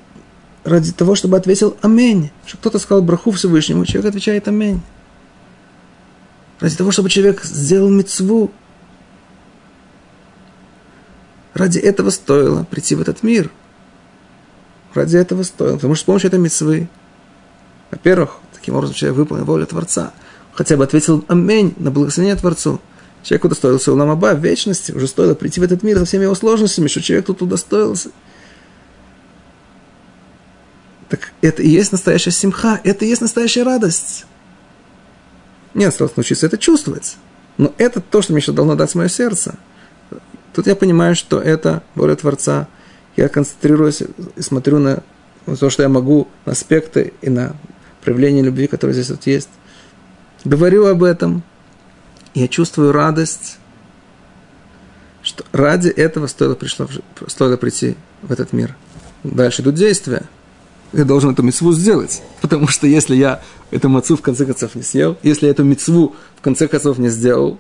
ради 0.63 0.91
того, 0.91 1.15
чтобы 1.15 1.37
ответил 1.37 1.77
Амень. 1.81 2.31
Что 2.45 2.57
кто-то 2.57 2.79
сказал 2.79 3.03
Браху 3.03 3.31
Всевышнему, 3.31 3.85
человек 3.85 4.09
отвечает 4.09 4.47
Амень. 4.47 4.81
Ради 6.59 6.75
того, 6.75 6.91
чтобы 6.91 7.09
человек 7.09 7.43
сделал 7.43 7.89
мецву. 7.89 8.51
Ради 11.53 11.79
этого 11.79 12.09
стоило 12.11 12.63
прийти 12.63 12.95
в 12.95 13.01
этот 13.01 13.23
мир– 13.23 13.49
Ради 14.93 15.17
этого 15.17 15.43
стоило. 15.43 15.75
Потому 15.75 15.95
что 15.95 16.03
с 16.03 16.05
помощью 16.05 16.27
этой 16.27 16.39
мецвы, 16.39 16.89
во-первых, 17.91 18.37
таким 18.53 18.75
образом 18.75 18.95
человек 18.95 19.17
выполнил 19.17 19.45
волю 19.45 19.65
Творца. 19.65 20.13
Хотя 20.53 20.75
бы 20.77 20.83
ответил 20.83 21.23
амень 21.27 21.73
на 21.77 21.91
благословение 21.91 22.35
Творцу. 22.35 22.79
Человек 23.23 23.45
удостоился 23.45 23.93
Уламаба 23.93 24.33
в 24.33 24.43
вечности, 24.43 24.91
уже 24.91 25.07
стоило 25.07 25.35
прийти 25.35 25.59
в 25.59 25.63
этот 25.63 25.83
мир 25.83 25.99
со 25.99 26.05
всеми 26.05 26.23
его 26.23 26.35
сложностями, 26.35 26.87
что 26.87 27.01
человек 27.01 27.27
тут 27.27 27.41
удостоился. 27.41 28.09
Так 31.11 31.31
это 31.41 31.61
и 31.61 31.69
есть 31.69 31.91
настоящая 31.91 32.31
симха, 32.31 32.81
это 32.83 33.05
и 33.05 33.07
есть 33.07 33.21
настоящая 33.21 33.61
радость. 33.61 34.25
Мне 35.75 35.87
осталось 35.87 36.17
научиться 36.17 36.47
это 36.47 36.57
чувствовать. 36.57 37.17
Но 37.59 37.71
это 37.77 38.01
то, 38.01 38.23
что 38.23 38.33
мне 38.33 38.41
еще 38.41 38.51
должно 38.51 38.73
дать 38.73 38.95
мое 38.95 39.09
сердце. 39.09 39.55
Тут 40.53 40.65
я 40.65 40.75
понимаю, 40.75 41.15
что 41.15 41.39
это 41.39 41.83
воля 41.93 42.15
Творца– 42.15 42.67
я 43.15 43.27
концентрируюсь 43.29 44.01
и 44.35 44.41
смотрю 44.41 44.79
на 44.79 45.03
то, 45.59 45.69
что 45.69 45.83
я 45.83 45.89
могу, 45.89 46.27
на 46.45 46.53
аспекты 46.53 47.13
и 47.21 47.29
на 47.29 47.55
проявление 48.01 48.43
любви, 48.43 48.67
которое 48.67 48.93
здесь 48.93 49.09
вот 49.09 49.27
есть. 49.27 49.49
Говорю 50.43 50.85
об 50.85 51.03
этом, 51.03 51.43
я 52.33 52.47
чувствую 52.47 52.91
радость, 52.91 53.57
что 55.21 55.45
ради 55.51 55.89
этого 55.89 56.27
стоило, 56.27 56.55
пришло, 56.55 56.87
стоило 57.27 57.57
прийти 57.57 57.95
в 58.21 58.31
этот 58.31 58.53
мир. 58.53 58.75
Дальше 59.23 59.61
идут 59.61 59.75
действия. 59.75 60.23
Я 60.93 61.05
должен 61.05 61.31
эту 61.31 61.43
мецву 61.43 61.71
сделать. 61.71 62.21
Потому 62.41 62.67
что 62.67 62.85
если 62.87 63.15
я 63.15 63.41
эту 63.71 63.87
мацу 63.89 64.17
в 64.17 64.21
конце 64.21 64.45
концов 64.45 64.75
не 64.75 64.83
съел, 64.83 65.17
если 65.23 65.45
я 65.45 65.51
эту 65.51 65.63
мецву 65.63 66.15
в 66.37 66.41
конце 66.41 66.67
концов 66.67 66.97
не 66.97 67.09
сделал, 67.09 67.59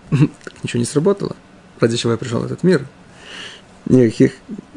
ничего 0.62 0.80
не 0.80 0.86
сработало. 0.86 1.36
Ради 1.80 1.96
чего 1.96 2.12
я 2.12 2.18
пришел 2.18 2.40
в 2.40 2.44
этот 2.44 2.62
мир 2.62 2.86
никаких, 3.86 4.32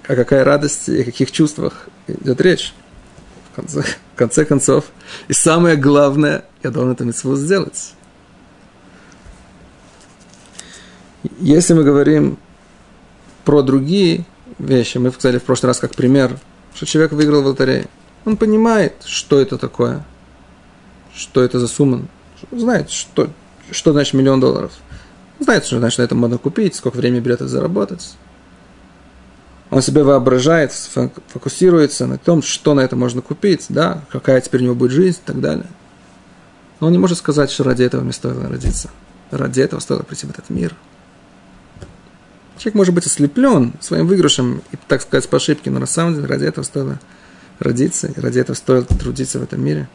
о 0.07 0.15
какая 0.15 0.43
радости 0.43 0.91
и 0.91 1.01
о 1.01 1.05
каких 1.05 1.31
чувствах 1.31 1.87
идет 2.07 2.41
речь. 2.41 2.73
В 3.51 3.55
конце, 3.55 3.81
в 3.81 4.17
конце 4.17 4.45
концов. 4.45 4.85
И 5.27 5.33
самое 5.33 5.77
главное, 5.77 6.43
я 6.63 6.71
должен 6.71 6.91
это 6.91 7.05
митцву 7.05 7.35
сделать. 7.35 7.93
Если 11.39 11.73
мы 11.73 11.83
говорим 11.83 12.37
про 13.45 13.61
другие 13.61 14.25
вещи, 14.59 14.97
мы 14.97 15.11
сказали 15.11 15.39
в 15.39 15.43
прошлый 15.43 15.69
раз 15.69 15.79
как 15.79 15.95
пример, 15.95 16.37
что 16.75 16.85
человек 16.85 17.13
выиграл 17.13 17.41
в 17.41 17.47
лотерее. 17.47 17.87
Он 18.25 18.37
понимает, 18.37 18.93
что 19.05 19.39
это 19.39 19.57
такое, 19.57 20.05
что 21.15 21.41
это 21.41 21.59
за 21.59 21.67
сумма, 21.67 22.07
знает, 22.51 22.89
что, 22.89 23.29
что 23.71 23.93
значит 23.93 24.13
миллион 24.13 24.39
долларов. 24.39 24.71
Знает, 25.39 25.65
что 25.65 25.79
значит 25.79 25.99
на 25.99 26.03
этом 26.03 26.17
можно 26.17 26.37
купить, 26.37 26.75
сколько 26.75 26.97
времени 26.97 27.19
берет 27.19 27.41
это 27.41 27.47
заработать 27.47 28.15
он 29.75 29.81
себе 29.81 30.03
воображает, 30.03 30.71
фокусируется 30.71 32.07
на 32.07 32.17
том, 32.17 32.41
что 32.41 32.73
на 32.73 32.81
это 32.81 32.95
можно 32.95 33.21
купить, 33.21 33.65
да, 33.69 34.03
какая 34.11 34.39
теперь 34.41 34.61
у 34.61 34.63
него 34.65 34.75
будет 34.75 34.91
жизнь 34.91 35.19
и 35.23 35.27
так 35.27 35.41
далее. 35.41 35.67
Но 36.79 36.87
он 36.87 36.93
не 36.93 36.99
может 36.99 37.17
сказать, 37.17 37.51
что 37.51 37.63
ради 37.63 37.83
этого 37.83 38.01
мне 38.01 38.13
стоило 38.13 38.47
родиться. 38.47 38.89
Ради 39.31 39.61
этого 39.61 39.79
стоило 39.79 40.03
прийти 40.03 40.27
в 40.27 40.29
этот 40.29 40.49
мир. 40.49 40.75
Человек 42.57 42.75
может 42.75 42.93
быть 42.93 43.05
ослеплен 43.05 43.73
своим 43.81 44.07
выигрышем 44.07 44.61
и, 44.71 44.77
так 44.87 45.01
сказать, 45.01 45.27
по 45.29 45.37
ошибке, 45.37 45.69
но 45.69 45.79
на 45.79 45.85
самом 45.85 46.15
деле 46.15 46.27
ради 46.27 46.45
этого 46.45 46.63
стоило 46.63 46.99
родиться, 47.59 48.07
и 48.07 48.19
ради 48.19 48.39
этого 48.39 48.55
стоило 48.55 48.83
трудиться 48.83 49.39
в 49.39 49.43
этом 49.43 49.63
мире. 49.63 49.89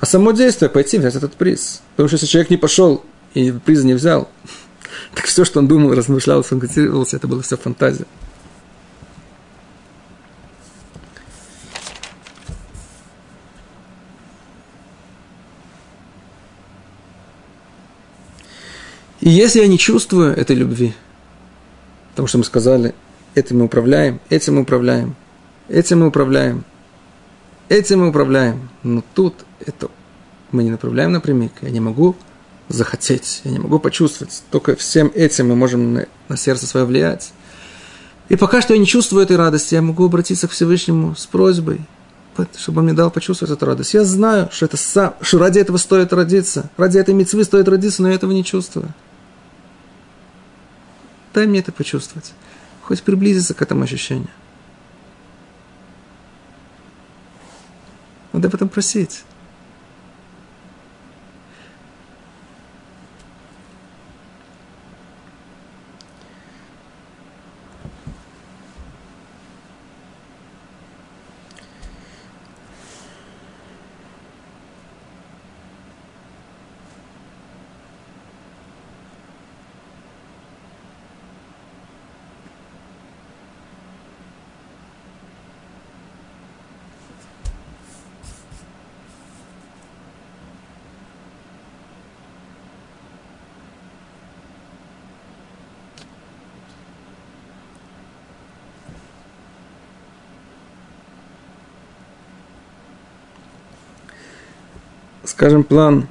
А 0.00 0.06
само 0.06 0.32
действие 0.32 0.68
пойти 0.68 0.98
взять 0.98 1.14
этот 1.14 1.34
приз. 1.34 1.82
Потому 1.92 2.08
что 2.08 2.16
если 2.16 2.26
человек 2.26 2.50
не 2.50 2.56
пошел 2.56 3.04
и 3.34 3.52
приз 3.52 3.82
не 3.82 3.94
взял, 3.94 4.28
так 5.14 5.26
все, 5.26 5.44
что 5.44 5.58
он 5.58 5.68
думал, 5.68 5.94
размышлял, 5.94 6.42
фантазировался, 6.42 7.16
это 7.16 7.26
было 7.26 7.42
все 7.42 7.56
фантазия. 7.56 8.06
И 19.20 19.30
если 19.30 19.60
я 19.60 19.68
не 19.68 19.78
чувствую 19.78 20.36
этой 20.36 20.56
любви, 20.56 20.94
потому 22.12 22.28
что 22.28 22.38
мы 22.38 22.44
сказали, 22.44 22.94
этим 23.34 23.58
мы 23.58 23.64
управляем, 23.64 24.20
этим 24.30 24.54
мы 24.54 24.62
управляем, 24.62 25.16
этим 25.68 26.00
мы 26.00 26.06
управляем, 26.08 26.64
этим 27.68 28.00
мы 28.00 28.08
управляем, 28.08 28.70
но 28.82 29.02
тут 29.14 29.34
это 29.66 29.90
мы 30.52 30.62
не 30.62 30.70
направляем 30.70 31.12
напрямик, 31.12 31.52
я 31.62 31.70
не 31.70 31.80
могу 31.80 32.14
захотеть, 32.68 33.40
я 33.44 33.50
не 33.50 33.58
могу 33.58 33.78
почувствовать. 33.78 34.42
Только 34.50 34.76
всем 34.76 35.10
этим 35.14 35.48
мы 35.48 35.56
можем 35.56 35.94
на, 35.94 36.06
на 36.28 36.36
сердце 36.36 36.66
свое 36.66 36.86
влиять. 36.86 37.32
И 38.28 38.36
пока 38.36 38.62
что 38.62 38.74
я 38.74 38.80
не 38.80 38.86
чувствую 38.86 39.22
этой 39.22 39.36
радости, 39.36 39.74
я 39.74 39.82
могу 39.82 40.06
обратиться 40.06 40.48
к 40.48 40.52
Всевышнему 40.52 41.14
с 41.16 41.26
просьбой, 41.26 41.80
чтобы 42.56 42.78
он 42.78 42.86
мне 42.86 42.94
дал 42.94 43.10
почувствовать 43.10 43.54
эту 43.54 43.66
радость. 43.66 43.94
Я 43.94 44.04
знаю, 44.04 44.48
что, 44.52 44.64
это 44.66 44.76
сам, 44.76 45.14
что 45.20 45.38
ради 45.38 45.58
этого 45.58 45.76
стоит 45.76 46.12
родиться, 46.12 46.70
ради 46.76 46.98
этой 46.98 47.14
мецвы 47.14 47.44
стоит 47.44 47.68
родиться, 47.68 48.02
но 48.02 48.08
я 48.08 48.14
этого 48.14 48.32
не 48.32 48.44
чувствую. 48.44 48.88
Дай 51.34 51.46
мне 51.46 51.60
это 51.60 51.72
почувствовать. 51.72 52.32
Хоть 52.82 53.02
приблизиться 53.02 53.54
к 53.54 53.62
этому 53.62 53.84
ощущению. 53.84 54.28
Надо 58.32 58.48
об 58.48 58.54
этом 58.54 58.68
просить. 58.68 59.24
Скажем, 105.42 105.64
план, 105.64 106.06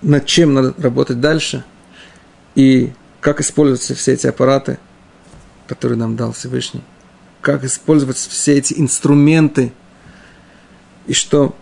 над 0.00 0.26
чем 0.26 0.54
надо 0.54 0.80
работать 0.80 1.20
дальше, 1.20 1.64
и 2.54 2.92
как 3.20 3.40
использовать 3.40 3.80
все 3.98 4.12
эти 4.12 4.28
аппараты, 4.28 4.78
которые 5.66 5.98
нам 5.98 6.14
дал 6.14 6.30
Всевышний, 6.30 6.82
как 7.40 7.64
использовать 7.64 8.16
все 8.16 8.58
эти 8.58 8.74
инструменты, 8.74 9.72
и 11.08 11.14
что 11.14 11.56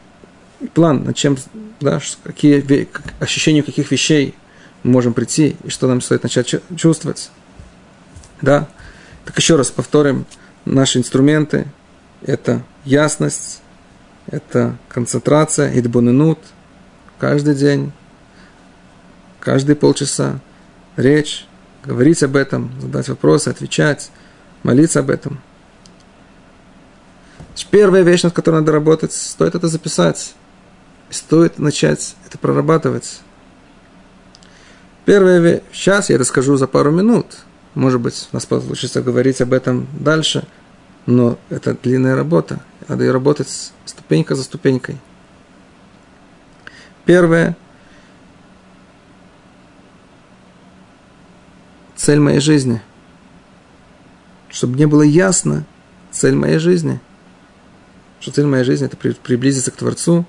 план, 0.75 1.05
над 1.05 1.17
чем, 1.17 1.39
да, 1.81 1.99
какие 2.25 2.87
ощущения 3.19 3.63
каких 3.63 3.91
вещей 3.91 4.35
мы 4.83 4.91
можем 4.91 5.15
прийти, 5.15 5.57
и 5.65 5.71
что 5.71 5.89
нам 5.89 6.03
стоит 6.03 6.25
начать 6.25 6.57
чувствовать. 6.77 7.31
Да? 8.43 8.69
Так 9.25 9.35
еще 9.39 9.57
раз 9.57 9.71
повторим, 9.71 10.27
наши 10.67 10.99
инструменты– 10.99 11.69
это 12.21 12.63
ясность, 12.85 13.63
это 14.31 14.77
концентрация, 14.89 15.79
идбуненут, 15.79 16.39
каждый 17.19 17.55
день, 17.55 17.93
каждые 19.41 19.77
полчаса, 19.77 20.41
речь, 20.97 21.47
говорить 21.85 22.23
об 22.23 22.37
этом, 22.37 22.71
задать 22.81 23.09
вопросы, 23.09 23.49
отвечать, 23.49 24.11
молиться 24.63 25.01
об 25.01 25.11
этом. 25.11 25.41
Первая 27.71 28.03
вещь, 28.03 28.23
над 28.23 28.33
которой 28.33 28.57
надо 28.57 28.73
работать, 28.73 29.13
стоит 29.13 29.55
это 29.55 29.69
записать. 29.69 30.35
И 31.11 31.13
стоит 31.13 31.59
начать 31.59 32.17
это 32.27 32.39
прорабатывать. 32.39 33.21
Первая 35.05 35.39
вещь, 35.39 35.61
сейчас 35.73 36.09
я 36.11 36.17
это 36.17 36.25
скажу 36.25 36.57
за 36.57 36.67
пару 36.67 36.91
минут. 36.91 37.27
Может 37.75 38.01
быть, 38.01 38.29
у 38.33 38.37
нас 38.37 38.47
получится 38.47 39.03
говорить 39.03 39.41
об 39.41 39.53
этом 39.53 39.87
дальше, 39.99 40.45
но 41.07 41.39
это 41.49 41.75
длинная 41.75 42.17
работа. 42.17 42.61
Надо 42.89 43.05
ее 43.05 43.13
работать 43.13 43.73
ступенька 44.11 44.35
за 44.35 44.43
ступенькой. 44.43 44.97
Первое. 47.05 47.57
Цель 51.95 52.19
моей 52.19 52.41
жизни. 52.41 52.83
Чтобы 54.49 54.73
мне 54.73 54.89
было 54.89 55.03
ясно 55.03 55.65
цель 56.11 56.35
моей 56.35 56.59
жизни. 56.59 56.99
Что 58.19 58.33
цель 58.33 58.47
моей 58.47 58.65
жизни– 58.65 58.87
это 58.89 58.97
приблизиться 58.97 59.71
к 59.71 59.77
Творцу. 59.77 60.27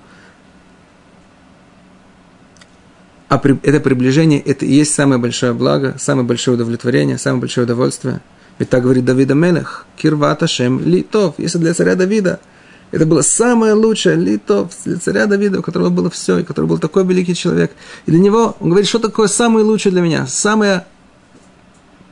А 3.29 3.39
при, 3.39 3.59
это 3.63 3.79
приближение– 3.79 4.39
это 4.45 4.63
и 4.63 4.73
есть 4.73 4.93
самое 4.93 5.19
большое 5.19 5.53
благо, 5.53 5.95
самое 5.97 6.27
большое 6.27 6.53
удовлетворение, 6.53 7.17
самое 7.17 7.41
большое 7.41 7.65
удовольствие. 7.65 8.21
Ведь 8.59 8.69
так 8.69 8.83
говорит 8.83 9.05
Давида 9.05 9.33
Мелех, 9.33 9.87
Кирвата 9.97 10.45
Шем 10.45 10.81
Литов. 10.85 11.33
Если 11.39 11.57
для 11.57 11.73
царя 11.73 11.95
Давида– 11.95 12.39
это 12.91 13.05
было 13.05 13.21
самое 13.21 13.73
лучшее 13.73 14.17
лито 14.17 14.69
для 14.83 14.97
царя 14.97 15.25
Давида, 15.25 15.59
у 15.59 15.61
которого 15.63 15.89
было 15.89 16.09
все, 16.09 16.39
и 16.39 16.43
который 16.43 16.65
был 16.65 16.77
такой 16.77 17.05
великий 17.05 17.33
человек. 17.33 17.71
И 18.05 18.11
для 18.11 18.19
него, 18.19 18.57
он 18.59 18.69
говорит, 18.69 18.87
что 18.87 18.99
такое 18.99 19.27
самое 19.27 19.65
лучшее 19.65 19.93
для 19.93 20.01
меня? 20.01 20.27
Самое 20.27 20.85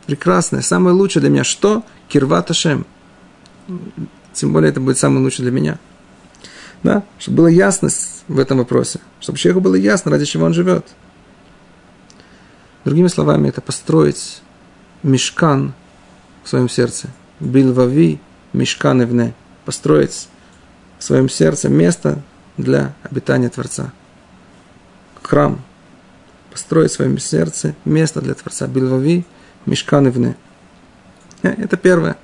прекрасное, 0.08 0.62
самое 0.62 0.96
лучшее 0.96 1.22
для 1.22 1.30
меня. 1.30 1.44
Что? 1.44 1.84
Кирват 2.08 2.50
Ашем. 2.50 2.86
Тем 4.34 4.54
более 4.54 4.72
это 4.72 4.80
будет 4.80 4.98
самое 4.98 5.22
лучшее 5.22 5.44
для 5.44 5.52
меня. 5.52 5.80
Да? 6.82 7.04
Чтобы 7.18 7.38
была 7.38 7.50
ясность 7.50 8.24
в 8.30 8.40
этом 8.40 8.60
вопросе. 8.60 9.02
Чтобы 9.20 9.38
человеку 9.38 9.60
было 9.60 9.76
ясно, 9.76 10.12
ради 10.12 10.24
чего 10.24 10.46
он 10.46 10.54
живет. 10.54 10.88
Другими 12.86 13.08
словами, 13.08 13.50
это 13.50 13.60
построить 13.60 14.42
мешкан 15.04 15.74
в 16.46 16.50
своем 16.50 16.70
сердце. 16.70 17.10
Билвави 17.42 18.22
мешкан 18.54 19.04
ивне. 19.04 19.34
Построить 19.66 20.30
в 21.00 21.04
своем 21.04 21.30
сердце 21.30 21.70
место 21.70 22.22
для 22.58 22.94
обитания 23.04 23.50
Творца. 23.50 23.92
Храм. 25.24 25.62
Построить 26.52 26.92
в 26.92 26.96
своем 26.96 27.18
сердце 27.18 27.74
место 27.86 28.22
для 28.22 28.34
Творца. 28.34 28.68
Бильвави, 28.68 29.26
Мешкан 29.66 30.08
э, 30.08 30.34
Это 31.42 31.78
первое. 31.78 32.18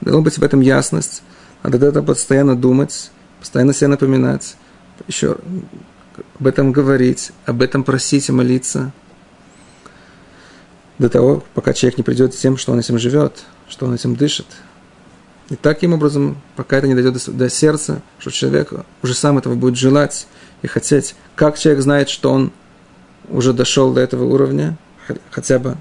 Должна 0.00 0.22
быть 0.22 0.38
в 0.38 0.42
этом 0.42 0.60
ясность. 0.60 1.22
Надо 1.62 1.84
это 1.86 2.02
постоянно 2.02 2.56
думать, 2.56 3.10
постоянно 3.40 3.72
себе 3.72 3.88
напоминать, 3.88 4.56
еще 5.06 5.36
об 6.38 6.46
этом 6.46 6.72
говорить, 6.72 7.32
об 7.46 7.62
этом 7.62 7.84
просить 7.84 8.28
и 8.28 8.32
молиться. 8.32 8.92
До 10.98 11.08
того, 11.08 11.42
пока 11.54 11.72
человек 11.72 11.98
не 11.98 12.04
придет 12.04 12.34
к 12.34 12.36
тем, 12.38 12.56
что 12.56 12.72
он 12.72 12.80
этим 12.80 12.98
живет, 12.98 13.44
что 13.68 13.86
он 13.86 13.94
этим 13.94 14.14
дышит– 14.14 14.46
и 15.50 15.56
таким 15.56 15.92
образом, 15.92 16.36
пока 16.56 16.78
это 16.78 16.86
не 16.86 16.94
дойдет 16.94 17.22
до, 17.26 17.50
сердца, 17.50 18.02
что 18.18 18.30
человек 18.30 18.72
уже 19.02 19.14
сам 19.14 19.38
этого 19.38 19.54
будет 19.54 19.76
желать 19.76 20.26
и 20.62 20.66
хотеть. 20.66 21.14
Как 21.34 21.58
человек 21.58 21.82
знает, 21.82 22.08
что 22.08 22.32
он 22.32 22.52
уже 23.28 23.52
дошел 23.52 23.92
до 23.92 24.00
этого 24.00 24.24
уровня, 24.24 24.76
хотя 25.30 25.58
бы, 25.58 25.76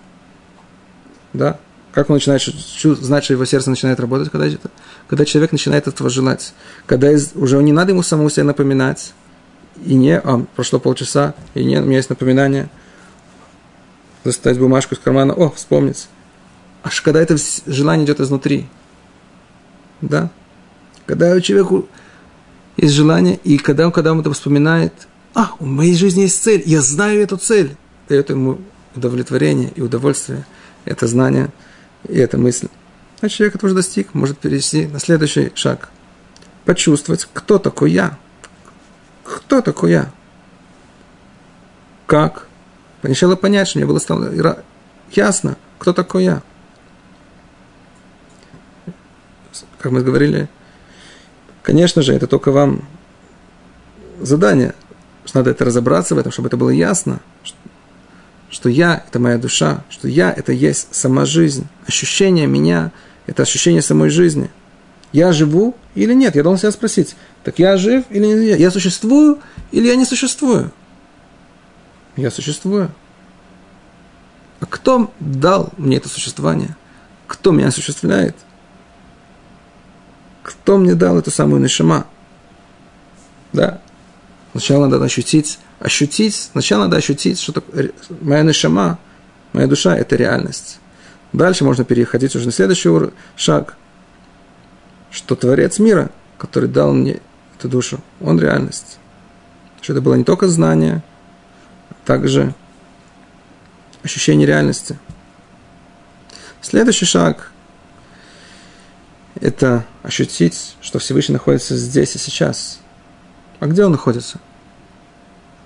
да? 1.33 1.57
Как 1.93 2.09
он 2.09 2.15
начинает 2.15 2.41
знать, 2.41 3.23
что 3.23 3.33
его 3.33 3.45
сердце 3.45 3.69
начинает 3.69 3.99
работать, 3.99 4.29
когда, 4.29 4.47
это, 4.47 4.71
когда 5.07 5.25
человек 5.25 5.51
начинает 5.51 5.87
этого 5.87 6.09
желать. 6.09 6.53
Когда 6.85 7.11
из, 7.11 7.31
уже 7.35 7.61
не 7.61 7.73
надо 7.73 7.91
ему 7.91 8.01
самому 8.01 8.29
себе 8.29 8.43
напоминать, 8.43 9.13
и 9.85 9.95
не, 9.95 10.17
а, 10.17 10.45
прошло 10.55 10.79
полчаса, 10.79 11.33
и 11.53 11.65
не, 11.65 11.79
у 11.79 11.85
меня 11.85 11.97
есть 11.97 12.09
напоминание, 12.09 12.69
достать 14.23 14.57
бумажку 14.57 14.95
из 14.95 14.99
кармана, 14.99 15.33
о, 15.33 15.51
вспомнить. 15.51 16.07
Аж 16.83 17.01
когда 17.01 17.21
это 17.21 17.35
желание 17.65 18.05
идет 18.05 18.21
изнутри, 18.21 18.67
да? 20.01 20.29
Когда 21.05 21.33
у 21.33 21.39
человека 21.39 21.83
есть 22.77 22.93
желание, 22.93 23.39
и 23.43 23.57
когда 23.57 23.89
когда 23.91 24.11
он 24.11 24.21
это 24.21 24.31
вспоминает, 24.31 24.93
а, 25.33 25.51
у 25.59 25.65
моей 25.65 25.95
жизни 25.95 26.21
есть 26.21 26.41
цель, 26.41 26.63
я 26.65 26.81
знаю 26.81 27.21
эту 27.21 27.37
цель, 27.37 27.75
дает 28.09 28.29
ему 28.29 28.59
удовлетворение 28.95 29.71
и 29.75 29.81
удовольствие, 29.81 30.45
это 30.85 31.07
знание 31.07 31.49
и 32.07 32.17
эта 32.17 32.37
мысль. 32.37 32.67
А 33.21 33.29
человек 33.29 33.55
это 33.55 33.65
уже 33.65 33.75
достиг, 33.75 34.13
может 34.13 34.39
перейти 34.39 34.87
на 34.87 34.99
следующий 34.99 35.51
шаг. 35.55 35.89
Почувствовать, 36.65 37.27
кто 37.33 37.59
такой 37.59 37.91
я. 37.91 38.17
Кто 39.23 39.61
такой 39.61 39.91
я? 39.91 40.11
Как? 42.07 42.47
Сначала 43.01 43.35
понять, 43.35 43.67
что 43.67 43.79
мне 43.79 43.85
было 43.85 43.99
стало 43.99 44.31
ясно, 45.11 45.57
кто 45.79 45.93
такой 45.93 46.25
я. 46.25 46.41
Как 49.81 49.91
мы 49.91 50.03
говорили, 50.03 50.47
конечно 51.63 52.01
же, 52.01 52.13
это 52.13 52.27
только 52.27 52.51
вам 52.51 52.87
задание, 54.19 54.73
что 55.25 55.39
надо 55.39 55.51
это 55.51 55.65
разобраться 55.65 56.15
в 56.15 56.19
этом, 56.19 56.31
чтобы 56.31 56.47
это 56.47 56.57
было 56.57 56.69
ясно, 56.69 57.19
что, 57.43 57.57
что 58.49 58.69
я– 58.69 59.03
это 59.07 59.19
моя 59.19 59.37
душа, 59.37 59.83
что 59.89 60.07
я– 60.07 60.31
это 60.37 60.53
есть 60.53 60.89
сама 60.91 61.25
жизнь, 61.25 61.67
ощущение 61.87 62.47
меня– 62.47 62.91
это 63.27 63.43
ощущение 63.43 63.81
самой 63.81 64.09
жизни. 64.09 64.49
Я 65.11 65.33
живу 65.33 65.75
или 65.95 66.13
нет? 66.13 66.35
Я 66.35 66.43
должен 66.43 66.59
себя 66.59 66.71
спросить, 66.71 67.15
так 67.43 67.59
я 67.59 67.75
жив 67.77 68.05
или 68.09 68.25
нет? 68.25 68.59
Я 68.59 68.71
существую 68.71 69.39
или 69.71 69.87
я 69.87 69.95
не 69.95 70.05
существую? 70.05 70.71
Я 72.15 72.31
существую. 72.31 72.91
А 74.59 74.65
кто 74.65 75.11
дал 75.19 75.73
мне 75.77 75.97
это 75.97 76.07
существование? 76.07 76.75
Кто 77.27 77.51
меня 77.51 77.67
осуществляет– 77.67 78.35
кто 80.43 80.77
мне 80.77 80.95
дал 80.95 81.17
эту 81.17 81.31
самую 81.31 81.61
нишама? 81.61 82.05
Да. 83.53 83.81
Сначала 84.51 84.87
надо 84.87 85.05
ощутить, 85.05 85.59
ощутить, 85.79 86.49
сначала 86.51 86.83
надо 86.83 86.97
ощутить, 86.97 87.39
что 87.39 87.53
такое, 87.53 87.91
моя 88.21 88.43
нишама, 88.43 88.99
моя 89.53 89.67
душа– 89.67 89.95
это 89.97 90.15
реальность. 90.15 90.79
Дальше 91.31 91.63
можно 91.63 91.85
переходить 91.85 92.35
уже 92.35 92.45
на 92.45 92.51
следующий 92.51 92.89
шаг, 93.37 93.77
что 95.09 95.35
Творец 95.35 95.79
мира, 95.79 96.09
который 96.37 96.67
дал 96.67 96.93
мне 96.93 97.21
эту 97.57 97.69
душу, 97.69 98.01
он 98.19 98.39
реальность. 98.39 98.97
Что 99.81 99.93
это 99.93 100.01
было 100.01 100.15
не 100.15 100.25
только 100.25 100.47
знание, 100.47 101.01
а 101.89 101.93
также 102.05 102.53
ощущение 104.03 104.45
реальности. 104.45 104.99
Следующий 106.61 107.05
шаг– 107.05 107.50
это 109.41 109.85
ощутить, 110.03 110.75
что 110.81 110.99
Всевышний 110.99 111.33
находится 111.33 111.75
здесь 111.75 112.15
и 112.15 112.19
сейчас. 112.19 112.79
А 113.59 113.67
где 113.67 113.83
он 113.83 113.91
находится? 113.91 114.39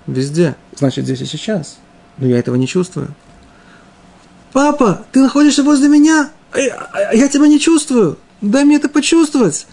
Везде. 0.06 0.56
Значит, 0.74 1.04
здесь 1.04 1.20
и 1.20 1.26
сейчас. 1.26 1.78
Но 2.16 2.26
я 2.26 2.38
этого 2.38 2.56
не 2.56 2.66
чувствую. 2.66 3.14
Папа, 4.52 5.04
ты 5.12 5.20
находишься 5.20 5.62
возле 5.62 5.88
меня, 5.88 6.30
а 6.52 6.58
я, 6.58 6.74
а 6.92 7.14
я 7.14 7.28
тебя 7.28 7.46
не 7.46 7.60
чувствую. 7.60 8.18
Дай 8.40 8.64
мне 8.64 8.76
это 8.76 8.88
почувствовать. 8.88 9.66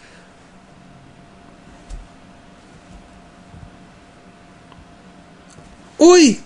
Ой, 5.97 6.41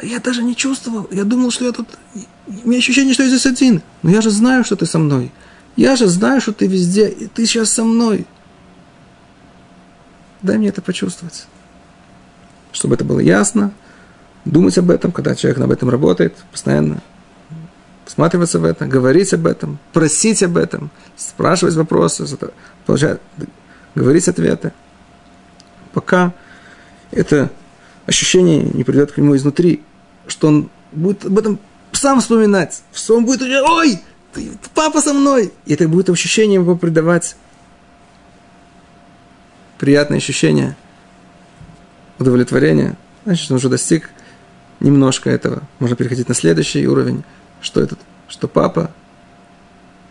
я 0.00 0.20
даже 0.20 0.44
не 0.44 0.54
чувствовал. 0.54 1.08
Я 1.10 1.24
думал, 1.24 1.50
что 1.50 1.64
я 1.64 1.72
тут... 1.72 1.88
У 2.46 2.68
меня 2.68 2.78
ощущение, 2.78 3.14
что 3.14 3.24
я 3.24 3.28
здесь 3.28 3.46
один. 3.46 3.82
Но 4.02 4.10
я 4.10 4.20
же 4.20 4.30
знаю, 4.30 4.62
что 4.62 4.76
ты 4.76 4.86
со 4.86 5.00
мной. 5.00 5.32
Я 5.78 5.94
же 5.94 6.08
знаю, 6.08 6.40
что 6.40 6.52
ты 6.52 6.66
везде, 6.66 7.08
и 7.08 7.28
ты 7.28 7.46
сейчас 7.46 7.70
со 7.70 7.84
мной. 7.84 8.26
Дай 10.42 10.58
мне 10.58 10.70
это 10.70 10.82
почувствовать. 10.82 11.46
Чтобы 12.72 12.96
это 12.96 13.04
было 13.04 13.20
ясно, 13.20 13.70
думать 14.44 14.76
об 14.76 14.90
этом, 14.90 15.12
когда 15.12 15.36
человек 15.36 15.60
об 15.60 15.70
этом 15.70 15.88
работает, 15.88 16.34
постоянно 16.50 17.00
всматриваться 18.06 18.58
в 18.58 18.64
это, 18.64 18.86
говорить 18.86 19.32
об 19.32 19.46
этом, 19.46 19.78
просить 19.92 20.42
об 20.42 20.56
этом, 20.56 20.90
спрашивать 21.16 21.76
вопросы, 21.76 22.26
получать, 22.84 23.20
говорить 23.94 24.26
ответы. 24.26 24.72
Пока 25.92 26.34
это 27.12 27.52
ощущение 28.04 28.64
не 28.64 28.82
придет 28.82 29.12
к 29.12 29.18
нему 29.18 29.36
изнутри, 29.36 29.84
что 30.26 30.48
он 30.48 30.70
будет 30.90 31.24
об 31.24 31.38
этом 31.38 31.60
сам 31.92 32.20
вспоминать. 32.20 32.82
Он 33.10 33.24
будет, 33.24 33.42
ой, 33.42 34.00
папа 34.74 35.00
со 35.00 35.12
мной. 35.12 35.52
И 35.66 35.74
это 35.74 35.88
будет 35.88 36.10
ощущение 36.10 36.54
его 36.54 36.76
придавать 36.76 37.36
приятное 39.78 40.18
ощущение 40.18 40.76
удовлетворения. 42.18 42.96
Значит, 43.24 43.50
он 43.50 43.56
уже 43.56 43.68
достиг 43.68 44.10
немножко 44.80 45.30
этого. 45.30 45.62
Можно 45.78 45.96
переходить 45.96 46.28
на 46.28 46.34
следующий 46.34 46.86
уровень, 46.86 47.24
что 47.60 47.80
этот, 47.80 47.98
что 48.28 48.48
папа 48.48 48.90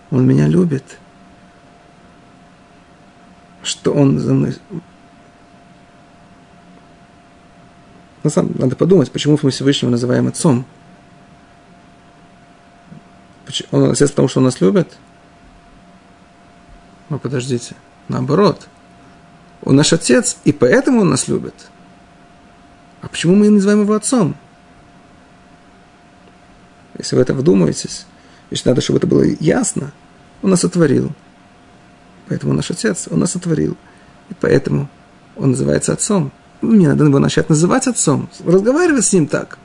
Он 0.10 0.26
меня 0.26 0.48
любит. 0.48 0.84
Что 3.64 3.92
Он 3.94 4.20
за 4.20 4.34
мной... 4.34 4.56
На 8.24 8.30
самом 8.30 8.54
надо 8.58 8.76
подумать, 8.76 9.12
почему 9.12 9.38
мы 9.42 9.52
Всевышнего 9.52 9.92
называем 9.92 10.28
Отцом. 10.28 10.66
Он 13.72 13.92
отец, 13.92 14.10
потому 14.10 14.28
что 14.28 14.40
он 14.40 14.46
нас 14.46 14.62
любит? 14.62 14.98
Ну, 17.10 17.20
подождите. 17.20 17.76
Наоборот. 18.08 18.68
Он 19.64 19.76
наш 19.76 19.94
отец, 19.94 20.38
и 20.44 20.52
поэтому 20.52 21.02
он 21.02 21.10
нас 21.10 21.28
любит. 21.28 21.54
А 23.02 23.08
почему 23.08 23.36
мы 23.36 23.50
называем 23.50 23.82
его 23.82 23.94
отцом? 23.94 24.36
Если 26.98 27.16
вы 27.16 27.22
это 27.22 27.34
вдумаетесь, 27.34 28.06
значит, 28.50 28.66
надо, 28.66 28.82
чтобы 28.82 28.98
это 28.98 29.08
было 29.08 29.24
ясно. 29.24 29.92
Он 30.42 30.50
нас 30.50 30.62
сотворил. 30.62 31.12
Поэтому 32.28 32.54
наш 32.54 32.72
отец, 32.72 33.08
он 33.10 33.20
нас 33.20 33.32
сотворил. 33.32 33.78
И 34.30 34.34
поэтому 34.34 34.90
он 35.36 35.52
называется 35.52 35.94
отцом. 35.94 36.32
Мне 36.62 36.88
надо 36.88 37.06
его 37.06 37.20
начать 37.20 37.50
называть 37.50 37.88
отцом, 37.88 38.30
разговаривать 38.44 39.06
с 39.06 39.14
ним 39.14 39.28
так. 39.28 39.60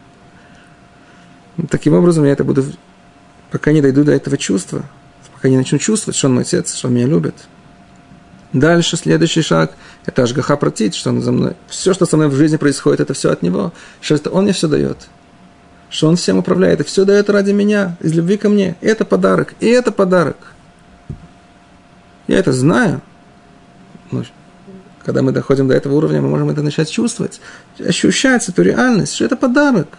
Таким 1.71 1.95
образом, 1.95 2.25
я 2.25 2.33
это 2.33 2.45
буду, 2.45 2.65
пока 3.53 3.71
не 3.71 3.81
дойду 3.81 4.03
до 4.03 4.13
этого 4.13 4.37
чувства, 4.37 4.83
пока 5.35 5.49
не 5.49 5.57
начну 5.57 5.79
чувствовать, 5.79 6.17
что 6.17 6.27
он 6.27 6.35
мой 6.35 6.43
отец, 6.43 6.75
что 6.75 6.89
он 6.89 6.95
меня 6.95 7.07
любит. 7.07 7.35
Дальше 8.53 8.97
следующий 8.97 9.43
шаг– 9.43 9.73
это 10.07 10.25
ажгаха 10.25 10.57
протит, 10.57 10.95
что 10.95 11.11
он 11.11 11.23
за 11.23 11.31
мной. 11.31 11.55
Все, 11.69 11.95
что 11.95 12.05
со 12.05 12.17
мной 12.17 12.29
в 12.29 12.35
жизни 12.35 12.57
происходит, 12.57 13.01
это 13.01 13.15
все 13.15 13.31
от 13.31 13.43
него. 13.43 13.73
Что 14.01 14.17
это 14.17 14.31
он 14.31 14.45
мне 14.45 14.53
все 14.53 14.67
дает 14.69 15.09
что 15.93 16.09
Он 16.09 16.17
всем 16.17 16.39
управляет, 16.39 16.81
и 16.81 16.85
все 16.85 17.05
дает 17.05 17.29
ради 17.29 17.53
меня, 17.53 17.97
из 18.01 18.15
любви 18.15 18.39
ко 18.39 18.49
мне. 18.49 18.77
Это 18.81 19.05
подарок, 19.05 19.55
и 19.61 19.67
это 19.67 19.93
подарок. 19.93 20.39
Я 22.27 22.39
это 22.39 22.51
знаю. 22.53 23.03
Но 24.11 24.25
когда 25.05 25.21
мы 25.21 25.33
доходим 25.33 25.69
до 25.69 25.75
этого 25.75 25.95
уровня, 25.95 26.23
мы 26.23 26.31
можем 26.31 26.49
это 26.49 26.63
начать 26.63 26.91
чувствовать, 26.91 27.43
ощущать 27.79 28.49
эту 28.49 28.63
реальность, 28.63 29.15
что 29.15 29.27
это 29.27 29.37
подарок. 29.37 29.99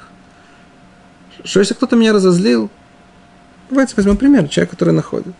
Что 1.43 1.59
если 1.59 1.75
кто-то 1.75 1.95
меня 1.95 2.11
разозлил, 2.11 2.71
давайте 3.69 3.95
возьмем 3.95 4.17
пример, 4.17 4.47
человек, 4.47 4.71
который 4.71 4.93
находит, 4.93 5.33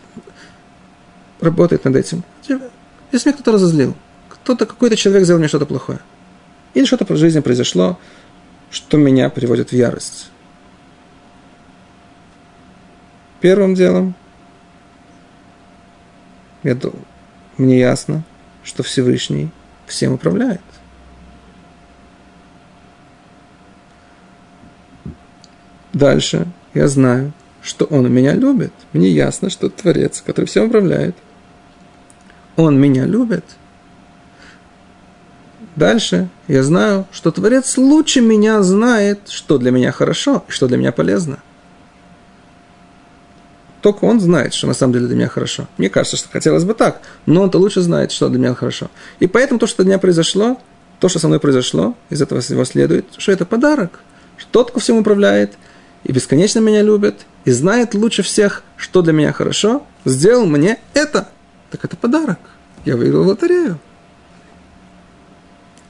работает 1.40 1.84
над 1.84 1.96
этим. 1.96 2.24
Если 3.12 3.28
меня 3.28 3.34
кто-то 3.34 3.52
разозлил, 3.52 3.96
кто-то, 4.28 4.66
какой-то 4.66 4.96
человек 4.96 5.24
сделал 5.24 5.38
мне 5.38 5.48
что-то 5.48 5.66
плохое, 5.66 6.00
или 6.74 6.84
что-то 6.84 7.04
в 7.12 7.16
жизни 7.16 7.40
произошло, 7.40 7.98
что 8.70 8.96
меня 8.96 9.30
приводит 9.30 9.70
в 9.70 9.72
ярость. 9.74 10.30
Первым 13.40 13.74
делом, 13.74 14.14
я, 16.62 16.76
мне 17.58 17.78
ясно, 17.78 18.24
что 18.64 18.82
Всевышний 18.82 19.50
всем 19.86 20.14
управляет. 20.14 20.62
Дальше 25.92 26.48
я 26.72 26.88
знаю, 26.88 27.32
что 27.64 27.86
Он 27.86 28.12
меня 28.12 28.34
любит. 28.34 28.72
Мне 28.92 29.08
ясно, 29.08 29.50
что 29.50 29.68
Творец, 29.68 30.22
который 30.24 30.44
всем 30.44 30.66
управляет, 30.66 31.16
Он 32.54 32.80
меня 32.80 33.06
любит. 33.06 33.44
Дальше 35.74 36.28
я 36.46 36.62
знаю, 36.62 37.08
что 37.10 37.32
Творец 37.32 37.76
лучше 37.76 38.20
меня 38.20 38.62
знает, 38.62 39.28
что 39.28 39.58
для 39.58 39.72
меня 39.72 39.90
хорошо 39.90 40.44
и 40.46 40.52
что 40.52 40.68
для 40.68 40.76
меня 40.76 40.92
полезно– 40.92 41.40
только 43.84 44.06
он 44.06 44.18
знает, 44.18 44.54
что 44.54 44.66
на 44.66 44.72
самом 44.72 44.94
деле 44.94 45.08
для 45.08 45.14
меня 45.16 45.28
хорошо. 45.28 45.66
Мне 45.76 45.90
кажется, 45.90 46.16
что 46.16 46.30
хотелось 46.30 46.64
бы 46.64 46.72
так, 46.72 47.02
но 47.26 47.42
он-то 47.42 47.58
лучше 47.58 47.82
знает, 47.82 48.12
что 48.12 48.30
для 48.30 48.38
меня 48.38 48.54
хорошо. 48.54 48.90
И 49.20 49.26
поэтому 49.26 49.60
то, 49.60 49.66
что 49.66 49.82
для 49.82 49.90
меня 49.90 49.98
произошло, 49.98 50.58
то, 51.00 51.10
что 51.10 51.18
со 51.18 51.28
мной 51.28 51.38
произошло, 51.38 51.94
из 52.08 52.22
этого 52.22 52.40
всего 52.40 52.64
следует, 52.64 53.04
что 53.18 53.30
это 53.30 53.44
подарок. 53.44 54.00
Что 54.38 54.48
тот, 54.52 54.70
кто 54.70 54.80
всем 54.80 54.96
управляет, 54.96 55.58
и 56.04 56.12
бесконечно 56.12 56.60
меня 56.60 56.82
любит, 56.82 57.26
и 57.44 57.50
знает 57.50 57.94
лучше 57.94 58.22
всех, 58.22 58.62
что 58.76 59.02
для 59.02 59.12
меня 59.12 59.32
хорошо, 59.32 59.86
сделал 60.04 60.46
мне 60.46 60.78
это. 60.92 61.28
Так 61.70 61.84
это 61.84 61.96
подарок. 61.96 62.38
Я 62.84 62.96
выиграл 62.96 63.26
лотерею. 63.26 63.78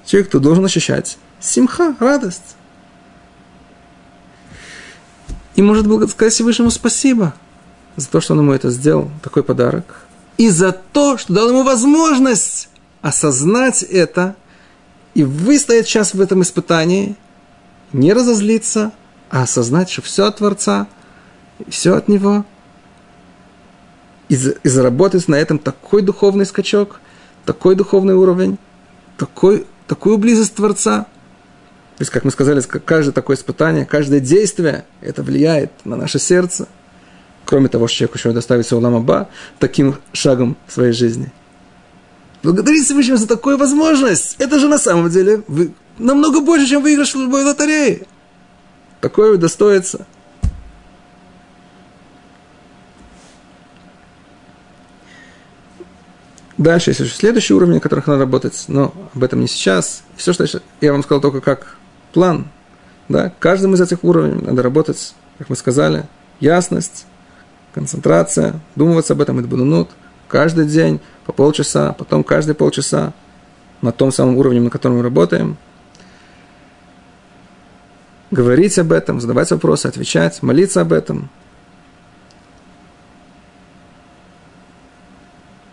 Человек, 0.06 0.28
кто 0.28 0.38
должен 0.38 0.64
ощущать 0.64 1.18
симха, 1.40 1.94
радость. 2.00 2.56
И 5.56 5.62
может 5.62 5.86
сказать 6.10 6.32
Всевышнему 6.32 6.70
спасибо– 6.70 7.34
за 7.96 8.08
то, 8.08 8.20
что 8.20 8.34
он 8.34 8.40
ему 8.40 8.52
это 8.52 8.70
сделал, 8.70 9.10
такой 9.22 9.42
подарок, 9.42 10.06
и 10.36 10.48
за 10.48 10.72
то, 10.72 11.16
что 11.16 11.32
дал 11.32 11.50
ему 11.50 11.62
возможность 11.62 12.68
осознать 13.02 13.82
это 13.82 14.34
и 15.14 15.22
выстоять 15.22 15.86
сейчас 15.86 16.14
в 16.14 16.20
этом 16.20 16.42
испытании, 16.42 17.16
не 17.92 18.12
разозлиться, 18.12 18.92
а 19.35 19.43
осознать, 19.43 19.91
что 19.91 20.01
все 20.01 20.26
от 20.26 20.37
Творца, 20.37 20.87
все 21.68 21.95
от 21.95 22.09
Него, 22.09 22.45
и, 24.28 24.35
и 24.35 24.68
заработать 24.68 25.28
на 25.28 25.35
этом 25.35 25.59
такой 25.59 26.03
духовный 26.03 26.47
скачок, 26.47 27.01
такой 27.45 27.74
духовный 27.74 28.14
уровень, 28.14 28.59
такой, 29.18 29.66
такую 29.87 30.18
близость 30.18 30.55
Творца. 30.55 31.07
То 31.97 32.03
есть, 32.03 32.11
как 32.11 32.24
мы 32.24 32.30
сказали, 32.30 32.61
каждое 32.61 33.12
такое 33.12 33.37
испытание, 33.37 33.85
каждое 33.85 34.20
действие, 34.20 34.85
это 35.01 35.22
влияет 35.22 35.72
на 35.85 35.97
наше 35.97 36.18
сердце– 36.18 36.68
кроме 37.45 37.68
того, 37.68 37.87
что 37.89 37.99
человек 37.99 38.16
еще 38.16 38.32
доставится 38.32 38.76
Улам 38.76 38.97
Аба 38.97 39.28
таким 39.59 39.97
шагом 40.12 40.57
в 40.66 40.72
своей 40.72 40.93
жизни. 40.93 41.32
Благодарить 42.43 42.85
Всевышнего 42.85 43.16
за 43.16 43.26
такую 43.26 43.57
возможность. 43.57 44.37
Это 44.39 44.59
же 44.59 44.68
на 44.68 44.78
самом 44.78 45.09
деле 45.09 45.43
вы, 45.49 45.72
намного 45.99 46.41
больше, 46.41 46.66
чем 46.66 46.82
выигрыш 46.82 47.14
в 47.14 47.20
любой 47.20 47.45
лотерее. 47.45 48.07
Такое 49.05 49.36
достоится. 49.36 50.07
Дальше 56.57 56.88
есть 56.88 57.00
еще 57.00 57.14
следующий 57.14 57.52
уровень, 57.52 57.74
на 57.74 57.80
которых 57.80 58.07
надо 58.07 58.20
работать, 58.20 58.64
но 58.66 58.94
об 59.14 59.22
этом 59.22 59.42
не 59.42 59.46
сейчас. 59.46 60.05
Все, 60.16 60.32
что 60.32 60.46
я 60.80 60.92
вам 60.92 61.02
сказал 61.02 61.20
только 61.20 61.42
как 61.42 61.76
план. 62.14 62.48
Да? 63.11 63.30
Каждым 63.40 63.74
из 63.74 63.82
этих 63.82 64.05
уровней 64.05 64.40
надо 64.40 64.62
работать, 64.62 65.14
как 65.36 65.50
мы 65.50 65.57
сказали, 65.57 66.07
ясность, 66.40 67.05
концентрация, 67.74 68.59
думать 68.74 69.11
об 69.11 69.20
этом, 69.20 69.38
идбунунут, 69.38 69.90
каждый 70.28 70.64
день 70.64 70.98
по 71.26 71.34
полчаса, 71.34 71.92
потом 71.92 72.24
каждые 72.24 72.55
полчаса 72.55 73.12
на 73.82 73.92
том 73.92 74.11
самом 74.11 74.38
уровне, 74.38 74.61
на 74.61 74.70
котором 74.70 74.96
мы 74.96 75.02
работаем. 75.02 75.59
Говорить 78.35 78.76
об 78.80 78.91
этом, 78.91 79.20
задавать 79.20 79.49
вопросы, 79.53 79.87
отвечать, 79.87 80.43
молиться 80.43 80.80
об 80.80 80.93
этом. 80.93 81.30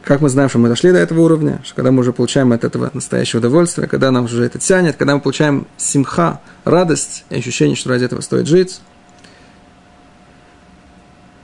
Как 0.03 0.21
мы 0.21 0.29
знаем, 0.29 0.47
что 0.47 0.59
мы 0.59 0.69
дошли 0.69 0.91
до 0.91 0.99
этого 0.99 1.21
уровня, 1.21 1.59
что 1.63 1.73
когда 1.73 1.89
мы 1.89 2.01
уже 2.01 2.13
получаем 2.13 2.53
от 2.53 2.63
этого 2.63 2.91
настоящее 2.93 3.39
удовольствие, 3.39 3.87
когда 3.87 4.11
нам 4.11 4.25
уже 4.25 4.45
это 4.45 4.59
тянет, 4.59 4.95
когда 4.95 5.15
мы 5.15 5.21
получаем 5.21 5.65
симха, 5.77 6.39
радость 6.63 7.25
и 7.31 7.35
ощущение, 7.37 7.75
что 7.75 7.89
ради 7.89 8.05
этого 8.05 8.21
стоит 8.21 8.45
жить, 8.45 8.79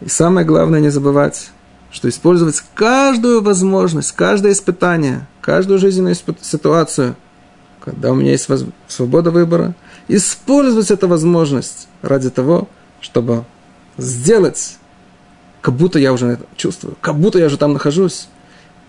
и 0.02 0.10
самое 0.10 0.46
главное 0.46 0.82
не 0.82 0.90
забывать, 0.90 1.50
что 1.90 2.08
использовать 2.10 2.62
каждую 2.76 3.42
возможность, 3.42 4.12
каждое 4.12 4.52
испытание, 4.52 5.26
каждую 5.42 5.80
жизненную 5.80 6.14
ситуацию, 6.42 7.16
когда 7.84 8.12
у 8.12 8.16
меня 8.16 8.34
есть 8.34 8.48
свобода 8.88 9.32
выбора, 9.32 9.74
использовать 10.08 10.92
эту 10.92 11.08
возможность 11.08 11.88
ради 12.02 12.30
того, 12.30 12.68
чтобы 13.02 13.46
сделать, 13.98 14.78
как 15.62 15.74
будто 15.76 16.00
я 16.00 16.14
уже 16.14 16.28
это 16.28 16.46
чувствую, 16.56 16.96
как 17.02 17.18
будто 17.18 17.40
я 17.40 17.48
уже 17.48 17.58
там 17.58 17.74
нахожусь. 17.74 18.28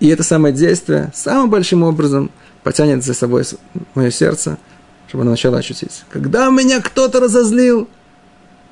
И 0.01 0.09
это 0.09 0.23
самое 0.23 0.55
действие 0.55 1.11
самым 1.15 1.51
большим 1.51 1.83
образом 1.83 2.31
потянет 2.63 3.05
за 3.05 3.15
собой 3.15 3.45
мое 3.95 4.11
сердце, 4.11 4.59
чтобы 5.09 5.23
оно 5.23 5.33
начало 5.33 5.59
ощутить. 5.59 6.05
Когда 6.11 6.49
меня 6.51 6.81
кто-то 6.81 7.19
разозлил, 7.19 7.89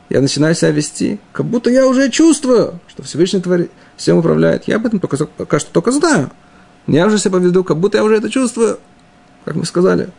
я 0.08 0.20
начинаю 0.20 0.54
себя 0.54 0.70
вести, 0.70 1.18
как 1.32 1.46
будто 1.46 1.68
я 1.68 1.86
уже 1.86 2.10
чувствую, 2.10 2.78
что 2.86 3.02
Всевышний 3.02 3.40
творит, 3.40 3.72
всем 3.96 4.18
управляет. 4.18 4.68
Я 4.68 4.76
об 4.76 4.86
этом 4.86 5.00
пока, 5.00 5.16
пока 5.36 5.58
что 5.58 5.72
только 5.72 5.90
знаю. 5.90 6.30
Я 6.86 7.06
уже 7.06 7.18
себя 7.18 7.32
поведу, 7.32 7.64
как 7.64 7.78
будто 7.78 7.98
я 7.98 8.04
уже 8.04 8.16
это 8.16 8.30
чувствую, 8.30 8.78
как 9.44 9.56
мы 9.56 9.64
сказали. 9.64 10.10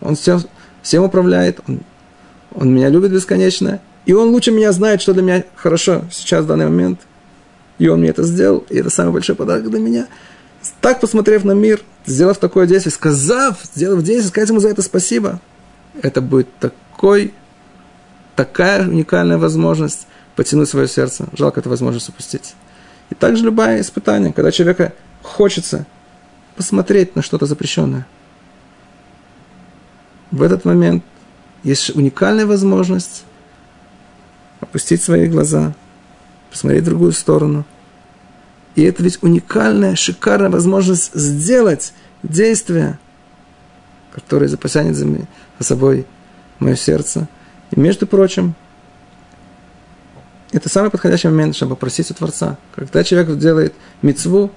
Он 0.00 0.16
всем, 0.16 0.42
всем 0.82 1.04
управляет, 1.04 1.60
он, 1.66 1.80
он 2.54 2.74
меня 2.74 2.88
любит 2.88 3.12
бесконечно, 3.12 3.80
и 4.04 4.12
он 4.12 4.30
лучше 4.30 4.50
меня 4.50 4.72
знает, 4.72 5.00
что 5.00 5.12
для 5.12 5.22
меня 5.22 5.44
хорошо 5.54 6.04
сейчас, 6.10 6.44
в 6.44 6.48
данный 6.48 6.66
момент. 6.66 7.00
И 7.78 7.88
он 7.88 8.00
мне 8.00 8.10
это 8.10 8.22
сделал, 8.22 8.64
и 8.68 8.78
это 8.78 8.90
самый 8.90 9.12
большой 9.12 9.34
подарок 9.34 9.70
для 9.70 9.80
меня. 9.80 10.06
Так 10.80 11.00
посмотрев 11.00 11.44
на 11.44 11.52
мир, 11.52 11.80
сделав 12.06 12.38
такое 12.38 12.66
действие, 12.66 12.92
сказав, 12.92 13.58
сделав 13.74 14.02
действие, 14.02 14.28
сказать 14.28 14.48
ему 14.50 14.60
за 14.60 14.68
это 14.68 14.82
спасибо, 14.82 15.40
это 16.00 16.20
будет 16.20 16.48
такой 16.58 17.32
такая 18.36 18.86
уникальная 18.88 19.38
возможность 19.38 20.06
потянуть 20.36 20.68
свое 20.68 20.88
сердце. 20.88 21.26
Жалко 21.36 21.60
эту 21.60 21.70
возможность 21.70 22.08
упустить. 22.08 22.54
И 23.10 23.14
также 23.14 23.44
любое 23.44 23.80
испытание, 23.80 24.32
когда 24.32 24.50
человека 24.50 24.94
хочется 25.22 25.86
посмотреть 26.56 27.14
на 27.16 27.22
что-то 27.22 27.46
запрещенное. 27.46 28.06
В 30.32 30.42
этот 30.42 30.64
момент 30.64 31.04
есть 31.62 31.94
уникальная 31.94 32.46
возможность 32.46 33.24
опустить 34.60 35.02
свои 35.02 35.26
глаза, 35.26 35.74
посмотреть 36.50 36.82
в 36.82 36.86
другую 36.86 37.12
сторону. 37.12 37.64
И 38.74 38.82
это 38.82 39.02
ведь 39.02 39.22
уникальная, 39.22 39.94
шикарная 39.94 40.48
возможность 40.48 41.14
сделать 41.14 41.92
действие, 42.22 42.98
которое 44.12 44.48
запасянет 44.48 44.96
за 44.96 45.26
собой 45.60 46.06
мое 46.58 46.76
сердце. 46.76 47.28
И, 47.70 47.78
между 47.78 48.06
прочим, 48.06 48.54
это 50.50 50.70
самый 50.70 50.90
подходящий 50.90 51.28
момент, 51.28 51.56
чтобы 51.56 51.76
попросить 51.76 52.10
у 52.10 52.14
Творца. 52.14 52.56
Когда 52.74 53.04
человек 53.04 53.36
делает 53.36 53.74
мецву, 54.00 54.50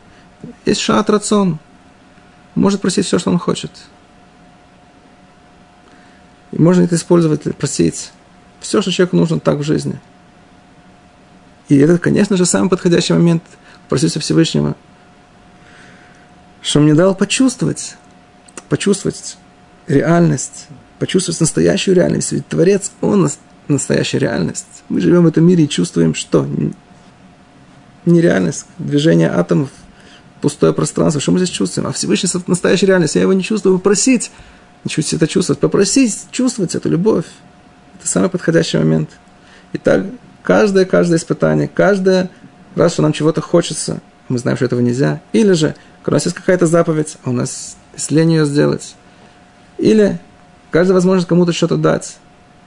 есть 0.66 0.80
шат 0.80 1.10
рацион, 1.10 1.60
может 2.54 2.80
просить 2.80 3.06
все, 3.06 3.20
что 3.20 3.32
он 3.32 3.40
хочет. 3.40 3.72
И 6.56 6.62
можно 6.62 6.84
это 6.84 6.96
использовать, 6.96 7.44
просить 7.58 8.12
все, 8.62 8.82
что 8.82 8.90
человеку 8.92 9.18
нужно 9.18 9.40
так 9.40 9.60
в 9.60 9.64
жизни. 9.64 10.00
И 11.68 11.78
это, 11.78 11.98
конечно 11.98 12.38
же, 12.38 12.46
самый 12.46 12.70
подходящий 12.70 13.14
момент 13.14 13.44
просить 13.90 14.16
у 14.16 14.22
Всевышнего, 14.22 14.76
что 16.62 16.80
мне 16.80 16.94
дал 16.94 17.14
почувствовать, 17.14 17.98
почувствовать 18.70 19.38
реальность, 19.88 20.68
почувствовать 20.98 21.42
настоящую 21.42 21.96
реальность. 21.96 22.32
Ведь 22.32 22.48
Творец, 22.48 22.92
Он 23.02 23.30
настоящая 23.68 24.20
реальность. 24.20 24.84
Мы 24.88 25.02
живем 25.02 25.24
в 25.24 25.28
этом 25.28 25.46
мире 25.46 25.66
и 25.66 25.70
чувствуем, 25.70 26.16
что 26.16 26.48
нереальность, 28.06 28.66
движение 28.78 29.30
атомов, 29.30 29.72
пустое 30.40 30.72
пространство, 30.72 31.20
что 31.20 31.34
мы 31.34 31.40
здесь 31.40 31.50
чувствуем? 31.50 31.88
А 31.88 31.92
Всевышний– 31.92 32.30
настоящая 32.48 32.86
реальность, 32.86 33.16
я 33.16 33.22
его 33.24 33.34
не 33.34 33.44
чувствую, 33.44 33.78
попросить, 33.78 34.32
чуть 34.88 35.14
это 35.14 35.28
чувствовать, 35.28 35.60
попросить, 35.60 36.28
чувствовать 36.32 36.76
эту 36.76 36.90
любовь. 36.90 37.26
Это 38.00 38.08
самый 38.08 38.30
подходящий 38.30 38.78
момент. 38.78 39.10
И 39.74 39.78
так 39.78 40.06
каждое, 40.44 40.86
каждое 40.86 41.18
испытание, 41.18 41.68
каждое 41.68 42.30
раз, 42.76 42.94
что 42.94 43.02
нам 43.02 43.14
чего-то 43.14 43.42
хочется, 43.42 44.02
мы 44.28 44.38
знаем, 44.38 44.58
что 44.58 44.66
этого 44.66 44.80
нельзя. 44.80 45.22
Или 45.34 45.54
же, 45.54 45.76
когда 46.04 46.16
у 46.16 46.18
нас 46.18 46.26
есть 46.26 46.36
какая-то 46.36 46.68
заповедь, 46.68 47.18
а 47.24 47.30
у 47.30 47.34
нас 47.34 47.78
есть 47.94 48.12
лень 48.12 48.32
ее 48.32 48.46
сделать. 48.46 48.96
Или 49.78 50.20
каждая 50.72 50.94
возможность 50.94 51.28
кому-то 51.28 51.52
что-то 51.54 51.78
дать 51.78 52.18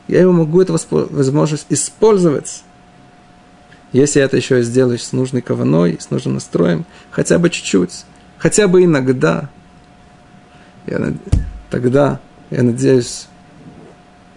я 0.09 0.23
его 0.23 0.33
могу 0.33 0.61
эту 0.61 0.77
возможность 0.91 1.66
использовать. 1.69 2.62
Если 3.93 4.19
я 4.19 4.25
это 4.25 4.37
еще 4.37 4.62
сделаю 4.62 4.99
с 4.99 5.12
нужной 5.12 5.43
кованой, 5.43 5.99
с 6.01 6.11
нужным 6.11 6.35
настроем, 6.35 6.85
хотя 7.11 7.39
бы 7.39 7.49
чуть-чуть, 7.51 8.05
хотя 8.39 8.69
бы 8.69 8.85
иногда, 8.85 9.49
я, 10.87 11.12
тогда, 11.71 12.21
я 12.51 12.62
надеюсь, 12.62 13.27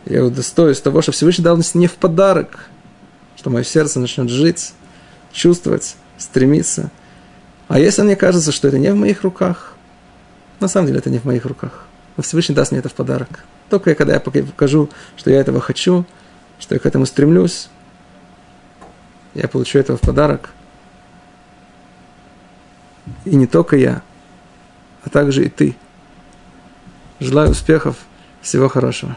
я 0.06 0.26
удостоюсь 0.26 0.82
того, 0.82 1.02
что 1.02 1.12
Всевышний 1.12 1.44
дал 1.44 1.60
не 1.74 1.88
в 1.88 1.94
подарок, 1.94 2.70
что 3.36 3.50
мое 3.50 3.64
сердце 3.64 4.00
начнет 4.00 4.30
жить, 4.30 4.74
чувствовать, 5.32 5.96
стремиться. 6.18 6.92
А 7.68 7.80
если 7.80 8.02
мне 8.02 8.16
кажется, 8.16 8.52
что 8.52 8.68
это 8.68 8.78
не 8.78 8.92
в 8.92 8.96
моих 8.96 9.24
руках, 9.24 9.76
на 10.60 10.68
самом 10.68 10.88
деле 10.88 11.00
это 11.00 11.10
не 11.10 11.20
в 11.20 11.26
моих 11.26 11.46
руках. 11.46 11.86
Но 12.18 12.24
Всевышний 12.24 12.54
даст 12.54 12.72
мне 12.72 12.80
это 12.80 12.90
в 12.90 12.94
подарок. 12.94 13.46
Только 13.70 13.96
когда 13.96 14.14
я 14.14 14.20
покажу, 14.20 14.90
что 15.16 15.32
я 15.32 15.40
этого 15.40 15.62
хочу, 15.62 16.06
что 16.60 16.76
я 16.76 16.80
к 16.80 16.86
этому 16.86 17.06
стремлюсь, 17.06 17.70
я 19.34 19.48
получу 19.48 19.80
этого 19.80 19.98
в 19.98 20.02
подарок. 20.02 20.50
И 23.26 23.36
не 23.36 23.48
только 23.48 23.78
я, 23.78 24.02
а 25.04 25.10
также 25.10 25.46
и 25.46 25.50
ты. 25.50 25.76
Желаю 27.22 27.52
успехов, 27.52 27.98
всего 28.42 28.68
хорошего. 28.68 29.16